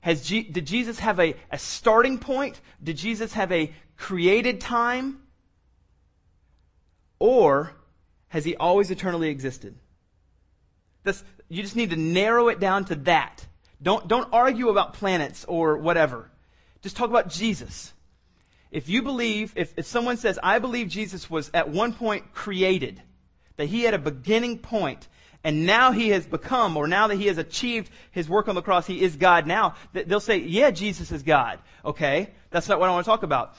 Has 0.00 0.26
G- 0.26 0.42
did 0.42 0.66
Jesus 0.66 0.98
have 0.98 1.18
a, 1.18 1.34
a 1.50 1.58
starting 1.58 2.18
point? 2.18 2.60
Did 2.82 2.96
Jesus 2.96 3.32
have 3.32 3.50
a 3.50 3.72
created 3.96 4.60
time? 4.60 5.20
Or 7.18 7.72
has 8.28 8.44
he 8.44 8.56
always 8.56 8.90
eternally 8.90 9.28
existed? 9.28 9.76
That's, 11.02 11.22
you 11.48 11.62
just 11.62 11.76
need 11.76 11.90
to 11.90 11.96
narrow 11.96 12.48
it 12.48 12.60
down 12.60 12.86
to 12.86 12.94
that. 12.96 13.46
Don't, 13.82 14.08
don't 14.08 14.28
argue 14.32 14.70
about 14.70 14.94
planets 14.94 15.44
or 15.44 15.76
whatever. 15.76 16.30
Just 16.82 16.96
talk 16.96 17.10
about 17.10 17.28
Jesus. 17.28 17.92
If 18.70 18.88
you 18.88 19.02
believe, 19.02 19.52
if, 19.56 19.72
if 19.76 19.86
someone 19.86 20.16
says, 20.16 20.38
I 20.42 20.58
believe 20.58 20.88
Jesus 20.88 21.30
was 21.30 21.50
at 21.54 21.68
one 21.68 21.92
point 21.92 22.32
created, 22.34 23.00
that 23.56 23.66
he 23.66 23.82
had 23.82 23.94
a 23.94 23.98
beginning 23.98 24.58
point, 24.58 25.06
and 25.44 25.66
now 25.66 25.92
he 25.92 26.08
has 26.08 26.26
become, 26.26 26.76
or 26.76 26.88
now 26.88 27.06
that 27.06 27.16
he 27.16 27.26
has 27.26 27.38
achieved 27.38 27.90
his 28.10 28.28
work 28.28 28.48
on 28.48 28.54
the 28.54 28.62
cross, 28.62 28.86
he 28.86 29.00
is 29.02 29.16
God 29.16 29.46
now, 29.46 29.74
they'll 29.92 30.18
say, 30.18 30.38
yeah, 30.38 30.70
Jesus 30.70 31.12
is 31.12 31.22
God. 31.22 31.58
Okay? 31.84 32.30
That's 32.50 32.68
not 32.68 32.80
what 32.80 32.88
I 32.88 32.92
want 32.92 33.04
to 33.04 33.10
talk 33.10 33.22
about. 33.22 33.54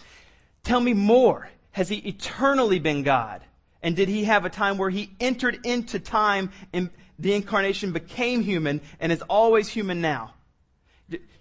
Tell 0.63 0.79
me 0.79 0.93
more. 0.93 1.47
Has 1.75 1.89
he 1.89 1.97
eternally 1.97 2.79
been 2.79 3.03
God? 3.03 3.41
And 3.83 3.97
did 3.97 4.07
he 4.07 4.23
have 4.23 4.45
a 4.45 4.49
time 4.49 4.77
where 4.77 4.89
he 4.89 5.09
entered 5.19 5.59
into 5.65 5.99
time 5.99 6.51
and 6.71 6.89
the 7.19 7.33
incarnation 7.33 7.91
became 7.91 8.41
human 8.41 8.79
and 8.97 9.11
is 9.11 9.21
always 9.23 9.67
human 9.67 9.99
now? 9.99 10.33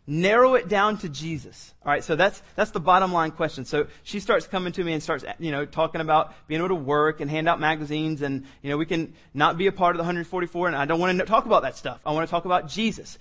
narrow 0.06 0.54
it 0.54 0.68
down 0.68 0.98
to 0.98 1.08
Jesus. 1.08 1.72
All 1.84 1.90
right, 1.90 2.04
so 2.04 2.16
that's 2.16 2.42
that's 2.56 2.72
the 2.72 2.80
bottom 2.80 3.12
line 3.12 3.30
question. 3.30 3.64
So 3.64 3.86
she 4.02 4.18
starts 4.18 4.46
coming 4.46 4.72
to 4.72 4.82
me 4.84 4.92
and 4.92 5.02
starts 5.02 5.24
you 5.38 5.52
know 5.52 5.64
talking 5.64 6.00
about 6.00 6.34
being 6.48 6.60
able 6.60 6.68
to 6.68 6.74
work 6.74 7.20
and 7.20 7.30
hand 7.30 7.48
out 7.48 7.60
magazines 7.60 8.20
and 8.20 8.44
you 8.60 8.70
know 8.70 8.76
we 8.76 8.86
can 8.86 9.14
not 9.32 9.56
be 9.56 9.68
a 9.68 9.72
part 9.72 9.94
of 9.94 9.98
the 9.98 10.02
144 10.02 10.66
and 10.66 10.76
I 10.76 10.84
don't 10.84 11.00
want 11.00 11.16
to 11.16 11.24
talk 11.26 11.46
about 11.46 11.62
that 11.62 11.76
stuff. 11.76 12.00
I 12.04 12.12
want 12.12 12.26
to 12.26 12.30
talk 12.30 12.44
about 12.44 12.68
Jesus. 12.68 13.18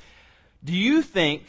Do 0.63 0.73
you 0.73 1.03
think 1.03 1.43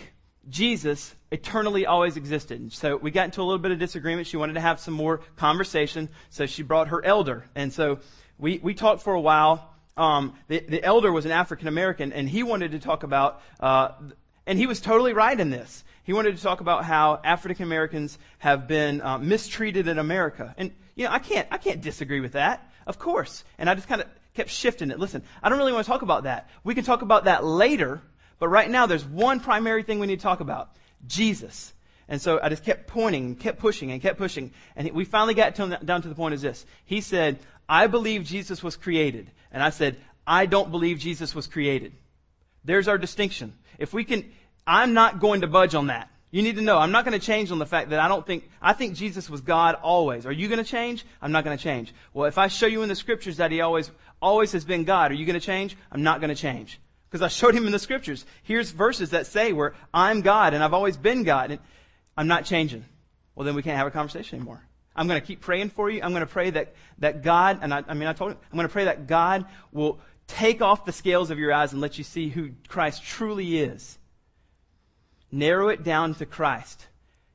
Jesus 0.50 1.14
eternally 1.34 1.86
always 1.86 2.16
existed? 2.16 2.72
So 2.72 2.96
we 2.96 3.10
got 3.10 3.26
into 3.26 3.40
a 3.40 3.44
little 3.44 3.58
bit 3.58 3.72
of 3.72 3.78
disagreement. 3.78 4.26
She 4.26 4.36
wanted 4.36 4.54
to 4.54 4.60
have 4.60 4.80
some 4.80 4.94
more 4.94 5.20
conversation, 5.36 6.08
so 6.30 6.46
she 6.46 6.62
brought 6.62 6.88
her 6.88 7.04
elder, 7.04 7.44
and 7.54 7.72
so 7.72 7.98
we 8.38 8.58
we 8.62 8.74
talked 8.74 9.02
for 9.02 9.14
a 9.14 9.20
while. 9.20 9.70
Um, 9.96 10.34
the, 10.48 10.58
the 10.58 10.82
elder 10.82 11.12
was 11.12 11.24
an 11.24 11.30
African 11.30 11.68
American, 11.68 12.12
and 12.12 12.28
he 12.28 12.42
wanted 12.42 12.72
to 12.72 12.78
talk 12.80 13.04
about 13.04 13.40
uh, 13.60 13.90
and 14.46 14.58
he 14.58 14.66
was 14.66 14.80
totally 14.80 15.12
right 15.12 15.38
in 15.38 15.50
this. 15.50 15.84
He 16.02 16.12
wanted 16.12 16.36
to 16.36 16.42
talk 16.42 16.60
about 16.60 16.84
how 16.84 17.20
African 17.24 17.64
Americans 17.64 18.18
have 18.38 18.68
been 18.68 19.00
uh, 19.00 19.18
mistreated 19.18 19.88
in 19.88 19.98
America. 19.98 20.54
And, 20.58 20.70
you 20.94 21.04
know, 21.04 21.10
I 21.10 21.18
can't, 21.18 21.48
I 21.50 21.56
can't 21.56 21.80
disagree 21.80 22.20
with 22.20 22.32
that. 22.32 22.70
Of 22.86 22.98
course. 22.98 23.44
And 23.56 23.70
I 23.70 23.74
just 23.74 23.88
kind 23.88 24.02
of 24.02 24.08
kept 24.34 24.50
shifting 24.50 24.90
it. 24.90 24.98
Listen, 24.98 25.22
I 25.42 25.48
don't 25.48 25.58
really 25.58 25.72
want 25.72 25.86
to 25.86 25.90
talk 25.90 26.02
about 26.02 26.24
that. 26.24 26.50
We 26.62 26.74
can 26.74 26.84
talk 26.84 27.00
about 27.00 27.24
that 27.24 27.42
later, 27.42 28.02
but 28.38 28.48
right 28.48 28.68
now 28.68 28.86
there's 28.86 29.04
one 29.04 29.40
primary 29.40 29.82
thing 29.82 29.98
we 29.98 30.06
need 30.06 30.18
to 30.18 30.22
talk 30.22 30.40
about. 30.40 30.70
Jesus. 31.06 31.72
And 32.08 32.20
so 32.20 32.38
I 32.42 32.48
just 32.48 32.64
kept 32.64 32.86
pointing, 32.86 33.34
kept 33.36 33.58
pushing, 33.58 33.90
and 33.90 34.00
kept 34.00 34.18
pushing. 34.18 34.52
And 34.76 34.90
we 34.92 35.04
finally 35.04 35.34
got 35.34 35.54
to, 35.56 35.78
down 35.84 36.02
to 36.02 36.08
the 36.08 36.14
point 36.14 36.34
is 36.34 36.42
this. 36.42 36.66
He 36.84 37.00
said, 37.00 37.38
I 37.68 37.86
believe 37.86 38.24
Jesus 38.24 38.62
was 38.62 38.76
created. 38.76 39.30
And 39.50 39.62
I 39.62 39.70
said, 39.70 39.96
I 40.26 40.46
don't 40.46 40.70
believe 40.70 40.98
Jesus 40.98 41.34
was 41.34 41.46
created. 41.46 41.92
There's 42.64 42.88
our 42.88 42.98
distinction. 42.98 43.54
If 43.78 43.92
we 43.92 44.04
can, 44.04 44.30
I'm 44.66 44.94
not 44.94 45.20
going 45.20 45.42
to 45.42 45.46
budge 45.46 45.74
on 45.74 45.88
that. 45.88 46.10
You 46.30 46.42
need 46.42 46.56
to 46.56 46.62
know, 46.62 46.78
I'm 46.78 46.90
not 46.90 47.04
going 47.04 47.18
to 47.18 47.24
change 47.24 47.52
on 47.52 47.60
the 47.60 47.66
fact 47.66 47.90
that 47.90 48.00
I 48.00 48.08
don't 48.08 48.26
think, 48.26 48.50
I 48.60 48.72
think 48.72 48.96
Jesus 48.96 49.30
was 49.30 49.40
God 49.40 49.76
always. 49.76 50.26
Are 50.26 50.32
you 50.32 50.48
going 50.48 50.62
to 50.62 50.68
change? 50.68 51.06
I'm 51.22 51.30
not 51.30 51.44
going 51.44 51.56
to 51.56 51.62
change. 51.62 51.94
Well, 52.12 52.26
if 52.26 52.38
I 52.38 52.48
show 52.48 52.66
you 52.66 52.82
in 52.82 52.88
the 52.88 52.96
scriptures 52.96 53.36
that 53.36 53.52
he 53.52 53.60
always, 53.60 53.88
always 54.20 54.50
has 54.50 54.64
been 54.64 54.82
God, 54.82 55.12
are 55.12 55.14
you 55.14 55.26
going 55.26 55.38
to 55.38 55.46
change? 55.46 55.76
I'm 55.92 56.02
not 56.02 56.20
going 56.20 56.30
to 56.30 56.40
change. 56.40 56.80
Because 57.14 57.22
I 57.22 57.28
showed 57.28 57.54
him 57.54 57.64
in 57.64 57.70
the 57.70 57.78
scriptures. 57.78 58.26
Here's 58.42 58.72
verses 58.72 59.10
that 59.10 59.28
say 59.28 59.52
where 59.52 59.76
I'm 59.94 60.20
God 60.20 60.52
and 60.52 60.64
I've 60.64 60.74
always 60.74 60.96
been 60.96 61.22
God 61.22 61.52
and 61.52 61.60
I'm 62.16 62.26
not 62.26 62.44
changing. 62.44 62.84
Well, 63.36 63.46
then 63.46 63.54
we 63.54 63.62
can't 63.62 63.76
have 63.76 63.86
a 63.86 63.92
conversation 63.92 64.40
anymore. 64.40 64.60
I'm 64.96 65.06
going 65.06 65.20
to 65.20 65.24
keep 65.24 65.40
praying 65.40 65.68
for 65.68 65.88
you. 65.88 66.02
I'm 66.02 66.10
going 66.10 66.26
to 66.26 66.26
pray 66.26 66.50
that, 66.50 66.74
that 66.98 67.22
God, 67.22 67.60
and 67.62 67.72
I, 67.72 67.84
I 67.86 67.94
mean, 67.94 68.08
I 68.08 68.14
told 68.14 68.32
him, 68.32 68.38
I'm 68.50 68.56
going 68.56 68.66
to 68.66 68.72
pray 68.72 68.86
that 68.86 69.06
God 69.06 69.46
will 69.70 70.00
take 70.26 70.60
off 70.60 70.84
the 70.84 70.90
scales 70.90 71.30
of 71.30 71.38
your 71.38 71.52
eyes 71.52 71.70
and 71.70 71.80
let 71.80 71.98
you 71.98 72.02
see 72.02 72.30
who 72.30 72.50
Christ 72.66 73.04
truly 73.04 73.60
is. 73.60 73.96
Narrow 75.30 75.68
it 75.68 75.84
down 75.84 76.16
to 76.16 76.26
Christ. 76.26 76.84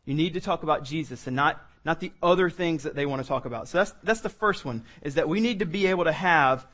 You 0.03 0.13
need 0.13 0.33
to 0.33 0.41
talk 0.41 0.63
about 0.63 0.83
Jesus 0.83 1.25
and 1.25 1.37
not, 1.37 1.65
not 1.85 2.01
the 2.01 2.11
other 2.21 2.49
things 2.49 2.83
that 2.83 2.95
they 2.95 3.05
want 3.05 3.21
to 3.21 3.27
talk 3.29 3.45
about. 3.45 3.69
So 3.69 3.77
that's, 3.77 3.93
that's 4.03 4.19
the 4.19 4.27
first 4.27 4.65
one, 4.65 4.83
is 5.01 5.15
that 5.15 5.29
we 5.29 5.39
need 5.39 5.59
to 5.59 5.65
be 5.65 5.87
able 5.87 6.03
to 6.03 6.11
have 6.11 6.67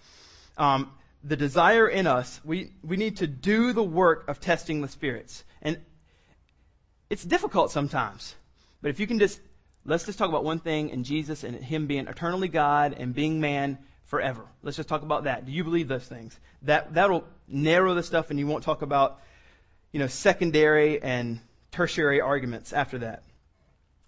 um, 0.57 0.89
the 1.25 1.35
desire 1.35 1.87
in 1.87 2.05
us. 2.05 2.39
We, 2.45 2.71
we 2.83 2.97
need 2.97 3.17
to 3.17 3.27
do 3.27 3.73
the 3.73 3.83
work 3.83 4.27
of 4.27 4.39
testing 4.39 4.81
the 4.81 4.87
spirits. 4.87 5.43
And 5.61 5.81
it's 7.09 7.23
difficult 7.23 7.71
sometimes. 7.71 8.35
But 8.81 8.89
if 8.89 8.99
you 8.99 9.07
can 9.07 9.17
just, 9.17 9.41
let's 9.85 10.05
just 10.05 10.19
talk 10.19 10.29
about 10.29 10.43
one 10.43 10.59
thing 10.59 10.91
and 10.91 11.03
Jesus 11.03 11.43
and 11.43 11.55
Him 11.55 11.87
being 11.87 12.07
eternally 12.07 12.47
God 12.47 12.95
and 12.97 13.13
being 13.13 13.41
man 13.41 13.79
forever. 14.03 14.45
Let's 14.61 14.77
just 14.77 14.87
talk 14.87 15.01
about 15.01 15.23
that. 15.23 15.45
Do 15.45 15.51
you 15.51 15.63
believe 15.63 15.87
those 15.87 16.05
things? 16.05 16.39
That, 16.61 16.93
that'll 16.93 17.23
narrow 17.47 17.95
the 17.95 18.03
stuff 18.03 18.29
and 18.29 18.37
you 18.37 18.45
won't 18.45 18.63
talk 18.63 18.83
about 18.83 19.19
you 19.91 19.99
know, 19.99 20.07
secondary 20.07 21.01
and 21.01 21.39
tertiary 21.71 22.21
arguments 22.21 22.71
after 22.71 22.99
that. 22.99 23.23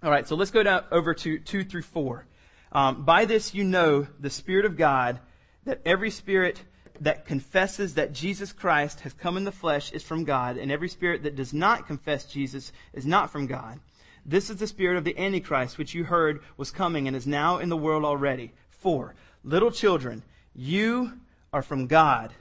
All 0.04 0.12
right, 0.12 0.28
so 0.28 0.36
let's 0.36 0.52
go 0.52 0.62
down 0.62 0.84
over 0.92 1.16
to 1.16 1.40
2 1.40 1.64
through 1.64 1.82
4. 1.82 2.28
Um, 2.72 3.06
By 3.06 3.26
this 3.26 3.56
you 3.56 3.64
know 3.64 4.06
the 4.20 4.30
Spirit 4.30 4.66
of 4.66 4.78
God, 4.78 5.20
that 5.66 5.82
every 5.86 6.12
spirit 6.12 6.62
that 7.02 7.26
confesses 7.26 7.96
that 7.96 8.14
Jesus 8.14 8.54
Christ 8.54 9.02
has 9.02 9.14
come 9.14 9.38
in 9.38 9.44
the 9.44 9.52
flesh 9.52 9.92
is 9.92 10.04
from 10.04 10.24
God, 10.24 10.58
and 10.58 10.72
every 10.72 10.90
spirit 10.90 11.24
that 11.24 11.36
does 11.36 11.54
not 11.54 11.88
confess 11.88 12.26
Jesus 12.26 12.72
is 12.94 13.06
not 13.06 13.30
from 13.30 13.48
God. 13.48 13.80
This 14.26 14.50
is 14.50 14.58
the 14.58 14.68
spirit 14.68 14.98
of 14.98 15.04
the 15.04 15.18
Antichrist, 15.18 15.78
which 15.78 15.94
you 15.94 16.04
heard 16.04 16.42
was 16.58 16.72
coming 16.72 17.08
and 17.08 17.16
is 17.16 17.26
now 17.26 17.60
in 17.60 17.70
the 17.70 17.78
world 17.78 18.04
already. 18.04 18.52
4. 18.80 19.16
Little 19.44 19.72
children, 19.72 20.24
you 20.54 21.14
are 21.54 21.62
from 21.62 21.88
God 21.88 22.34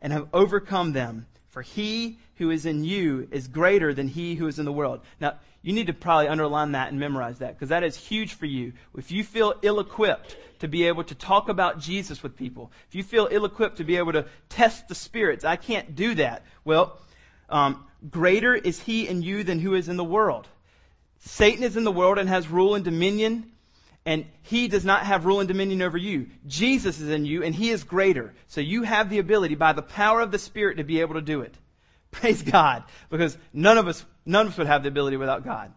and 0.00 0.12
have 0.12 0.28
overcome 0.32 0.92
them, 0.92 1.26
for 1.50 1.62
he 1.62 2.18
who 2.36 2.50
is 2.50 2.64
in 2.64 2.84
you 2.84 3.28
is 3.30 3.48
greater 3.48 3.92
than 3.92 4.08
he 4.08 4.34
who 4.36 4.46
is 4.46 4.58
in 4.58 4.64
the 4.64 4.72
world. 4.72 5.00
Now, 5.20 5.34
you 5.62 5.72
need 5.72 5.88
to 5.88 5.92
probably 5.92 6.28
underline 6.28 6.72
that 6.72 6.90
and 6.90 6.98
memorize 6.98 7.38
that 7.38 7.54
because 7.54 7.68
that 7.68 7.82
is 7.82 7.96
huge 7.96 8.34
for 8.34 8.46
you. 8.46 8.72
If 8.96 9.10
you 9.10 9.22
feel 9.22 9.54
ill 9.62 9.78
equipped 9.78 10.36
to 10.60 10.68
be 10.68 10.86
able 10.86 11.04
to 11.04 11.14
talk 11.14 11.48
about 11.48 11.78
Jesus 11.78 12.22
with 12.22 12.36
people, 12.36 12.72
if 12.88 12.94
you 12.94 13.02
feel 13.02 13.28
ill 13.30 13.44
equipped 13.44 13.76
to 13.76 13.84
be 13.84 13.96
able 13.96 14.12
to 14.12 14.26
test 14.48 14.88
the 14.88 14.94
spirits, 14.94 15.44
I 15.44 15.56
can't 15.56 15.94
do 15.94 16.14
that. 16.14 16.44
Well, 16.64 16.98
um, 17.50 17.84
greater 18.10 18.54
is 18.54 18.80
he 18.80 19.06
in 19.06 19.22
you 19.22 19.44
than 19.44 19.58
who 19.58 19.74
is 19.74 19.88
in 19.88 19.96
the 19.96 20.04
world. 20.04 20.48
Satan 21.18 21.62
is 21.62 21.76
in 21.76 21.84
the 21.84 21.92
world 21.92 22.16
and 22.16 22.28
has 22.28 22.48
rule 22.48 22.74
and 22.74 22.84
dominion, 22.84 23.52
and 24.10 24.26
he 24.42 24.66
does 24.66 24.84
not 24.84 25.06
have 25.06 25.24
rule 25.24 25.38
and 25.38 25.46
dominion 25.46 25.82
over 25.82 25.96
you. 25.96 26.26
Jesus 26.44 26.98
is 26.98 27.10
in 27.10 27.24
you, 27.24 27.44
and 27.44 27.54
he 27.54 27.70
is 27.70 27.84
greater. 27.84 28.34
So 28.48 28.60
you 28.60 28.82
have 28.82 29.08
the 29.08 29.20
ability 29.20 29.54
by 29.54 29.72
the 29.72 29.82
power 29.82 30.20
of 30.20 30.32
the 30.32 30.38
Spirit 30.40 30.78
to 30.78 30.82
be 30.82 31.00
able 31.00 31.14
to 31.14 31.20
do 31.20 31.42
it. 31.42 31.54
Praise 32.10 32.42
God, 32.42 32.82
because 33.08 33.38
none 33.52 33.78
of 33.78 33.86
us, 33.86 34.04
none 34.26 34.48
of 34.48 34.54
us 34.54 34.58
would 34.58 34.66
have 34.66 34.82
the 34.82 34.88
ability 34.88 35.16
without 35.16 35.44
God. 35.44 35.72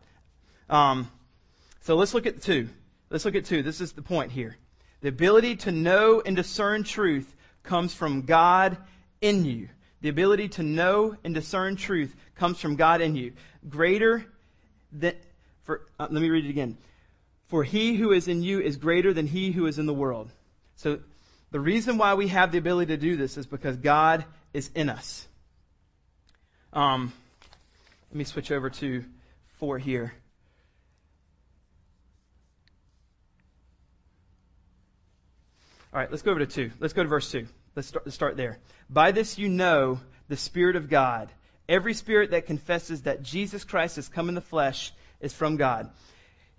Um, 0.67 1.12
so 1.82 1.96
let's 1.96 2.15
look 2.15 2.26
at 2.26 2.41
two. 2.41 2.69
Let's 3.12 3.24
look 3.24 3.36
at 3.36 3.46
two. 3.46 3.62
This 3.62 3.80
is 3.80 3.91
the 3.91 4.02
point 4.02 4.32
here. 4.32 4.58
The 5.02 5.10
ability 5.10 5.58
to 5.58 5.72
know 5.72 6.24
and 6.26 6.36
discern 6.36 6.84
truth 6.84 7.36
comes 7.62 7.93
from 7.93 8.24
God 8.24 8.78
in 9.22 9.46
you. 9.46 9.69
The 10.02 10.10
ability 10.10 10.50
to 10.50 10.63
know 10.63 11.15
and 11.24 11.36
discern 11.36 11.76
truth 11.76 12.15
comes 12.34 12.60
from 12.60 12.78
God 12.78 13.00
in 13.00 13.15
you. 13.15 13.34
Greater 13.69 14.26
than, 14.91 15.13
for, 15.65 15.82
uh, 16.00 16.08
let 16.10 16.19
me 16.19 16.32
read 16.32 16.46
it 16.46 16.50
again. 16.50 16.80
For 17.54 17.63
he 17.63 17.94
who 17.94 18.13
is 18.13 18.28
in 18.28 18.42
you 18.42 18.60
is 18.62 18.78
greater 18.78 19.13
than 19.13 19.28
he 19.28 19.52
who 19.52 19.68
is 19.68 19.78
in 19.78 19.86
the 19.86 19.94
world. 19.94 20.32
So 20.76 21.02
the 21.52 21.60
reason 21.60 22.00
why 22.00 22.16
we 22.16 22.30
have 22.30 22.52
the 22.52 22.58
ability 22.58 22.92
to 22.96 22.98
do 22.98 23.16
this 23.16 23.38
is 23.38 23.46
because 23.46 23.78
God 23.78 24.26
is 24.56 24.72
in 24.74 24.89
us. 24.89 25.28
Um, 26.74 27.13
let 28.10 28.18
me 28.18 28.24
switch 28.24 28.50
over 28.52 28.72
to 28.72 29.06
four 29.60 29.78
here. 29.78 30.16
All 35.94 36.00
right, 36.00 36.10
let's 36.10 36.24
go 36.24 36.32
over 36.32 36.39
to 36.39 36.48
two. 36.48 36.72
Let's 36.80 36.94
go 36.94 37.04
to 37.04 37.10
verse 37.10 37.30
two. 37.30 37.46
Let's 37.76 37.88
start, 37.88 38.04
let's 38.08 38.16
start 38.16 38.36
there. 38.36 38.58
By 38.89 39.12
this 39.12 39.38
you 39.38 39.48
know 39.48 40.00
the 40.27 40.38
Spirit 40.38 40.75
of 40.75 40.90
God. 40.90 41.30
Every 41.69 41.94
spirit 41.94 42.32
that 42.32 42.48
confesses 42.48 43.04
that 43.04 43.21
Jesus 43.21 43.63
Christ 43.63 43.98
has 43.98 44.10
come 44.10 44.27
in 44.27 44.34
the 44.34 44.42
flesh 44.42 44.92
is 45.21 45.34
from 45.34 45.56
God. 45.56 45.92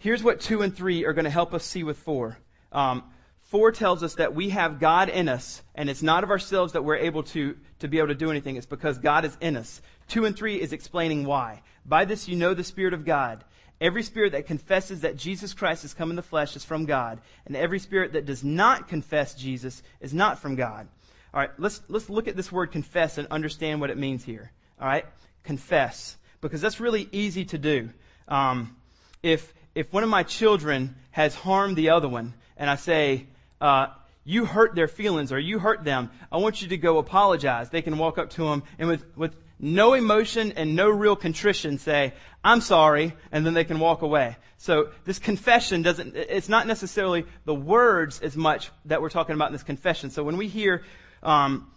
Here's 0.05 0.23
what 0.23 0.39
two 0.39 0.61
and 0.61 0.77
three 0.77 1.07
are 1.07 1.15
going 1.15 1.25
to 1.25 1.31
help 1.31 1.55
us 1.55 1.65
see 1.65 1.83
with 1.83 1.97
four. 1.97 2.37
Um, 2.73 3.05
4 3.45 3.73
tells 3.73 4.03
us 4.03 4.17
that 4.17 4.35
we 4.35 4.51
have 4.51 4.79
God 4.79 5.09
in 5.09 5.31
us, 5.31 5.63
and 5.75 5.89
it's 5.89 6.03
not 6.03 6.25
of 6.25 6.31
ourselves 6.31 6.75
that 6.75 6.85
we're 6.85 6.97
able 6.97 7.23
to, 7.23 7.57
to 7.79 7.89
be 7.89 7.97
able 7.97 8.09
to 8.09 8.15
do 8.15 8.31
anything. 8.31 8.57
It's 8.57 8.67
because 8.67 8.99
God 8.99 9.25
is 9.25 9.35
in 9.41 9.57
us. 9.57 9.81
2 10.09 10.27
and 10.27 10.37
3 10.37 10.61
is 10.61 10.75
explaining 10.75 11.25
why. 11.25 11.63
By 11.87 12.05
this 12.05 12.29
you 12.29 12.37
know 12.37 12.53
the 12.53 12.63
Spirit 12.63 12.93
of 12.93 13.07
God. 13.07 13.45
Every 13.81 14.03
spirit 14.03 14.33
that 14.33 14.47
confesses 14.47 15.01
that 15.01 15.17
Jesus 15.17 15.55
Christ 15.55 15.81
has 15.83 15.95
come 15.95 16.11
in 16.11 16.17
the 16.17 16.23
flesh 16.23 16.55
is 16.55 16.67
from 16.67 16.85
God, 16.85 17.23
and 17.47 17.57
every 17.57 17.79
spirit 17.79 18.13
that 18.13 18.27
does 18.27 18.45
not 18.45 18.89
confess 18.89 19.35
Jesus 19.35 19.83
is 20.03 20.13
not 20.13 20.39
from 20.39 20.55
God. 20.55 20.87
All 21.33 21.41
right, 21.41 21.51
let's, 21.57 21.81
let's 21.89 22.11
look 22.11 22.29
at 22.29 22.37
this 22.37 22.53
word 22.53 22.73
confess 22.73 23.17
and 23.17 23.27
understand 23.29 23.81
what 23.81 23.89
it 23.89 23.97
means 23.97 24.23
here. 24.23 24.53
All 24.79 24.87
right, 24.87 25.07
confess. 25.45 26.19
because 26.43 26.61
that's 26.61 26.79
really 26.79 27.09
easy 27.11 27.47
to 27.47 27.57
do. 27.57 27.89
Um, 28.29 28.77
if 29.23 29.54
if 29.75 29.93
one 29.93 30.03
of 30.03 30.09
my 30.09 30.23
children 30.23 30.95
has 31.11 31.35
harmed 31.35 31.77
the 31.77 31.91
other 31.91 32.09
one, 32.09 32.35
and 32.57 32.71
I 32.71 32.77
say, 32.77 33.27
uh, 33.61 33.89
"You 34.25 34.45
hurt 34.45 34.75
their 34.75 34.89
feelings, 34.89 35.33
or 35.33 35.39
you 35.39 35.59
hurt 35.59 35.85
them," 35.85 36.11
I 36.31 36.39
want 36.39 36.63
you 36.63 36.69
to 36.69 36.77
go 36.77 36.99
apologize. 36.99 37.71
They 37.71 37.83
can 37.83 37.99
walk 37.99 38.19
up 38.19 38.31
to 38.31 38.45
them 38.45 38.63
and 38.79 38.89
with 38.89 39.05
with 39.17 39.37
no 39.59 39.95
emotion 39.95 40.53
and 40.53 40.77
no 40.77 40.91
real 40.91 41.17
contrition 41.17 41.79
say, 41.79 42.13
I'm 42.43 42.61
sorry, 42.61 43.15
and 43.33 43.47
then 43.47 43.55
they 43.55 43.65
can 43.65 43.79
walk 43.79 44.03
away. 44.03 44.37
So 44.59 44.91
this 45.05 45.19
confession 45.19 45.83
doesn't, 45.83 46.17
it's 46.17 46.49
not 46.49 46.67
necessarily 46.67 47.25
the 47.45 47.55
words 47.55 48.21
as 48.21 48.37
much 48.37 48.71
that 48.87 49.01
we're 49.01 49.11
talking 49.11 49.35
about 49.35 49.49
in 49.49 49.53
this 49.53 49.63
confession. 49.63 50.11
So 50.11 50.23
when 50.23 50.37
we 50.37 50.49
hear, 50.49 50.83
um, 51.23 51.71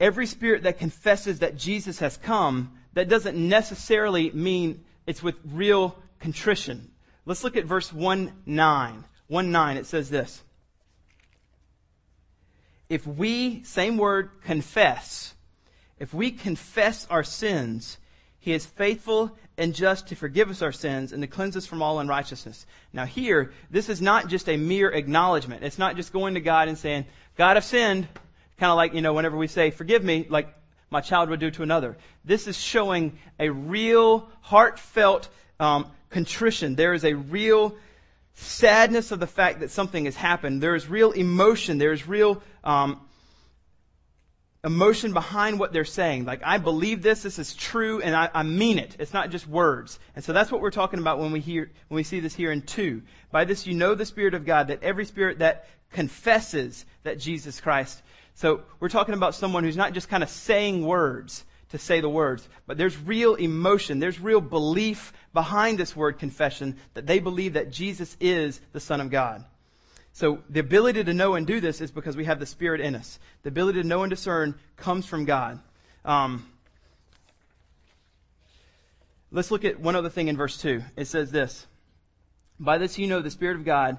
every 0.00 0.26
spirit 0.26 0.62
that 0.62 0.78
confesses 0.78 1.40
that 1.40 1.56
Jesus 1.56 1.98
has 1.98 2.16
come, 2.16 2.72
that 2.94 3.08
doesn't 3.08 3.36
necessarily 3.36 4.30
mean 4.30 4.84
it's 5.06 5.22
with 5.22 5.36
real 5.44 5.96
contrition. 6.18 6.90
Let's 7.26 7.44
look 7.44 7.56
at 7.56 7.64
verse 7.64 7.92
1 7.92 8.32
9. 8.46 9.04
1 9.26 9.52
9, 9.52 9.76
it 9.76 9.86
says 9.86 10.10
this. 10.10 10.42
If 12.88 13.06
we, 13.06 13.62
same 13.64 13.98
word, 13.98 14.30
confess, 14.44 15.34
if 15.98 16.14
we 16.14 16.30
confess 16.30 17.06
our 17.10 17.22
sins, 17.22 17.98
he 18.38 18.52
is 18.52 18.64
faithful 18.64 19.36
and 19.58 19.74
just 19.74 20.06
to 20.08 20.14
forgive 20.14 20.48
us 20.48 20.62
our 20.62 20.72
sins 20.72 21.12
and 21.12 21.22
to 21.22 21.26
cleanse 21.26 21.56
us 21.56 21.66
from 21.66 21.82
all 21.82 21.98
unrighteousness. 21.98 22.64
Now 22.92 23.04
here, 23.04 23.52
this 23.70 23.88
is 23.88 24.00
not 24.00 24.28
just 24.28 24.48
a 24.48 24.56
mere 24.56 24.88
acknowledgement. 24.88 25.64
It's 25.64 25.78
not 25.78 25.96
just 25.96 26.12
going 26.12 26.34
to 26.34 26.40
God 26.40 26.68
and 26.68 26.78
saying, 26.78 27.06
God, 27.36 27.56
I've 27.56 27.64
sinned. 27.64 28.06
Kind 28.56 28.70
of 28.70 28.76
like, 28.76 28.94
you 28.94 29.02
know, 29.02 29.12
whenever 29.12 29.36
we 29.36 29.48
say, 29.48 29.70
forgive 29.70 30.02
me, 30.02 30.26
like 30.30 30.54
my 30.90 31.00
child 31.00 31.28
would 31.28 31.40
do 31.40 31.50
to 31.50 31.62
another. 31.62 31.98
This 32.24 32.46
is 32.46 32.56
showing 32.56 33.18
a 33.38 33.50
real, 33.50 34.28
heartfelt 34.40 35.28
um, 35.60 35.90
contrition. 36.10 36.74
There 36.74 36.94
is 36.94 37.04
a 37.04 37.14
real 37.14 37.76
sadness 38.34 39.10
of 39.10 39.20
the 39.20 39.26
fact 39.26 39.60
that 39.60 39.70
something 39.70 40.04
has 40.04 40.16
happened. 40.16 40.62
There 40.62 40.74
is 40.74 40.88
real 40.88 41.12
emotion. 41.12 41.78
There 41.78 41.92
is 41.92 42.06
real 42.06 42.42
um, 42.62 43.00
emotion 44.64 45.12
behind 45.12 45.58
what 45.58 45.72
they're 45.72 45.84
saying. 45.84 46.24
Like, 46.24 46.40
I 46.44 46.58
believe 46.58 47.02
this, 47.02 47.22
this 47.22 47.38
is 47.38 47.54
true, 47.54 48.00
and 48.00 48.14
I, 48.14 48.30
I, 48.32 48.42
mean 48.42 48.78
it. 48.78 48.96
It's 48.98 49.14
not 49.14 49.30
just 49.30 49.46
words. 49.46 49.98
And 50.14 50.24
so 50.24 50.32
that's 50.32 50.50
what 50.50 50.60
we're 50.60 50.70
talking 50.70 50.98
about 50.98 51.18
when 51.18 51.32
we 51.32 51.40
hear, 51.40 51.70
when 51.88 51.96
we 51.96 52.02
see 52.02 52.20
this 52.20 52.34
here 52.34 52.52
in 52.52 52.62
two. 52.62 53.02
By 53.30 53.44
this 53.44 53.66
you 53.66 53.74
know 53.74 53.94
the 53.94 54.06
Spirit 54.06 54.34
of 54.34 54.44
God, 54.44 54.68
that 54.68 54.82
every 54.82 55.04
spirit 55.04 55.40
that 55.40 55.68
confesses 55.90 56.84
that 57.02 57.18
Jesus 57.18 57.60
Christ. 57.60 58.02
So 58.34 58.62
we're 58.78 58.88
talking 58.88 59.14
about 59.14 59.34
someone 59.34 59.64
who's 59.64 59.76
not 59.76 59.94
just 59.94 60.08
kind 60.08 60.22
of 60.22 60.28
saying 60.28 60.84
words 60.84 61.44
to 61.70 61.78
say 61.78 62.00
the 62.00 62.08
words, 62.08 62.48
but 62.66 62.78
there's 62.78 62.96
real 62.96 63.34
emotion, 63.34 63.98
there's 63.98 64.20
real 64.20 64.40
belief 64.40 65.12
behind 65.32 65.78
this 65.78 65.94
word 65.94 66.18
confession 66.18 66.76
that 66.94 67.06
they 67.06 67.18
believe 67.18 67.52
that 67.54 67.70
Jesus 67.70 68.16
is 68.20 68.60
the 68.72 68.80
Son 68.80 69.00
of 69.00 69.10
God. 69.10 69.44
So 70.12 70.42
the 70.48 70.60
ability 70.60 71.04
to 71.04 71.14
know 71.14 71.34
and 71.34 71.46
do 71.46 71.60
this 71.60 71.80
is 71.80 71.90
because 71.90 72.16
we 72.16 72.24
have 72.24 72.40
the 72.40 72.46
Spirit 72.46 72.80
in 72.80 72.94
us. 72.94 73.18
The 73.42 73.50
ability 73.50 73.82
to 73.82 73.86
know 73.86 74.02
and 74.02 74.10
discern 74.10 74.54
comes 74.76 75.06
from 75.06 75.26
God. 75.26 75.60
Um, 76.04 76.44
let's 79.30 79.50
look 79.50 79.64
at 79.64 79.78
one 79.78 79.94
other 79.94 80.08
thing 80.08 80.28
in 80.28 80.36
verse 80.36 80.60
2. 80.60 80.82
It 80.96 81.04
says 81.04 81.30
this 81.30 81.66
By 82.58 82.78
this 82.78 82.98
you 82.98 83.06
know 83.06 83.20
the 83.20 83.30
Spirit 83.30 83.56
of 83.56 83.64
God, 83.64 83.98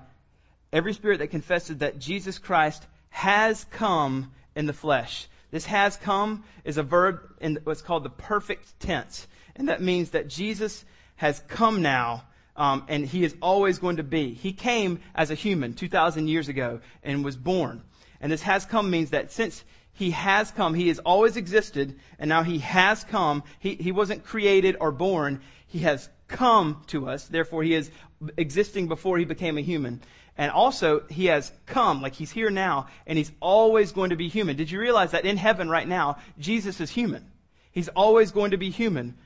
every 0.74 0.93
spirit 0.93 1.20
that 1.20 1.28
confesses 1.28 1.78
that 1.78 1.99
Jesus 1.99 2.39
Christ 2.39 2.86
has 3.09 3.63
come 3.65 4.32
in 4.55 4.65
the 4.65 4.74
flesh. 4.74 5.28
This 5.52 5.66
has 5.66 5.97
come 5.97 6.43
is 6.64 6.78
a 6.78 6.84
verb 6.84 7.22
in 7.41 7.60
what's 7.64 7.82
called 7.82 8.04
the 8.04 8.10
perfect 8.10 8.80
tense. 8.80 9.28
And 9.56 9.70
that 9.70 9.82
means 9.82 10.12
that 10.12 10.28
Jesus 10.28 10.86
has 11.16 11.41
come 11.47 11.82
now 11.82 12.24
um, 12.60 12.84
and 12.89 13.06
he 13.06 13.24
is 13.24 13.36
always 13.41 13.80
going 13.80 13.97
to 13.97 14.04
be. 14.04 14.34
He 14.34 14.52
came 14.52 15.00
as 15.16 15.32
a 15.32 15.36
human 15.36 15.74
2,000 15.74 16.28
years 16.28 16.50
ago 16.50 16.82
and 17.02 17.24
was 17.24 17.38
born. 17.38 17.82
And 18.20 18.32
this 18.32 18.41
has 18.41 18.66
come 18.66 18.91
means 18.91 19.12
that 19.12 19.32
since 19.32 19.64
he 19.93 20.12
has 20.12 20.52
come, 20.52 20.74
he 20.74 20.89
has 20.89 21.00
always 21.00 21.36
existed, 21.36 22.00
and 22.20 22.30
now 22.30 22.43
he 22.43 22.60
has 22.60 23.04
come. 23.04 23.43
He, 23.60 23.76
he 23.76 23.91
wasn't 23.91 24.26
created 24.26 24.78
or 24.80 24.91
born. 24.91 25.41
He 25.68 25.80
has 25.80 26.10
come 26.28 26.84
to 26.88 27.10
us. 27.10 27.28
Therefore, 27.28 27.64
he 27.64 27.74
is 27.74 27.91
existing 28.38 28.88
before 28.88 29.18
he 29.18 29.26
became 29.26 29.58
a 29.58 29.62
human. 29.62 30.02
And 30.40 30.52
also, 30.52 31.04
he 31.10 31.26
has 31.26 31.52
come, 31.66 32.02
like 32.02 32.14
he's 32.14 32.32
here 32.32 32.50
now, 32.50 32.88
and 33.06 33.18
he's 33.18 33.32
always 33.42 33.92
going 33.92 34.12
to 34.12 34.16
be 34.16 34.30
human. 34.30 34.56
Did 34.56 34.72
you 34.72 34.80
realize 34.80 35.12
that 35.12 35.26
in 35.26 35.36
heaven 35.36 35.70
right 35.70 35.86
now, 35.86 36.18
Jesus 36.40 36.80
is 36.80 36.90
human? 36.90 37.30
He's 37.74 37.90
always 37.90 38.32
going 38.32 38.52
to 38.52 38.58
be 38.58 38.70
human 38.70 39.18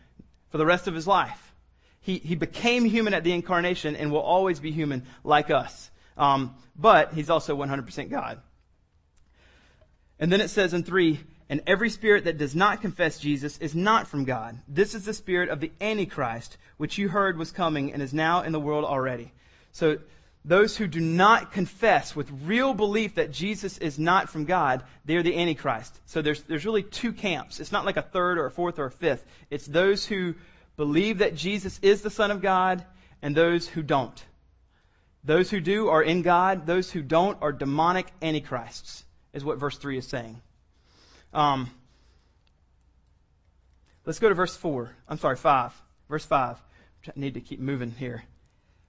for 0.50 0.58
the 0.58 0.66
rest 0.66 0.88
of 0.88 0.96
his 0.96 1.06
life. 1.06 1.54
He, 2.02 2.18
he 2.18 2.34
became 2.34 2.84
human 2.84 3.14
at 3.14 3.24
the 3.24 3.32
incarnation 3.32 3.96
and 3.96 4.12
will 4.12 4.22
always 4.22 4.60
be 4.60 4.72
human 4.72 5.06
like 5.24 5.52
us. 5.52 5.92
Um, 6.18 6.56
but 6.76 7.14
he's 7.14 7.30
also 7.30 7.56
100% 7.56 8.10
God. 8.10 8.42
And 10.18 10.32
then 10.32 10.42
it 10.42 10.50
says 10.50 10.74
in 10.74 10.84
3, 10.84 11.20
and 11.48 11.62
every 11.68 11.92
spirit 11.92 12.24
that 12.24 12.40
does 12.40 12.56
not 12.56 12.82
confess 12.82 13.20
Jesus 13.20 13.60
is 13.60 13.76
not 13.76 14.08
from 14.08 14.24
God. 14.24 14.58
This 14.68 14.96
is 14.96 15.06
the 15.06 15.14
spirit 15.14 15.50
of 15.50 15.60
the 15.60 15.72
Antichrist, 15.80 16.58
which 16.78 16.98
you 16.98 17.10
heard 17.10 17.38
was 17.38 17.52
coming 17.52 17.94
and 17.94 18.02
is 18.02 18.16
now 18.16 18.42
in 18.42 18.52
the 18.52 18.60
world 18.60 18.84
already. 18.84 19.32
So 19.74 20.00
those 20.46 20.76
who 20.76 20.88
do 20.88 21.00
not 21.00 21.54
confess 21.54 22.16
with 22.16 22.30
real 22.44 22.74
belief 22.74 23.16
that 23.16 23.32
Jesus 23.32 23.78
is 23.78 23.98
not 23.98 24.30
from 24.30 24.44
God, 24.44 24.84
they're 25.06 25.24
the 25.24 25.38
Antichrist. 25.38 25.98
So 26.06 26.22
there's, 26.22 26.44
there's 26.44 26.66
really 26.66 26.84
two 26.84 27.14
camps. 27.14 27.60
It's 27.60 27.72
not 27.72 27.86
like 27.86 27.98
a 27.98 28.02
third 28.02 28.38
or 28.38 28.46
a 28.46 28.52
fourth 28.52 28.78
or 28.78 28.86
a 28.86 28.92
fifth. 28.92 29.26
It's 29.50 29.66
those 29.66 30.06
who 30.06 30.36
believe 30.76 31.20
that 31.20 31.36
Jesus 31.36 31.80
is 31.82 32.02
the 32.02 32.10
Son 32.10 32.30
of 32.30 32.42
God 32.42 32.84
and 33.22 33.36
those 33.36 33.70
who 33.70 33.82
don't. 33.82 34.22
Those 35.24 35.50
who 35.50 35.62
do 35.62 35.88
are 35.88 36.04
in 36.04 36.22
God. 36.22 36.66
Those 36.66 36.92
who 36.92 37.02
don't 37.02 37.42
are 37.42 37.54
demonic 37.54 38.08
antichrists, 38.22 39.06
is 39.32 39.46
what 39.46 39.58
verse 39.58 39.78
3 39.78 39.98
is 39.98 40.08
saying. 40.08 40.42
Um, 41.34 41.70
let's 44.06 44.20
go 44.20 44.28
to 44.28 44.36
verse 44.36 44.58
4. 44.58 44.94
I'm 45.08 45.18
sorry, 45.18 45.38
5. 45.38 45.72
Verse 46.10 46.26
5. 46.26 46.58
I 47.08 47.12
need 47.16 47.36
to 47.36 47.42
keep 47.42 47.62
moving 47.62 47.92
here. 47.92 48.24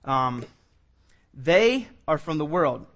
Um, 0.05 0.45
they 1.37 1.89
are 2.07 2.19
from 2.19 2.39
the 2.39 2.45
world. 2.47 2.87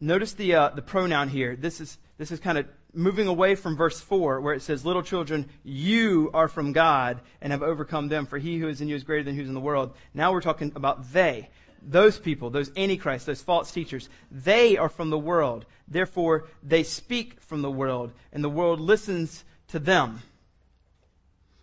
Notice 0.00 0.32
the, 0.32 0.54
uh, 0.54 0.68
the 0.70 0.82
pronoun 0.82 1.28
here. 1.28 1.56
This 1.56 1.80
is, 1.80 1.98
this 2.18 2.30
is 2.30 2.40
kind 2.40 2.58
of 2.58 2.66
moving 2.92 3.26
away 3.26 3.54
from 3.54 3.76
verse 3.76 4.00
4 4.00 4.40
where 4.40 4.54
it 4.54 4.62
says, 4.62 4.84
Little 4.84 5.02
children, 5.02 5.48
you 5.62 6.30
are 6.34 6.48
from 6.48 6.72
God 6.72 7.20
and 7.40 7.52
have 7.52 7.62
overcome 7.62 8.08
them, 8.08 8.26
for 8.26 8.38
he 8.38 8.58
who 8.58 8.68
is 8.68 8.80
in 8.80 8.88
you 8.88 8.96
is 8.96 9.04
greater 9.04 9.24
than 9.24 9.36
who's 9.36 9.48
in 9.48 9.54
the 9.54 9.60
world. 9.60 9.94
Now 10.12 10.32
we're 10.32 10.40
talking 10.40 10.72
about 10.74 11.12
they. 11.12 11.48
Those 11.86 12.18
people, 12.18 12.50
those 12.50 12.70
antichrists, 12.76 13.26
those 13.26 13.42
false 13.42 13.70
teachers, 13.70 14.08
they 14.30 14.76
are 14.76 14.88
from 14.88 15.10
the 15.10 15.18
world. 15.18 15.66
Therefore, 15.86 16.46
they 16.62 16.82
speak 16.82 17.40
from 17.42 17.60
the 17.60 17.70
world, 17.70 18.12
and 18.32 18.42
the 18.42 18.48
world 18.48 18.80
listens 18.80 19.44
to 19.68 19.78
them. 19.78 20.22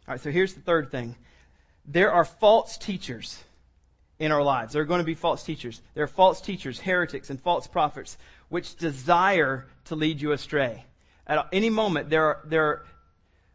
All 0.08 0.14
right, 0.14 0.22
so 0.22 0.30
here's 0.30 0.54
the 0.54 0.62
third 0.62 0.92
thing. 0.92 1.16
There 1.86 2.12
are 2.12 2.26
false 2.26 2.78
teachers 2.78 3.44
in 4.22 4.32
our 4.32 4.44
lives. 4.44 4.74
There 4.74 4.84
are 4.84 4.86
going 4.86 5.00
to 5.00 5.04
be 5.04 5.16
false 5.16 5.44
teachers. 5.44 5.82
There 5.96 6.04
are 6.04 6.08
false 6.08 6.40
teachers, 6.42 6.80
heretics, 6.80 7.32
and 7.32 7.42
false 7.42 7.66
prophets, 7.66 8.20
which 8.50 8.76
desire 8.76 9.66
to 9.86 9.96
lead 9.96 10.22
you 10.22 10.32
astray. 10.32 10.86
At 11.26 11.48
any 11.52 11.72
moment, 11.72 12.12
there 12.12 12.26
are, 12.26 12.40
there 12.46 12.66
are 12.66 12.86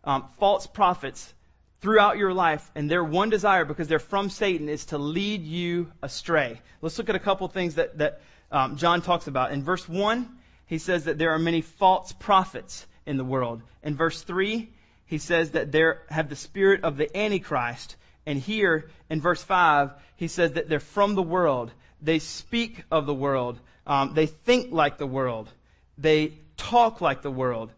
um, 0.03 0.25
false 0.41 0.67
prophets 0.67 1.33
throughout 1.81 2.19
your 2.19 2.35
life, 2.35 2.69
and 2.75 2.91
their 2.91 3.05
one 3.05 3.31
desire, 3.31 3.65
because 3.65 3.87
they're 3.87 4.01
from 4.01 4.29
Satan, 4.29 4.69
is 4.69 4.87
to 4.87 4.99
lead 4.99 5.45
you 5.45 5.93
astray. 6.03 6.61
Let's 6.83 6.99
look 6.99 7.09
at 7.09 7.15
a 7.15 7.21
couple 7.21 7.47
things 7.47 7.77
that, 7.77 7.99
that 7.99 8.21
um, 8.51 8.77
John 8.77 9.03
talks 9.03 9.29
about. 9.29 9.53
In 9.53 9.63
verse 9.63 9.89
1, 9.89 10.29
he 10.67 10.79
says 10.79 11.05
that 11.05 11.17
there 11.17 11.31
are 11.31 11.39
many 11.39 11.61
false 11.61 12.13
prophets 12.13 12.87
in 13.07 13.19
the 13.19 13.25
world. 13.25 13.63
In 13.85 13.95
verse 13.95 14.23
3, 14.23 14.69
he 15.05 15.19
says 15.19 15.53
that 15.53 15.71
there 15.71 16.03
have 16.09 16.29
the 16.29 16.35
spirit 16.35 16.83
of 16.83 16.97
the 16.97 17.17
Antichrist. 17.17 17.95
And 18.27 18.41
here 18.41 18.91
in 19.09 19.21
verse 19.21 19.43
5, 19.43 19.93
he 20.17 20.29
says 20.29 20.53
that 20.53 20.69
they're 20.69 20.81
from 20.81 21.15
the 21.15 21.23
world. 21.23 21.71
They 22.03 22.19
speak 22.19 22.85
of 22.91 23.07
the 23.07 23.15
world. 23.15 23.59
Um, 23.87 24.15
they 24.15 24.27
think 24.27 24.73
like 24.73 24.99
the 24.99 25.07
world. 25.07 25.49
They 25.97 26.33
talk 26.57 27.01
like 27.01 27.23
the 27.23 27.31
world. 27.31 27.73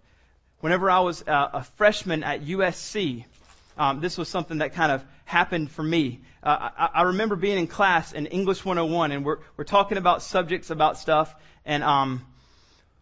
Whenever 0.60 0.90
I 0.90 1.00
was 1.00 1.22
uh, 1.28 1.50
a 1.52 1.62
freshman 1.62 2.24
at 2.24 2.42
USC, 2.42 3.24
um, 3.76 4.00
this 4.00 4.18
was 4.18 4.28
something 4.28 4.58
that 4.58 4.72
kind 4.72 4.90
of 4.90 5.04
happened 5.24 5.70
for 5.70 5.82
me. 5.82 6.20
Uh, 6.42 6.70
I, 6.76 6.88
I, 6.94 7.02
remember 7.02 7.36
being 7.36 7.58
in 7.58 7.66
class 7.66 8.12
in 8.12 8.26
English 8.26 8.64
101, 8.64 9.12
and 9.12 9.24
we're, 9.24 9.38
we're 9.56 9.64
talking 9.64 9.98
about 9.98 10.22
subjects 10.22 10.70
about 10.70 10.98
stuff, 10.98 11.34
and 11.64 11.84
um, 11.84 12.24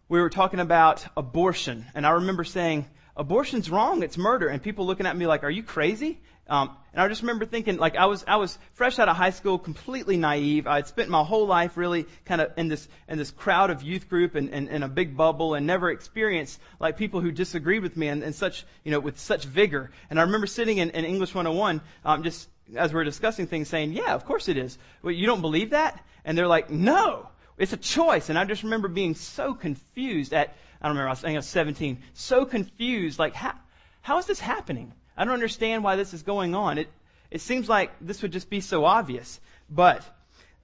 we 0.09 0.19
were 0.19 0.29
talking 0.29 0.59
about 0.59 1.05
abortion. 1.15 1.85
And 1.95 2.05
I 2.05 2.11
remember 2.11 2.43
saying, 2.43 2.85
abortion's 3.15 3.69
wrong. 3.69 4.03
It's 4.03 4.17
murder. 4.17 4.47
And 4.47 4.61
people 4.61 4.85
looking 4.85 5.05
at 5.05 5.17
me 5.17 5.25
like, 5.27 5.43
are 5.43 5.49
you 5.49 5.63
crazy? 5.63 6.19
Um, 6.49 6.77
and 6.93 7.01
I 7.01 7.07
just 7.07 7.21
remember 7.21 7.45
thinking, 7.45 7.77
like, 7.77 7.95
I 7.95 8.05
was, 8.05 8.23
I 8.27 8.37
was 8.37 8.57
fresh 8.73 8.97
out 8.99 9.09
of 9.09 9.17
high 9.17 9.31
school, 9.31 9.59
completely 9.59 10.17
naive. 10.17 10.65
I 10.65 10.77
had 10.77 10.87
spent 10.87 11.09
my 11.09 11.23
whole 11.23 11.45
life 11.45 11.77
really 11.77 12.05
kind 12.25 12.41
of 12.41 12.51
in 12.57 12.69
this, 12.69 12.87
in 13.07 13.17
this 13.17 13.31
crowd 13.31 13.69
of 13.69 13.83
youth 13.83 14.09
group 14.09 14.35
and, 14.35 14.49
and, 14.49 14.69
in 14.69 14.81
a 14.83 14.87
big 14.87 15.17
bubble 15.17 15.53
and 15.53 15.67
never 15.67 15.91
experienced 15.91 16.59
like 16.79 16.97
people 16.97 17.21
who 17.21 17.31
disagreed 17.31 17.83
with 17.83 17.97
me 17.97 18.07
and, 18.07 18.23
and 18.23 18.33
such, 18.33 18.65
you 18.83 18.91
know, 18.91 18.99
with 18.99 19.19
such 19.19 19.45
vigor. 19.45 19.91
And 20.09 20.19
I 20.19 20.23
remember 20.23 20.47
sitting 20.47 20.77
in, 20.77 20.89
in 20.91 21.05
English 21.05 21.35
101, 21.35 21.81
um, 22.05 22.23
just 22.23 22.49
as 22.75 22.93
we 22.93 22.99
are 22.99 23.03
discussing 23.03 23.47
things 23.47 23.67
saying, 23.67 23.93
yeah, 23.93 24.13
of 24.13 24.25
course 24.25 24.47
it 24.47 24.57
is. 24.57 24.77
Well, 25.01 25.13
you 25.13 25.27
don't 25.27 25.41
believe 25.41 25.71
that? 25.71 26.03
And 26.25 26.37
they're 26.37 26.47
like, 26.47 26.69
no, 26.69 27.29
it's 27.57 27.73
a 27.73 27.77
choice. 27.77 28.29
And 28.29 28.39
I 28.39 28.45
just 28.45 28.63
remember 28.63 28.87
being 28.87 29.15
so 29.15 29.53
confused 29.53 30.33
at, 30.33 30.55
I 30.81 30.87
don't 30.87 30.97
remember, 30.97 31.09
I 31.09 31.11
was, 31.11 31.25
I 31.25 31.33
was 31.33 31.47
17, 31.47 31.99
so 32.13 32.45
confused, 32.45 33.19
like, 33.19 33.33
how, 33.33 33.53
how 34.01 34.17
is 34.17 34.25
this 34.25 34.39
happening? 34.39 34.93
I 35.17 35.25
don't 35.25 35.33
understand 35.33 35.83
why 35.83 35.95
this 35.95 36.13
is 36.13 36.21
going 36.21 36.53
on. 36.53 36.77
It, 36.77 36.89
it 37.31 37.41
seems 37.41 37.67
like 37.67 37.91
this 37.99 38.21
would 38.21 38.31
just 38.31 38.49
be 38.49 38.61
so 38.61 38.85
obvious. 38.85 39.39
But 39.69 40.03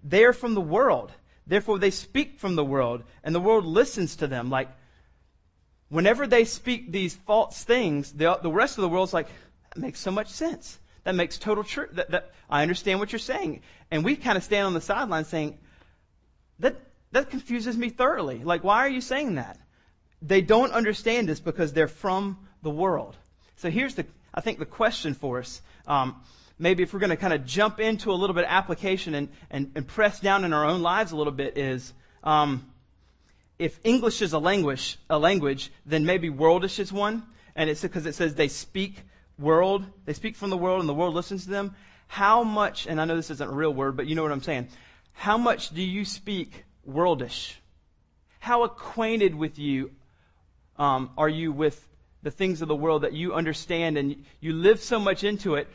they 0.04 0.24
are 0.24 0.34
from 0.34 0.54
the 0.54 0.62
world. 0.62 1.12
Therefore, 1.46 1.80
they 1.80 1.92
speak 1.92 2.40
from 2.40 2.56
the 2.56 2.64
world, 2.64 3.04
and 3.24 3.36
the 3.36 3.42
world 3.42 3.66
listens 3.66 4.16
to 4.18 4.28
them. 4.28 4.50
Like, 4.50 4.70
whenever 5.90 6.26
they 6.28 6.46
speak 6.46 6.92
these 6.92 7.16
false 7.16 7.64
things, 7.64 8.14
the, 8.14 8.40
the 8.42 8.52
rest 8.52 8.78
of 8.78 8.84
the 8.84 8.90
world's 8.90 9.14
like, 9.14 9.28
that 9.74 9.82
makes 9.82 10.00
so 10.00 10.12
much 10.12 10.30
sense. 10.30 10.80
That 11.04 11.16
makes 11.16 11.38
total 11.38 11.64
truth. 11.64 11.90
That, 11.94 12.12
that, 12.12 12.32
I 12.50 12.62
understand 12.62 13.00
what 13.00 13.12
you're 13.12 13.20
saying. 13.20 13.62
And 13.92 14.06
we 14.06 14.16
kind 14.16 14.38
of 14.38 14.44
stand 14.44 14.68
on 14.68 14.74
the 14.74 14.82
sideline 14.82 15.26
saying, 15.26 15.58
that, 16.60 16.80
that 17.12 17.30
confuses 17.30 17.76
me 17.76 17.90
thoroughly. 17.90 18.44
Like, 18.44 18.64
why 18.64 18.80
are 18.80 18.90
you 18.90 19.02
saying 19.02 19.36
that? 19.36 19.60
They 20.22 20.42
don't 20.42 20.72
understand 20.72 21.28
this 21.28 21.42
because 21.42 21.74
they're 21.74 21.90
from 21.90 22.48
the 22.62 22.70
world. 22.70 23.18
So 23.58 23.70
here's 23.70 23.96
the, 23.96 24.06
I 24.34 24.42
think 24.42 24.60
the 24.60 24.66
question 24.66 25.14
for 25.14 25.40
us, 25.40 25.62
um, 25.88 26.22
maybe 26.58 26.84
if 26.84 26.94
we're 26.94 27.00
going 27.00 27.10
to 27.12 27.18
kind 27.18 27.34
of 27.34 27.46
jump 27.46 27.80
into 27.80 28.12
a 28.12 28.16
little 28.16 28.34
bit 28.34 28.46
of 28.46 28.50
application 28.50 29.14
and, 29.14 29.30
and, 29.52 29.72
and, 29.76 29.88
press 29.88 30.20
down 30.20 30.44
in 30.44 30.54
our 30.54 30.66
own 30.66 30.82
lives 30.82 31.12
a 31.12 31.16
little 31.16 31.34
bit 31.34 31.58
is, 31.58 31.94
um, 32.24 32.72
if 33.60 33.80
English 33.84 34.22
is 34.22 34.34
a 34.34 34.40
language, 34.40 34.98
a 35.10 35.20
language, 35.20 35.72
then 35.86 36.06
maybe 36.06 36.30
worldish 36.30 36.80
is 36.80 36.92
one. 36.92 37.24
And 37.56 37.70
it's 37.70 37.82
because 37.82 38.06
it 38.06 38.16
says 38.16 38.34
they 38.34 38.48
speak 38.48 38.96
world, 39.38 39.86
they 40.06 40.14
speak 40.14 40.36
from 40.36 40.50
the 40.50 40.58
world 40.58 40.80
and 40.80 40.90
the 40.90 40.94
world 40.94 41.14
listens 41.14 41.44
to 41.46 41.52
them. 41.52 41.76
How 42.08 42.44
much, 42.44 42.88
and 42.88 43.00
I 43.00 43.06
know 43.06 43.16
this 43.16 43.30
isn't 43.30 43.50
a 43.50 43.54
real 43.54 43.74
word, 43.74 43.96
but 43.96 44.08
you 44.08 44.16
know 44.16 44.24
what 44.24 44.32
I'm 44.32 44.42
saying. 44.42 44.70
How 45.14 45.38
much 45.38 45.70
do 45.70 45.82
you 45.82 46.06
speak 46.06 46.64
worldish? 46.90 47.56
How 48.40 48.64
acquainted 48.64 49.36
with 49.36 49.60
you 49.60 49.92
um, 50.78 51.12
are 51.18 51.30
you 51.30 51.52
with 51.52 51.88
the 52.24 52.32
things 52.32 52.62
of 52.62 52.70
the 52.70 52.76
world 52.76 53.04
that 53.04 53.14
you 53.14 53.34
understand 53.34 53.98
and 53.98 54.24
you 54.40 54.54
live 54.54 54.82
so 54.82 54.98
much 54.98 55.24
into 55.26 55.56
it 55.56 55.68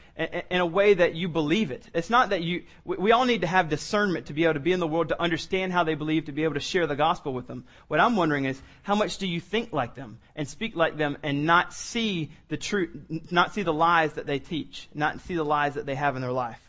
in 0.51 0.61
a 0.61 0.66
way 0.66 0.94
that 0.94 1.14
you 1.14 1.28
believe 1.28 1.70
it. 1.70 1.86
It's 1.92 2.09
not 2.09 2.30
that 2.30 2.42
you, 2.42 2.64
we 2.84 3.12
all 3.12 3.26
need 3.26 3.42
to 3.42 3.46
have 3.46 3.68
discernment 3.68 4.26
to 4.26 4.32
be 4.32 4.44
able 4.44 4.55
to 4.55 4.61
be 4.61 4.72
in 4.72 4.80
the 4.80 4.86
world, 4.86 5.11
to 5.11 5.20
understand 5.20 5.72
how 5.72 5.84
they 5.84 5.94
believe, 5.94 6.24
to 6.24 6.32
be 6.32 6.44
able 6.44 6.55
to 6.55 6.61
share 6.61 6.86
the 6.86 6.96
gospel 6.96 7.34
with 7.34 7.46
them. 7.46 7.64
What 7.88 8.01
I'm 8.01 8.16
wondering 8.16 8.46
is, 8.46 8.61
how 8.82 8.94
much 8.94 9.18
do 9.18 9.28
you 9.28 9.40
think 9.40 9.72
like 9.72 9.94
them 9.94 10.18
and 10.34 10.49
speak 10.49 10.74
like 10.74 10.96
them 10.96 11.18
and 11.22 11.44
not 11.44 11.74
see 11.74 12.30
the 12.49 12.57
truth, 12.57 12.90
not 13.30 13.53
see 13.53 13.62
the 13.62 13.72
lies 13.72 14.14
that 14.14 14.26
they 14.26 14.38
teach, 14.38 14.88
not 14.94 15.20
see 15.20 15.34
the 15.34 15.44
lies 15.44 15.74
that 15.74 15.84
they 15.84 15.94
have 15.94 16.16
in 16.16 16.22
their 16.22 16.32
life? 16.32 16.61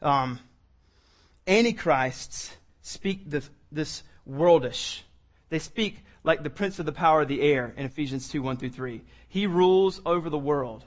Um, 0.00 0.40
antichrists 1.46 2.56
speak 2.80 3.28
this, 3.28 3.48
this 3.70 4.02
worldish. 4.28 5.02
They 5.50 5.58
speak 5.58 6.03
like 6.24 6.42
the 6.42 6.50
prince 6.50 6.78
of 6.78 6.86
the 6.86 6.92
power 6.92 7.22
of 7.22 7.28
the 7.28 7.42
air 7.42 7.72
in 7.76 7.84
Ephesians 7.84 8.28
2 8.28 8.42
1 8.42 8.56
through 8.56 8.70
3. 8.70 9.02
He 9.28 9.46
rules 9.46 10.00
over 10.04 10.30
the 10.30 10.38
world. 10.38 10.84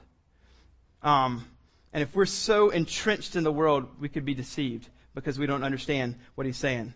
Um, 1.02 1.46
and 1.92 2.02
if 2.02 2.14
we're 2.14 2.26
so 2.26 2.70
entrenched 2.70 3.36
in 3.36 3.44
the 3.44 3.52
world, 3.52 3.88
we 3.98 4.08
could 4.08 4.24
be 4.24 4.34
deceived 4.34 4.88
because 5.14 5.38
we 5.38 5.46
don't 5.46 5.62
understand 5.62 6.16
what 6.34 6.46
he's 6.46 6.56
saying. 6.56 6.92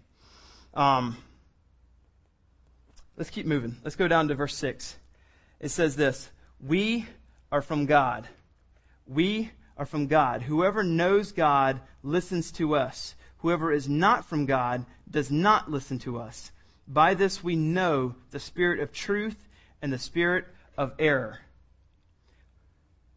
Um, 0.74 1.16
let's 3.16 3.30
keep 3.30 3.46
moving. 3.46 3.76
Let's 3.84 3.96
go 3.96 4.08
down 4.08 4.28
to 4.28 4.34
verse 4.34 4.56
6. 4.56 4.96
It 5.60 5.70
says 5.70 5.96
this 5.96 6.30
We 6.60 7.06
are 7.50 7.62
from 7.62 7.86
God. 7.86 8.28
We 9.06 9.52
are 9.76 9.86
from 9.86 10.08
God. 10.08 10.42
Whoever 10.42 10.82
knows 10.82 11.32
God 11.32 11.80
listens 12.02 12.50
to 12.52 12.74
us. 12.74 13.14
Whoever 13.38 13.72
is 13.72 13.88
not 13.88 14.24
from 14.24 14.46
God 14.46 14.84
does 15.10 15.30
not 15.30 15.70
listen 15.70 15.98
to 16.00 16.18
us. 16.18 16.52
By 16.92 17.14
this 17.14 17.42
we 17.42 17.56
know 17.56 18.16
the 18.32 18.40
spirit 18.40 18.80
of 18.80 18.92
truth 18.92 19.48
and 19.80 19.90
the 19.90 19.98
spirit 19.98 20.44
of 20.76 20.92
error. 20.98 21.38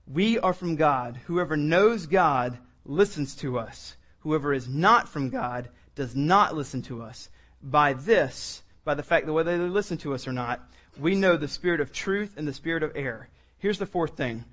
We 0.07 0.39
are 0.39 0.53
from 0.53 0.77
God. 0.77 1.19
Whoever 1.25 1.57
knows 1.57 2.05
God 2.05 2.57
listens 2.85 3.35
to 3.37 3.59
us. 3.59 3.97
Whoever 4.19 4.53
is 4.53 4.69
not 4.69 5.09
from 5.09 5.29
God 5.29 5.67
does 5.93 6.15
not 6.15 6.55
listen 6.55 6.83
to 6.83 7.01
us. 7.01 7.29
By 7.61 7.93
this, 7.93 8.61
by 8.85 8.93
the 8.93 9.03
fact 9.03 9.25
that 9.25 9.33
whether 9.33 9.57
they 9.57 9.63
listen 9.65 9.97
to 9.99 10.13
us 10.13 10.25
or 10.25 10.31
not, 10.31 10.61
we 10.97 11.15
know 11.15 11.35
the 11.35 11.47
spirit 11.49 11.81
of 11.81 11.91
truth 11.91 12.35
and 12.37 12.47
the 12.47 12.53
spirit 12.53 12.81
of 12.81 12.93
error. 12.95 13.27
Here's 13.57 13.79
the 13.79 13.85
fourth 13.85 14.15
thing. 14.15 14.45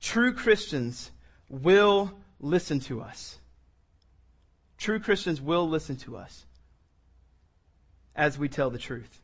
True 0.00 0.32
Christians 0.32 1.10
will 1.48 2.12
listen 2.38 2.78
to 2.80 3.00
us. 3.00 3.38
True 4.78 5.00
Christians 5.00 5.40
will 5.40 5.68
listen 5.68 5.96
to 5.96 6.16
us 6.16 6.44
as 8.14 8.38
we 8.38 8.48
tell 8.48 8.70
the 8.70 8.78
truth. 8.78 9.20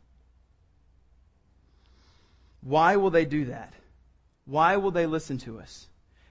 Why 2.61 2.97
will 2.97 3.11
they 3.11 3.25
do 3.25 3.47
that? 3.47 3.75
Why 4.45 4.77
will 4.77 4.91
they 4.91 5.07
listen 5.07 5.39
to 5.39 5.61
us? 5.61 5.87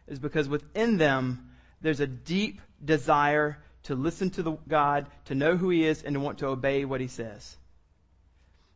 Is 0.08 0.20
because 0.20 0.48
within 0.48 0.98
them 0.98 1.52
there's 1.82 2.00
a 2.00 2.08
deep 2.08 2.62
desire 2.84 3.58
to 3.84 3.96
listen 3.96 4.30
to 4.32 4.44
the 4.44 4.58
God, 4.68 5.08
to 5.26 5.36
know 5.36 5.56
who 5.56 5.70
He 5.70 5.86
is, 5.86 6.02
and 6.02 6.16
to 6.16 6.20
want 6.20 6.40
to 6.40 6.48
obey 6.48 6.86
what 6.86 7.02
He 7.02 7.08
says. 7.08 7.56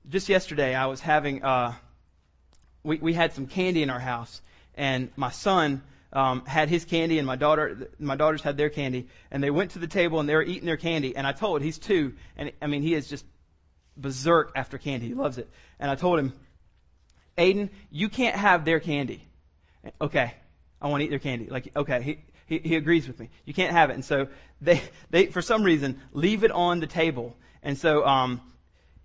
Just 0.07 0.30
yesterday, 0.30 0.75
I 0.75 0.86
was 0.86 0.99
having, 1.01 1.43
uh, 1.43 1.73
we, 2.84 2.97
we 2.97 3.13
had 3.13 3.34
some 3.34 3.47
candy 3.47 3.84
in 3.84 3.89
our 3.89 3.99
house, 3.99 4.41
and 4.75 5.11
my 5.15 5.32
son 5.32 5.82
um, 6.13 6.45
had 6.45 6.69
his 6.69 6.86
candy, 6.86 7.17
and 7.17 7.27
my 7.27 7.36
daughter, 7.36 7.89
my 7.99 8.15
daughters 8.15 8.41
had 8.41 8.57
their 8.57 8.69
candy, 8.69 9.07
and 9.32 9.43
they 9.43 9.51
went 9.51 9.71
to 9.71 9.80
the 9.80 9.88
table 9.88 10.19
and 10.19 10.27
they 10.27 10.36
were 10.36 10.43
eating 10.43 10.65
their 10.65 10.77
candy, 10.77 11.15
and 11.15 11.27
I 11.27 11.32
told 11.32 11.61
he's 11.61 11.77
two, 11.77 12.13
and 12.38 12.51
I 12.61 12.67
mean 12.67 12.82
he 12.82 12.95
is 12.95 13.07
just 13.07 13.25
berserk 14.00 14.52
after 14.56 14.78
candy. 14.78 15.08
He 15.08 15.14
loves 15.14 15.38
it. 15.38 15.50
And 15.80 15.89
I 15.89 15.95
told 15.95 16.20
him, 16.20 16.34
Aiden, 17.38 17.70
you 17.89 18.10
can't 18.10 18.36
have 18.36 18.66
their 18.66 18.80
candy. 18.80 19.28
Okay. 20.02 20.34
I 20.82 20.88
want 20.88 21.02
to 21.02 21.06
eat 21.06 21.10
their 21.10 21.20
candy. 21.20 21.47
Like, 21.47 21.72
okay. 21.76 22.02
He, 22.02 22.20
he, 22.45 22.70
he 22.70 22.76
agrees 22.76 23.08
with 23.08 23.20
me. 23.20 23.30
You 23.45 23.54
can't 23.54 23.72
have 23.72 23.89
it. 23.89 23.93
And 23.93 24.06
so 24.06 24.28
they, 24.62 24.82
they, 25.10 25.28
for 25.28 25.41
some 25.41 25.64
reason, 25.64 26.02
leave 26.12 26.43
it 26.43 26.52
on 26.52 26.80
the 26.80 26.88
table. 26.88 27.38
And 27.64 27.78
so, 27.78 28.06
um, 28.06 28.41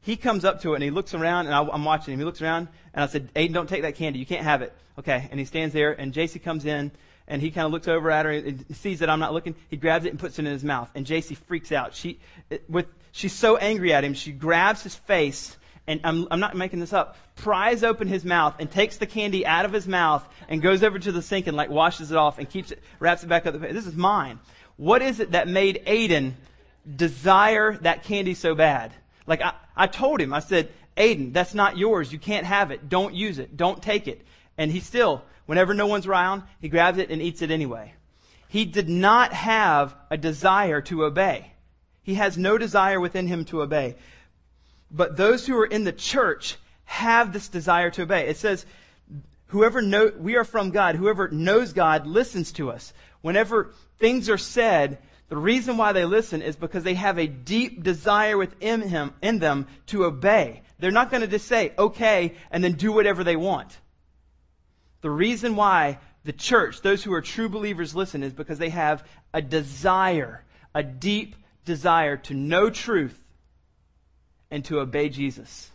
he 0.00 0.16
comes 0.16 0.44
up 0.44 0.60
to 0.60 0.72
it 0.72 0.76
and 0.76 0.84
he 0.84 0.90
looks 0.90 1.14
around 1.14 1.46
and 1.46 1.54
I, 1.54 1.62
am 1.62 1.84
watching 1.84 2.12
him. 2.12 2.20
He 2.20 2.26
looks 2.26 2.42
around 2.42 2.68
and 2.92 3.02
I 3.02 3.06
said, 3.06 3.32
Aiden, 3.34 3.54
don't 3.54 3.68
take 3.68 3.82
that 3.82 3.94
candy. 3.94 4.18
You 4.18 4.26
can't 4.26 4.44
have 4.44 4.60
it. 4.60 4.74
Okay. 4.98 5.28
And 5.30 5.40
he 5.40 5.46
stands 5.46 5.72
there 5.72 5.92
and 5.92 6.12
JC 6.12 6.42
comes 6.42 6.66
in 6.66 6.92
and 7.26 7.40
he 7.40 7.50
kind 7.50 7.66
of 7.66 7.72
looks 7.72 7.88
over 7.88 8.10
at 8.10 8.26
her 8.26 8.32
and 8.32 8.64
sees 8.76 8.98
that 8.98 9.08
I'm 9.08 9.20
not 9.20 9.32
looking. 9.32 9.54
He 9.68 9.76
grabs 9.76 10.04
it 10.04 10.10
and 10.10 10.18
puts 10.18 10.38
it 10.38 10.44
in 10.44 10.52
his 10.52 10.64
mouth. 10.64 10.90
And 10.94 11.06
JC 11.06 11.36
freaks 11.36 11.72
out. 11.72 11.94
She, 11.94 12.20
with, 12.68 12.86
she's 13.12 13.32
so 13.32 13.56
angry 13.56 13.92
at 13.92 14.04
him, 14.04 14.14
she 14.14 14.32
grabs 14.32 14.82
his 14.82 14.94
face 14.94 15.56
and 15.86 16.00
I'm, 16.04 16.26
I'm 16.30 16.40
not 16.40 16.56
making 16.56 16.80
this 16.80 16.92
up, 16.92 17.16
pries 17.36 17.84
open 17.84 18.08
his 18.08 18.24
mouth 18.24 18.56
and 18.58 18.70
takes 18.70 18.96
the 18.96 19.06
candy 19.06 19.46
out 19.46 19.64
of 19.64 19.72
his 19.72 19.86
mouth 19.86 20.26
and 20.48 20.62
goes 20.62 20.82
over 20.82 20.98
to 20.98 21.12
the 21.12 21.20
sink 21.20 21.46
and 21.46 21.56
like 21.56 21.68
washes 21.68 22.10
it 22.10 22.16
off 22.16 22.38
and 22.38 22.48
keeps 22.48 22.70
it, 22.70 22.82
wraps 23.00 23.22
it 23.22 23.26
back 23.26 23.46
up. 23.46 23.60
This 23.60 23.86
is 23.86 23.94
mine. 23.94 24.38
What 24.76 25.02
is 25.02 25.20
it 25.20 25.32
that 25.32 25.46
made 25.46 25.82
Aiden 25.86 26.32
desire 26.96 27.76
that 27.78 28.04
candy 28.04 28.34
so 28.34 28.54
bad? 28.54 28.92
Like 29.26 29.42
I, 29.42 29.54
I 29.76 29.86
told 29.86 30.20
him, 30.20 30.32
I 30.32 30.40
said, 30.40 30.70
Aiden, 30.96 31.32
that's 31.32 31.54
not 31.54 31.76
yours. 31.76 32.12
You 32.12 32.18
can't 32.18 32.46
have 32.46 32.70
it. 32.70 32.88
Don't 32.88 33.14
use 33.14 33.38
it. 33.38 33.56
Don't 33.56 33.82
take 33.82 34.08
it. 34.08 34.24
And 34.56 34.70
he 34.70 34.80
still, 34.80 35.22
whenever 35.46 35.74
no 35.74 35.86
one's 35.86 36.06
around, 36.06 36.42
he 36.60 36.68
grabs 36.68 36.98
it 36.98 37.10
and 37.10 37.20
eats 37.20 37.42
it 37.42 37.50
anyway. 37.50 37.94
He 38.48 38.64
did 38.64 38.88
not 38.88 39.32
have 39.32 39.94
a 40.10 40.16
desire 40.16 40.80
to 40.82 41.04
obey. 41.04 41.52
He 42.02 42.14
has 42.14 42.38
no 42.38 42.58
desire 42.58 43.00
within 43.00 43.26
him 43.26 43.44
to 43.46 43.62
obey. 43.62 43.96
But 44.90 45.16
those 45.16 45.46
who 45.46 45.56
are 45.58 45.66
in 45.66 45.84
the 45.84 45.92
church 45.92 46.56
have 46.84 47.32
this 47.32 47.48
desire 47.48 47.90
to 47.90 48.02
obey. 48.02 48.28
It 48.28 48.36
says, 48.36 48.64
whoever 49.46 49.82
know, 49.82 50.12
we 50.16 50.36
are 50.36 50.44
from 50.44 50.70
God, 50.70 50.94
whoever 50.94 51.28
knows 51.28 51.72
God 51.72 52.06
listens 52.06 52.52
to 52.52 52.70
us. 52.70 52.92
Whenever 53.22 53.72
things 53.98 54.28
are 54.28 54.38
said, 54.38 54.98
the 55.28 55.36
reason 55.36 55.76
why 55.76 55.92
they 55.92 56.04
listen 56.04 56.42
is 56.42 56.54
because 56.54 56.84
they 56.84 56.94
have 56.94 57.18
a 57.18 57.26
deep 57.26 57.82
desire 57.82 58.36
within 58.36 58.82
him, 58.82 59.14
in 59.22 59.38
them 59.38 59.66
to 59.86 60.04
obey. 60.04 60.62
They're 60.78 60.90
not 60.90 61.10
going 61.10 61.22
to 61.22 61.26
just 61.26 61.48
say, 61.48 61.72
okay, 61.78 62.34
and 62.50 62.62
then 62.62 62.72
do 62.72 62.92
whatever 62.92 63.24
they 63.24 63.36
want. 63.36 63.78
The 65.04 65.10
reason 65.10 65.54
why 65.54 65.98
the 66.24 66.32
church, 66.32 66.80
those 66.80 67.04
who 67.04 67.12
are 67.12 67.20
true 67.20 67.50
believers, 67.50 67.94
listen 67.94 68.22
is 68.22 68.32
because 68.32 68.56
they 68.56 68.70
have 68.70 69.06
a 69.34 69.42
desire, 69.42 70.42
a 70.74 70.82
deep 70.82 71.36
desire 71.66 72.16
to 72.16 72.32
know 72.32 72.70
truth 72.70 73.22
and 74.50 74.64
to 74.64 74.80
obey 74.80 75.10
Jesus. 75.10 75.70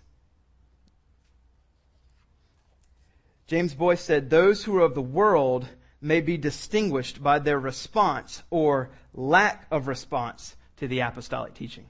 James 3.46 3.76
Boice 3.76 4.02
said, 4.02 4.32
Those 4.32 4.64
who 4.64 4.76
are 4.78 4.82
of 4.82 4.96
the 4.96 5.02
world 5.04 5.68
may 6.02 6.22
be 6.22 6.36
distinguished 6.36 7.22
by 7.22 7.38
their 7.38 7.60
response 7.60 8.42
or 8.50 8.90
lack 9.14 9.68
of 9.70 9.86
response 9.86 10.56
to 10.78 10.88
the 10.88 11.02
apostolic 11.02 11.54
teaching. 11.54 11.86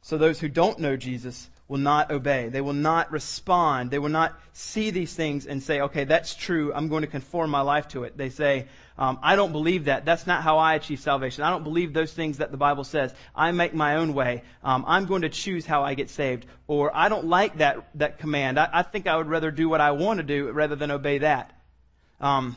So 0.00 0.16
those 0.16 0.40
who 0.40 0.48
don't 0.48 0.78
know 0.78 0.96
Jesus 0.96 1.50
will 1.68 1.78
not 1.78 2.10
obey. 2.10 2.48
They 2.48 2.62
will 2.62 2.72
not 2.72 3.12
respond. 3.12 3.90
They 3.90 3.98
will 3.98 4.08
not 4.08 4.38
see 4.54 4.90
these 4.90 5.14
things 5.14 5.46
and 5.46 5.62
say, 5.62 5.82
okay, 5.82 6.04
that's 6.04 6.34
true. 6.34 6.72
I'm 6.74 6.88
going 6.88 7.02
to 7.02 7.06
conform 7.08 7.50
my 7.50 7.60
life 7.60 7.88
to 7.88 8.04
it. 8.04 8.16
They 8.16 8.30
say, 8.30 8.68
um, 8.96 9.18
I 9.22 9.36
don't 9.36 9.52
believe 9.52 9.84
that. 9.84 10.06
That's 10.06 10.26
not 10.26 10.42
how 10.42 10.56
I 10.56 10.74
achieve 10.74 10.98
salvation. 10.98 11.44
I 11.44 11.50
don't 11.50 11.64
believe 11.64 11.92
those 11.92 12.12
things 12.12 12.38
that 12.38 12.50
the 12.50 12.56
Bible 12.56 12.84
says. 12.84 13.14
I 13.36 13.52
make 13.52 13.74
my 13.74 13.96
own 13.96 14.14
way. 14.14 14.42
Um, 14.64 14.84
I'm 14.88 15.04
going 15.04 15.22
to 15.22 15.28
choose 15.28 15.66
how 15.66 15.84
I 15.84 15.92
get 15.92 16.08
saved. 16.08 16.46
Or 16.66 16.90
I 16.96 17.10
don't 17.10 17.26
like 17.26 17.58
that, 17.58 17.86
that 17.96 18.18
command. 18.18 18.58
I, 18.58 18.68
I 18.72 18.82
think 18.82 19.06
I 19.06 19.16
would 19.16 19.28
rather 19.28 19.50
do 19.50 19.68
what 19.68 19.82
I 19.82 19.90
want 19.90 20.18
to 20.18 20.24
do 20.24 20.50
rather 20.50 20.74
than 20.74 20.90
obey 20.90 21.18
that. 21.18 21.52
Um, 22.18 22.56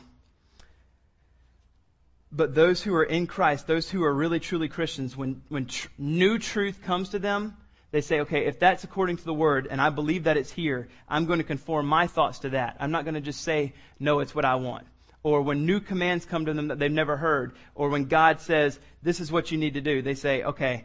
but 2.32 2.54
those 2.54 2.82
who 2.82 2.94
are 2.94 3.04
in 3.04 3.26
Christ, 3.26 3.66
those 3.66 3.90
who 3.90 4.02
are 4.04 4.12
really 4.12 4.40
truly 4.40 4.68
Christians, 4.68 5.14
when, 5.14 5.42
when 5.50 5.66
tr- 5.66 5.88
new 5.98 6.38
truth 6.38 6.82
comes 6.82 7.10
to 7.10 7.18
them, 7.18 7.58
they 7.92 8.00
say, 8.00 8.20
okay, 8.20 8.46
if 8.46 8.58
that's 8.58 8.84
according 8.84 9.18
to 9.18 9.24
the 9.24 9.34
word 9.34 9.68
and 9.70 9.80
I 9.80 9.90
believe 9.90 10.24
that 10.24 10.38
it's 10.38 10.50
here, 10.50 10.88
I'm 11.08 11.26
going 11.26 11.38
to 11.38 11.44
conform 11.44 11.86
my 11.86 12.06
thoughts 12.06 12.40
to 12.40 12.50
that. 12.50 12.78
I'm 12.80 12.90
not 12.90 13.04
going 13.04 13.14
to 13.14 13.20
just 13.20 13.42
say, 13.42 13.74
no, 14.00 14.20
it's 14.20 14.34
what 14.34 14.46
I 14.46 14.56
want. 14.56 14.86
Or 15.22 15.42
when 15.42 15.66
new 15.66 15.78
commands 15.78 16.24
come 16.24 16.46
to 16.46 16.54
them 16.54 16.68
that 16.68 16.78
they've 16.78 16.90
never 16.90 17.18
heard, 17.18 17.52
or 17.74 17.90
when 17.90 18.06
God 18.06 18.40
says, 18.40 18.80
this 19.02 19.20
is 19.20 19.30
what 19.30 19.52
you 19.52 19.58
need 19.58 19.74
to 19.74 19.82
do, 19.82 20.00
they 20.00 20.14
say, 20.14 20.42
okay, 20.42 20.84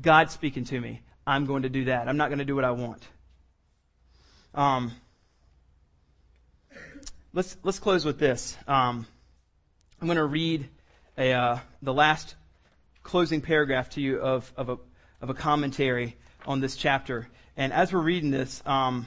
God's 0.00 0.32
speaking 0.32 0.64
to 0.66 0.80
me. 0.80 1.02
I'm 1.26 1.44
going 1.44 1.64
to 1.64 1.68
do 1.68 1.86
that. 1.86 2.08
I'm 2.08 2.16
not 2.16 2.28
going 2.28 2.38
to 2.38 2.44
do 2.44 2.54
what 2.54 2.64
I 2.64 2.70
want. 2.70 3.06
Um, 4.54 4.92
let's, 7.32 7.56
let's 7.64 7.80
close 7.80 8.04
with 8.04 8.18
this. 8.18 8.56
Um, 8.66 9.06
I'm 10.00 10.06
going 10.06 10.16
to 10.16 10.24
read 10.24 10.68
a, 11.18 11.32
uh, 11.32 11.58
the 11.82 11.92
last 11.92 12.36
closing 13.02 13.40
paragraph 13.40 13.90
to 13.90 14.00
you 14.00 14.20
of, 14.20 14.50
of, 14.56 14.68
a, 14.68 14.78
of 15.20 15.30
a 15.30 15.34
commentary 15.34 16.16
on 16.46 16.60
this 16.60 16.76
chapter. 16.76 17.28
And 17.56 17.72
as 17.72 17.92
we're 17.92 18.00
reading 18.00 18.30
this, 18.30 18.62
um, 18.66 19.06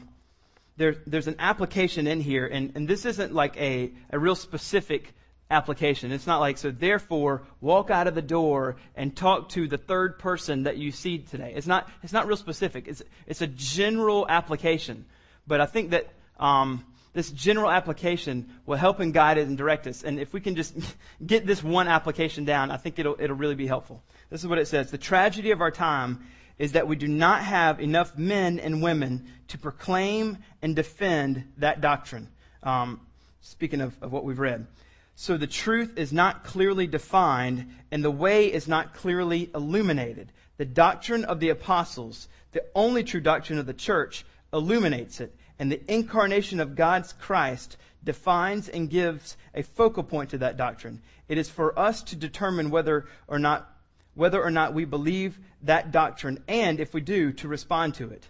there, 0.78 0.96
there's 1.06 1.28
an 1.28 1.36
application 1.40 2.08
in 2.08 2.22
here, 2.22 2.46
and, 2.48 2.74
and 2.76 2.88
this 2.88 3.06
isn't 3.06 3.34
like 3.34 3.58
a, 3.58 3.92
a 4.10 4.18
real 4.18 4.36
specific 4.36 5.14
application. 5.52 6.12
It's 6.12 6.26
not 6.26 6.40
like, 6.40 6.58
so 6.58 6.72
therefore, 6.72 7.44
walk 7.60 7.92
out 7.92 8.08
of 8.08 8.16
the 8.16 8.22
door 8.22 8.78
and 8.96 9.16
talk 9.16 9.50
to 9.50 9.68
the 9.68 9.78
third 9.78 10.18
person 10.18 10.64
that 10.64 10.78
you 10.78 10.92
see 10.92 11.20
today. 11.20 11.54
It's 11.56 11.68
not, 11.68 11.90
it's 12.04 12.14
not 12.14 12.26
real 12.26 12.38
specific. 12.38 12.88
It's, 12.88 13.04
it's 13.28 13.42
a 13.42 13.48
general 13.48 14.26
application. 14.28 15.06
But 15.46 15.62
I 15.62 15.66
think 15.66 15.92
that 15.92 16.08
um, 16.40 16.86
this 17.14 17.30
general 17.30 17.70
application 17.70 18.50
will 18.66 18.78
help 18.78 19.00
and 19.00 19.14
guide 19.14 19.38
us 19.38 19.48
and 19.48 19.58
direct 19.58 19.86
us. 19.88 20.04
And 20.04 20.20
if 20.20 20.34
we 20.34 20.40
can 20.40 20.56
just 20.56 20.76
get 21.26 21.46
this 21.46 21.62
one 21.62 21.88
application 21.88 22.46
down, 22.46 22.72
I 22.72 22.78
think 22.78 22.98
it'll, 22.98 23.18
it'll 23.20 23.36
really 23.36 23.56
be 23.56 23.68
helpful. 23.68 24.02
This 24.30 24.42
is 24.42 24.48
what 24.48 24.58
it 24.58 24.68
says. 24.68 24.90
The 24.92 24.98
tragedy 24.98 25.52
of 25.52 25.62
our 25.62 25.72
time 25.72 26.26
is 26.62 26.74
that 26.74 26.88
we 26.88 26.96
do 26.96 27.08
not 27.08 27.42
have 27.42 27.80
enough 27.80 28.16
men 28.16 28.60
and 28.60 28.84
women 28.84 29.26
to 29.48 29.58
proclaim 29.58 30.38
and 30.62 30.76
defend 30.76 31.44
that 31.58 31.82
doctrine. 31.82 32.28
Um, 32.62 33.02
speaking 33.42 33.82
of, 33.82 33.96
of 34.00 34.12
what 34.12 34.24
we've 34.24 34.38
read. 34.38 34.68
So 35.16 35.38
the 35.38 35.48
truth 35.48 35.98
is 35.98 36.14
not 36.14 36.44
clearly 36.44 36.86
defined 36.86 37.74
and 37.90 38.06
the 38.06 38.12
way 38.12 38.46
is 38.46 38.68
not 38.68 38.94
clearly 38.94 39.50
illuminated. 39.56 40.32
The 40.58 40.66
doctrine 40.66 41.26
of 41.26 41.40
the 41.40 41.50
apostles, 41.50 42.28
the 42.52 42.64
only 42.76 43.04
true 43.04 43.22
doctrine 43.22 43.58
of 43.58 43.66
the 43.66 43.74
church, 43.74 44.24
illuminates 44.54 45.20
it 45.20 45.36
and 45.58 45.72
the 45.72 45.82
incarnation 45.92 46.60
of 46.60 46.76
God's 46.76 47.14
Christ 47.14 47.78
defines 48.04 48.70
and 48.70 48.88
gives 48.88 49.36
a 49.56 49.64
focal 49.64 50.04
point 50.04 50.30
to 50.30 50.38
that 50.38 50.58
doctrine. 50.58 51.02
It 51.28 51.40
is 51.40 51.50
for 51.50 51.78
us 51.78 52.04
to 52.04 52.16
determine 52.16 52.70
whether 52.70 53.08
or 53.28 53.40
not 53.40 53.68
whether 54.14 54.42
or 54.42 54.52
not 54.52 54.74
we 54.74 54.86
believe 54.86 55.40
that 55.64 55.92
doctrine 55.92 56.44
and 56.48 56.80
if 56.80 56.94
we 56.94 57.02
do 57.02 57.32
to 57.34 57.48
respond 57.48 57.94
to 57.96 58.10
it. 58.10 58.28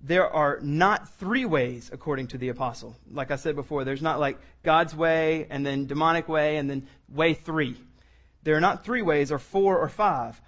There 0.00 0.28
are 0.28 0.60
not 0.60 1.08
three 1.14 1.46
ways 1.46 1.90
according 1.92 2.26
to 2.28 2.38
the 2.38 2.50
apostle. 2.50 2.94
Like 3.10 3.30
I 3.30 3.36
said 3.36 3.56
before, 3.56 3.84
there's 3.84 4.02
not 4.02 4.20
like 4.20 4.38
God's 4.62 4.94
way 4.94 5.46
and 5.48 5.64
then 5.64 5.86
demonic 5.86 6.28
way 6.28 6.58
and 6.58 6.68
then 6.68 6.86
way 7.08 7.32
3. 7.32 7.74
There 8.42 8.54
are 8.54 8.60
not 8.60 8.84
three 8.84 9.00
ways 9.00 9.32
or 9.32 9.38
four 9.38 9.78
or 9.78 9.88
five 9.88 10.40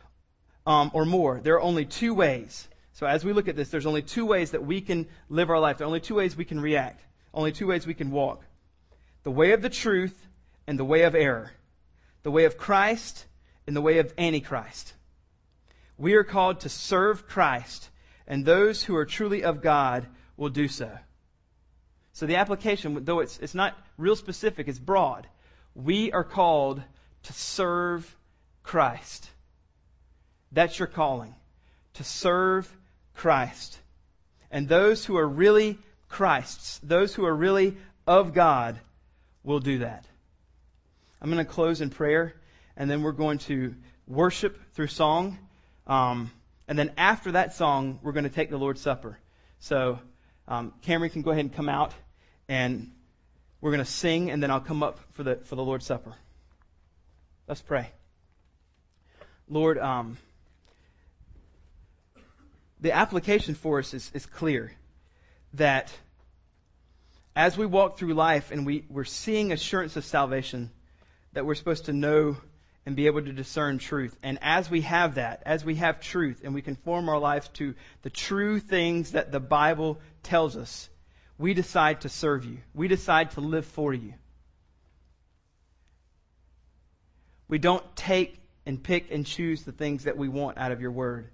um, 0.67 0.91
or 0.93 1.07
more. 1.07 1.41
There 1.43 1.55
are 1.55 1.63
only 1.63 1.87
two 1.87 2.13
ways. 2.13 2.69
So 2.93 3.07
as 3.07 3.25
we 3.25 3.33
look 3.33 3.49
at 3.49 3.57
this, 3.57 3.71
there's 3.71 3.87
only 3.87 4.03
two 4.03 4.27
ways 4.27 4.51
that 4.51 4.65
we 4.65 4.83
can 4.83 5.07
live 5.31 5.49
our 5.49 5.59
life. 5.59 5.79
There 5.79 5.87
are 5.87 5.89
only 5.89 6.01
two 6.01 6.17
ways 6.17 6.37
we 6.37 6.45
can 6.45 6.61
react. 6.61 7.03
Only 7.33 7.53
two 7.53 7.67
ways 7.67 7.87
we 7.87 7.95
can 7.95 8.11
walk. 8.11 8.45
The 9.23 9.31
way 9.31 9.53
of 9.53 9.63
the 9.63 9.71
truth 9.71 10.27
and 10.67 10.79
the 10.79 10.85
way 10.85 11.03
of 11.03 11.15
error. 11.15 11.53
The 12.23 12.31
way 12.31 12.45
of 12.45 12.59
Christ 12.59 13.27
and 13.67 13.75
the 13.75 13.81
way 13.81 13.99
of 13.99 14.13
Antichrist. 14.19 14.95
We 15.99 16.15
are 16.15 16.25
called 16.25 16.61
to 16.61 16.69
serve 16.69 17.27
Christ, 17.27 17.91
and 18.27 18.45
those 18.45 18.83
who 18.85 18.97
are 18.97 19.07
truly 19.07 19.43
of 19.45 19.63
God 19.63 20.07
will 20.37 20.51
do 20.51 20.69
so. 20.69 20.91
So 22.13 22.27
the 22.27 22.37
application, 22.37 23.05
though 23.05 23.21
it's, 23.21 23.39
it's 23.39 23.55
not 23.55 23.77
real 23.99 24.17
specific, 24.17 24.69
it's 24.69 24.79
broad. 24.79 25.27
We 25.75 26.13
are 26.13 26.25
called 26.25 26.83
to 27.25 27.33
serve 27.33 28.17
Christ. 28.63 29.29
That's 30.53 30.79
your 30.79 30.89
calling. 30.89 31.35
To 31.95 32.05
serve 32.05 32.75
Christ. 33.15 33.79
And 34.51 34.69
those 34.69 35.05
who 35.05 35.17
are 35.17 35.29
really 35.29 35.79
Christ's, 36.09 36.79
those 36.83 37.15
who 37.15 37.27
are 37.27 37.35
really 37.35 37.77
of 38.07 38.33
God, 38.33 38.79
will 39.43 39.61
do 39.61 39.79
that. 39.79 40.05
I'm 41.21 41.31
going 41.31 41.45
to 41.45 41.51
close 41.51 41.81
in 41.81 41.91
prayer, 41.91 42.35
and 42.77 42.91
then 42.91 43.03
we're 43.03 43.13
going 43.13 43.39
to 43.39 43.75
worship 44.07 44.73
through 44.73 44.89
song. 44.89 45.39
Um, 45.87 46.31
and 46.69 46.79
then 46.79 46.93
after 46.97 47.33
that 47.33 47.55
song, 47.55 48.01
we're 48.03 48.13
going 48.13 48.25
to 48.25 48.31
take 48.31 48.51
the 48.51 48.59
Lord's 48.59 48.81
Supper. 48.81 49.19
So 49.59 49.99
um, 50.49 50.73
Cameron 50.83 51.11
can 51.11 51.23
go 51.23 51.31
ahead 51.31 51.45
and 51.45 51.55
come 51.55 51.69
out, 51.69 51.93
and 52.49 52.93
we're 53.61 53.71
going 53.71 53.85
to 53.85 53.91
sing, 53.91 54.31
and 54.31 54.43
then 54.43 54.51
I'll 54.51 54.61
come 54.61 54.83
up 54.83 55.01
for 55.13 55.23
the 55.23 55.37
for 55.37 55.57
the 55.57 55.65
Lord's 55.65 55.87
Supper. 55.87 56.15
Let's 57.49 57.63
pray. 57.63 57.91
Lord, 59.49 59.79
um, 59.79 60.19
the 62.81 62.93
application 62.93 63.55
for 63.55 63.79
us 63.79 63.95
is, 63.95 64.11
is 64.13 64.27
clear 64.27 64.73
that 65.55 65.93
as 67.37 67.57
we 67.57 67.67
walk 67.67 67.99
through 67.99 68.15
life 68.15 68.51
and 68.51 68.67
we, 68.67 68.85
we're 68.89 69.05
seeing 69.05 69.53
assurance 69.53 69.97
of 69.97 70.05
salvation, 70.05 70.71
that 71.33 71.47
we're 71.47 71.55
supposed 71.55 71.85
to 71.87 71.93
know 71.93 72.37
and 72.87 72.95
be 72.95 73.07
able 73.07 73.21
to 73.21 73.33
discern 73.33 73.79
truth. 73.79 74.17
And 74.23 74.39
as 74.41 74.71
we 74.71 74.83
have 74.83 75.17
that, 75.17 75.43
as 75.45 75.65
we 75.65 75.75
have 75.75 76.01
truth 76.01 76.41
and 76.45 76.55
we 76.55 76.63
conform 76.63 77.09
our 77.09 77.19
lives 77.19 77.49
to 77.55 77.75
the 78.03 78.11
true 78.11 78.61
things 78.61 79.13
that 79.13 79.33
the 79.33 79.41
Bible 79.41 79.99
tells 80.23 80.57
us, 80.57 80.89
we 81.37 81.53
decide 81.53 82.03
to 82.03 82.09
serve 82.09 82.45
you. 82.45 82.59
We 82.73 82.87
decide 82.87 83.33
to 83.33 83.41
live 83.41 83.67
for 83.67 83.93
you. 83.93 84.15
We 87.49 87.59
don't 87.59 87.85
take 87.97 88.41
and 88.65 88.83
pick 88.83 89.11
and 89.11 89.27
choose 89.27 89.63
the 89.63 89.73
things 89.73 90.05
that 90.05 90.17
we 90.17 90.29
want 90.29 90.57
out 90.57 90.73
of 90.73 90.81
your 90.81 90.93
word. 90.93 91.29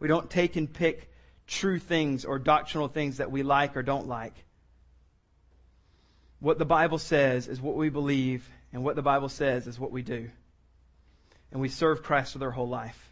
We 0.00 0.08
don't 0.08 0.28
take 0.28 0.56
and 0.56 0.72
pick 0.72 1.10
true 1.46 1.78
things 1.78 2.24
or 2.24 2.38
doctrinal 2.38 2.88
things 2.88 3.16
that 3.16 3.30
we 3.30 3.42
like 3.42 3.76
or 3.76 3.82
don't 3.82 4.06
like. 4.06 4.34
What 6.40 6.58
the 6.58 6.64
Bible 6.64 6.98
says 6.98 7.48
is 7.48 7.60
what 7.60 7.74
we 7.74 7.88
believe, 7.88 8.48
and 8.72 8.84
what 8.84 8.94
the 8.94 9.02
Bible 9.02 9.28
says 9.28 9.66
is 9.66 9.78
what 9.78 9.90
we 9.90 10.02
do. 10.02 10.30
And 11.50 11.60
we 11.60 11.68
serve 11.68 12.02
Christ 12.02 12.34
with 12.34 12.42
our 12.42 12.50
whole 12.50 12.68
life. 12.68 13.10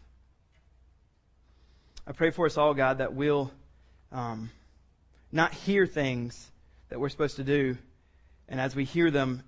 I 2.05 2.11
pray 2.11 2.29
for 2.29 2.45
us 2.45 2.57
all, 2.57 2.73
God, 2.73 2.99
that 2.99 3.13
we'll 3.13 3.51
um, 4.11 4.49
not 5.31 5.53
hear 5.53 5.85
things 5.85 6.49
that 6.89 6.99
we're 6.99 7.09
supposed 7.09 7.35
to 7.35 7.43
do, 7.43 7.77
and 8.47 8.61
as 8.61 8.75
we 8.75 8.85
hear 8.85 9.11
them, 9.11 9.43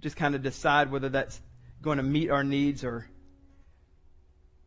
just 0.00 0.16
kind 0.16 0.34
of 0.34 0.42
decide 0.42 0.90
whether 0.90 1.08
that's 1.08 1.40
going 1.80 1.96
to 1.96 2.02
meet 2.02 2.30
our 2.30 2.44
needs 2.44 2.84
or 2.84 3.06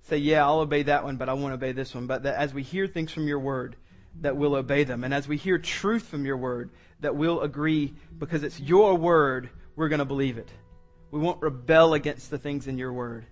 say, 0.04 0.18
yeah, 0.18 0.46
I'll 0.46 0.60
obey 0.60 0.84
that 0.84 1.04
one, 1.04 1.18
but 1.18 1.30
I 1.30 1.34
won't 1.34 1.54
obey 1.54 1.74
this 1.74 1.94
one. 1.94 2.08
But 2.08 2.24
that 2.24 2.36
as 2.36 2.54
we 2.54 2.64
hear 2.64 2.88
things 2.88 3.12
from 3.12 3.28
your 3.28 3.40
word, 3.40 3.76
that 4.22 4.36
we'll 4.36 4.56
obey 4.56 4.84
them. 4.84 5.04
And 5.04 5.14
as 5.14 5.28
we 5.28 5.38
hear 5.38 5.60
truth 5.60 6.08
from 6.08 6.26
your 6.26 6.38
word, 6.38 6.72
that 7.02 7.16
we'll 7.16 7.42
agree 7.42 7.94
because 8.18 8.44
it's 8.44 8.60
your 8.60 8.96
word, 8.96 9.50
we're 9.76 9.90
going 9.90 10.00
to 10.00 10.06
believe 10.06 10.38
it. 10.38 10.50
We 11.12 11.20
won't 11.20 11.42
rebel 11.42 11.94
against 11.94 12.32
the 12.32 12.38
things 12.38 12.68
in 12.68 12.78
your 12.78 12.92
word, 12.92 13.26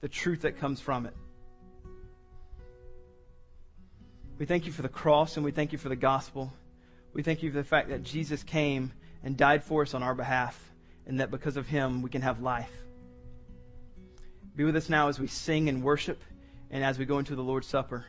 the 0.00 0.08
truth 0.08 0.42
that 0.42 0.58
comes 0.58 0.80
from 0.80 1.06
it. 1.06 1.14
We 4.38 4.46
thank 4.46 4.66
you 4.66 4.72
for 4.72 4.82
the 4.82 4.88
cross 4.88 5.36
and 5.36 5.44
we 5.44 5.50
thank 5.50 5.72
you 5.72 5.78
for 5.78 5.88
the 5.88 5.96
gospel. 5.96 6.52
We 7.12 7.22
thank 7.22 7.42
you 7.42 7.50
for 7.50 7.56
the 7.56 7.64
fact 7.64 7.88
that 7.88 8.04
Jesus 8.04 8.42
came 8.42 8.92
and 9.24 9.36
died 9.36 9.64
for 9.64 9.82
us 9.82 9.94
on 9.94 10.02
our 10.02 10.14
behalf, 10.14 10.62
and 11.06 11.18
that 11.18 11.30
because 11.30 11.56
of 11.56 11.66
him 11.66 12.02
we 12.02 12.10
can 12.10 12.22
have 12.22 12.40
life. 12.40 12.70
Be 14.54 14.64
with 14.64 14.76
us 14.76 14.88
now 14.88 15.08
as 15.08 15.18
we 15.18 15.26
sing 15.26 15.68
and 15.68 15.82
worship 15.82 16.22
and 16.70 16.84
as 16.84 16.98
we 16.98 17.04
go 17.04 17.18
into 17.18 17.34
the 17.34 17.42
Lord's 17.42 17.66
Supper, 17.66 18.04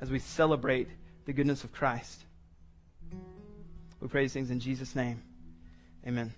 as 0.00 0.10
we 0.10 0.18
celebrate 0.18 0.88
the 1.24 1.32
goodness 1.32 1.64
of 1.64 1.72
Christ. 1.72 2.24
We 4.00 4.08
pray 4.08 4.22
these 4.22 4.34
things 4.34 4.50
in 4.50 4.60
Jesus' 4.60 4.94
name. 4.94 5.22
Amen. 6.06 6.34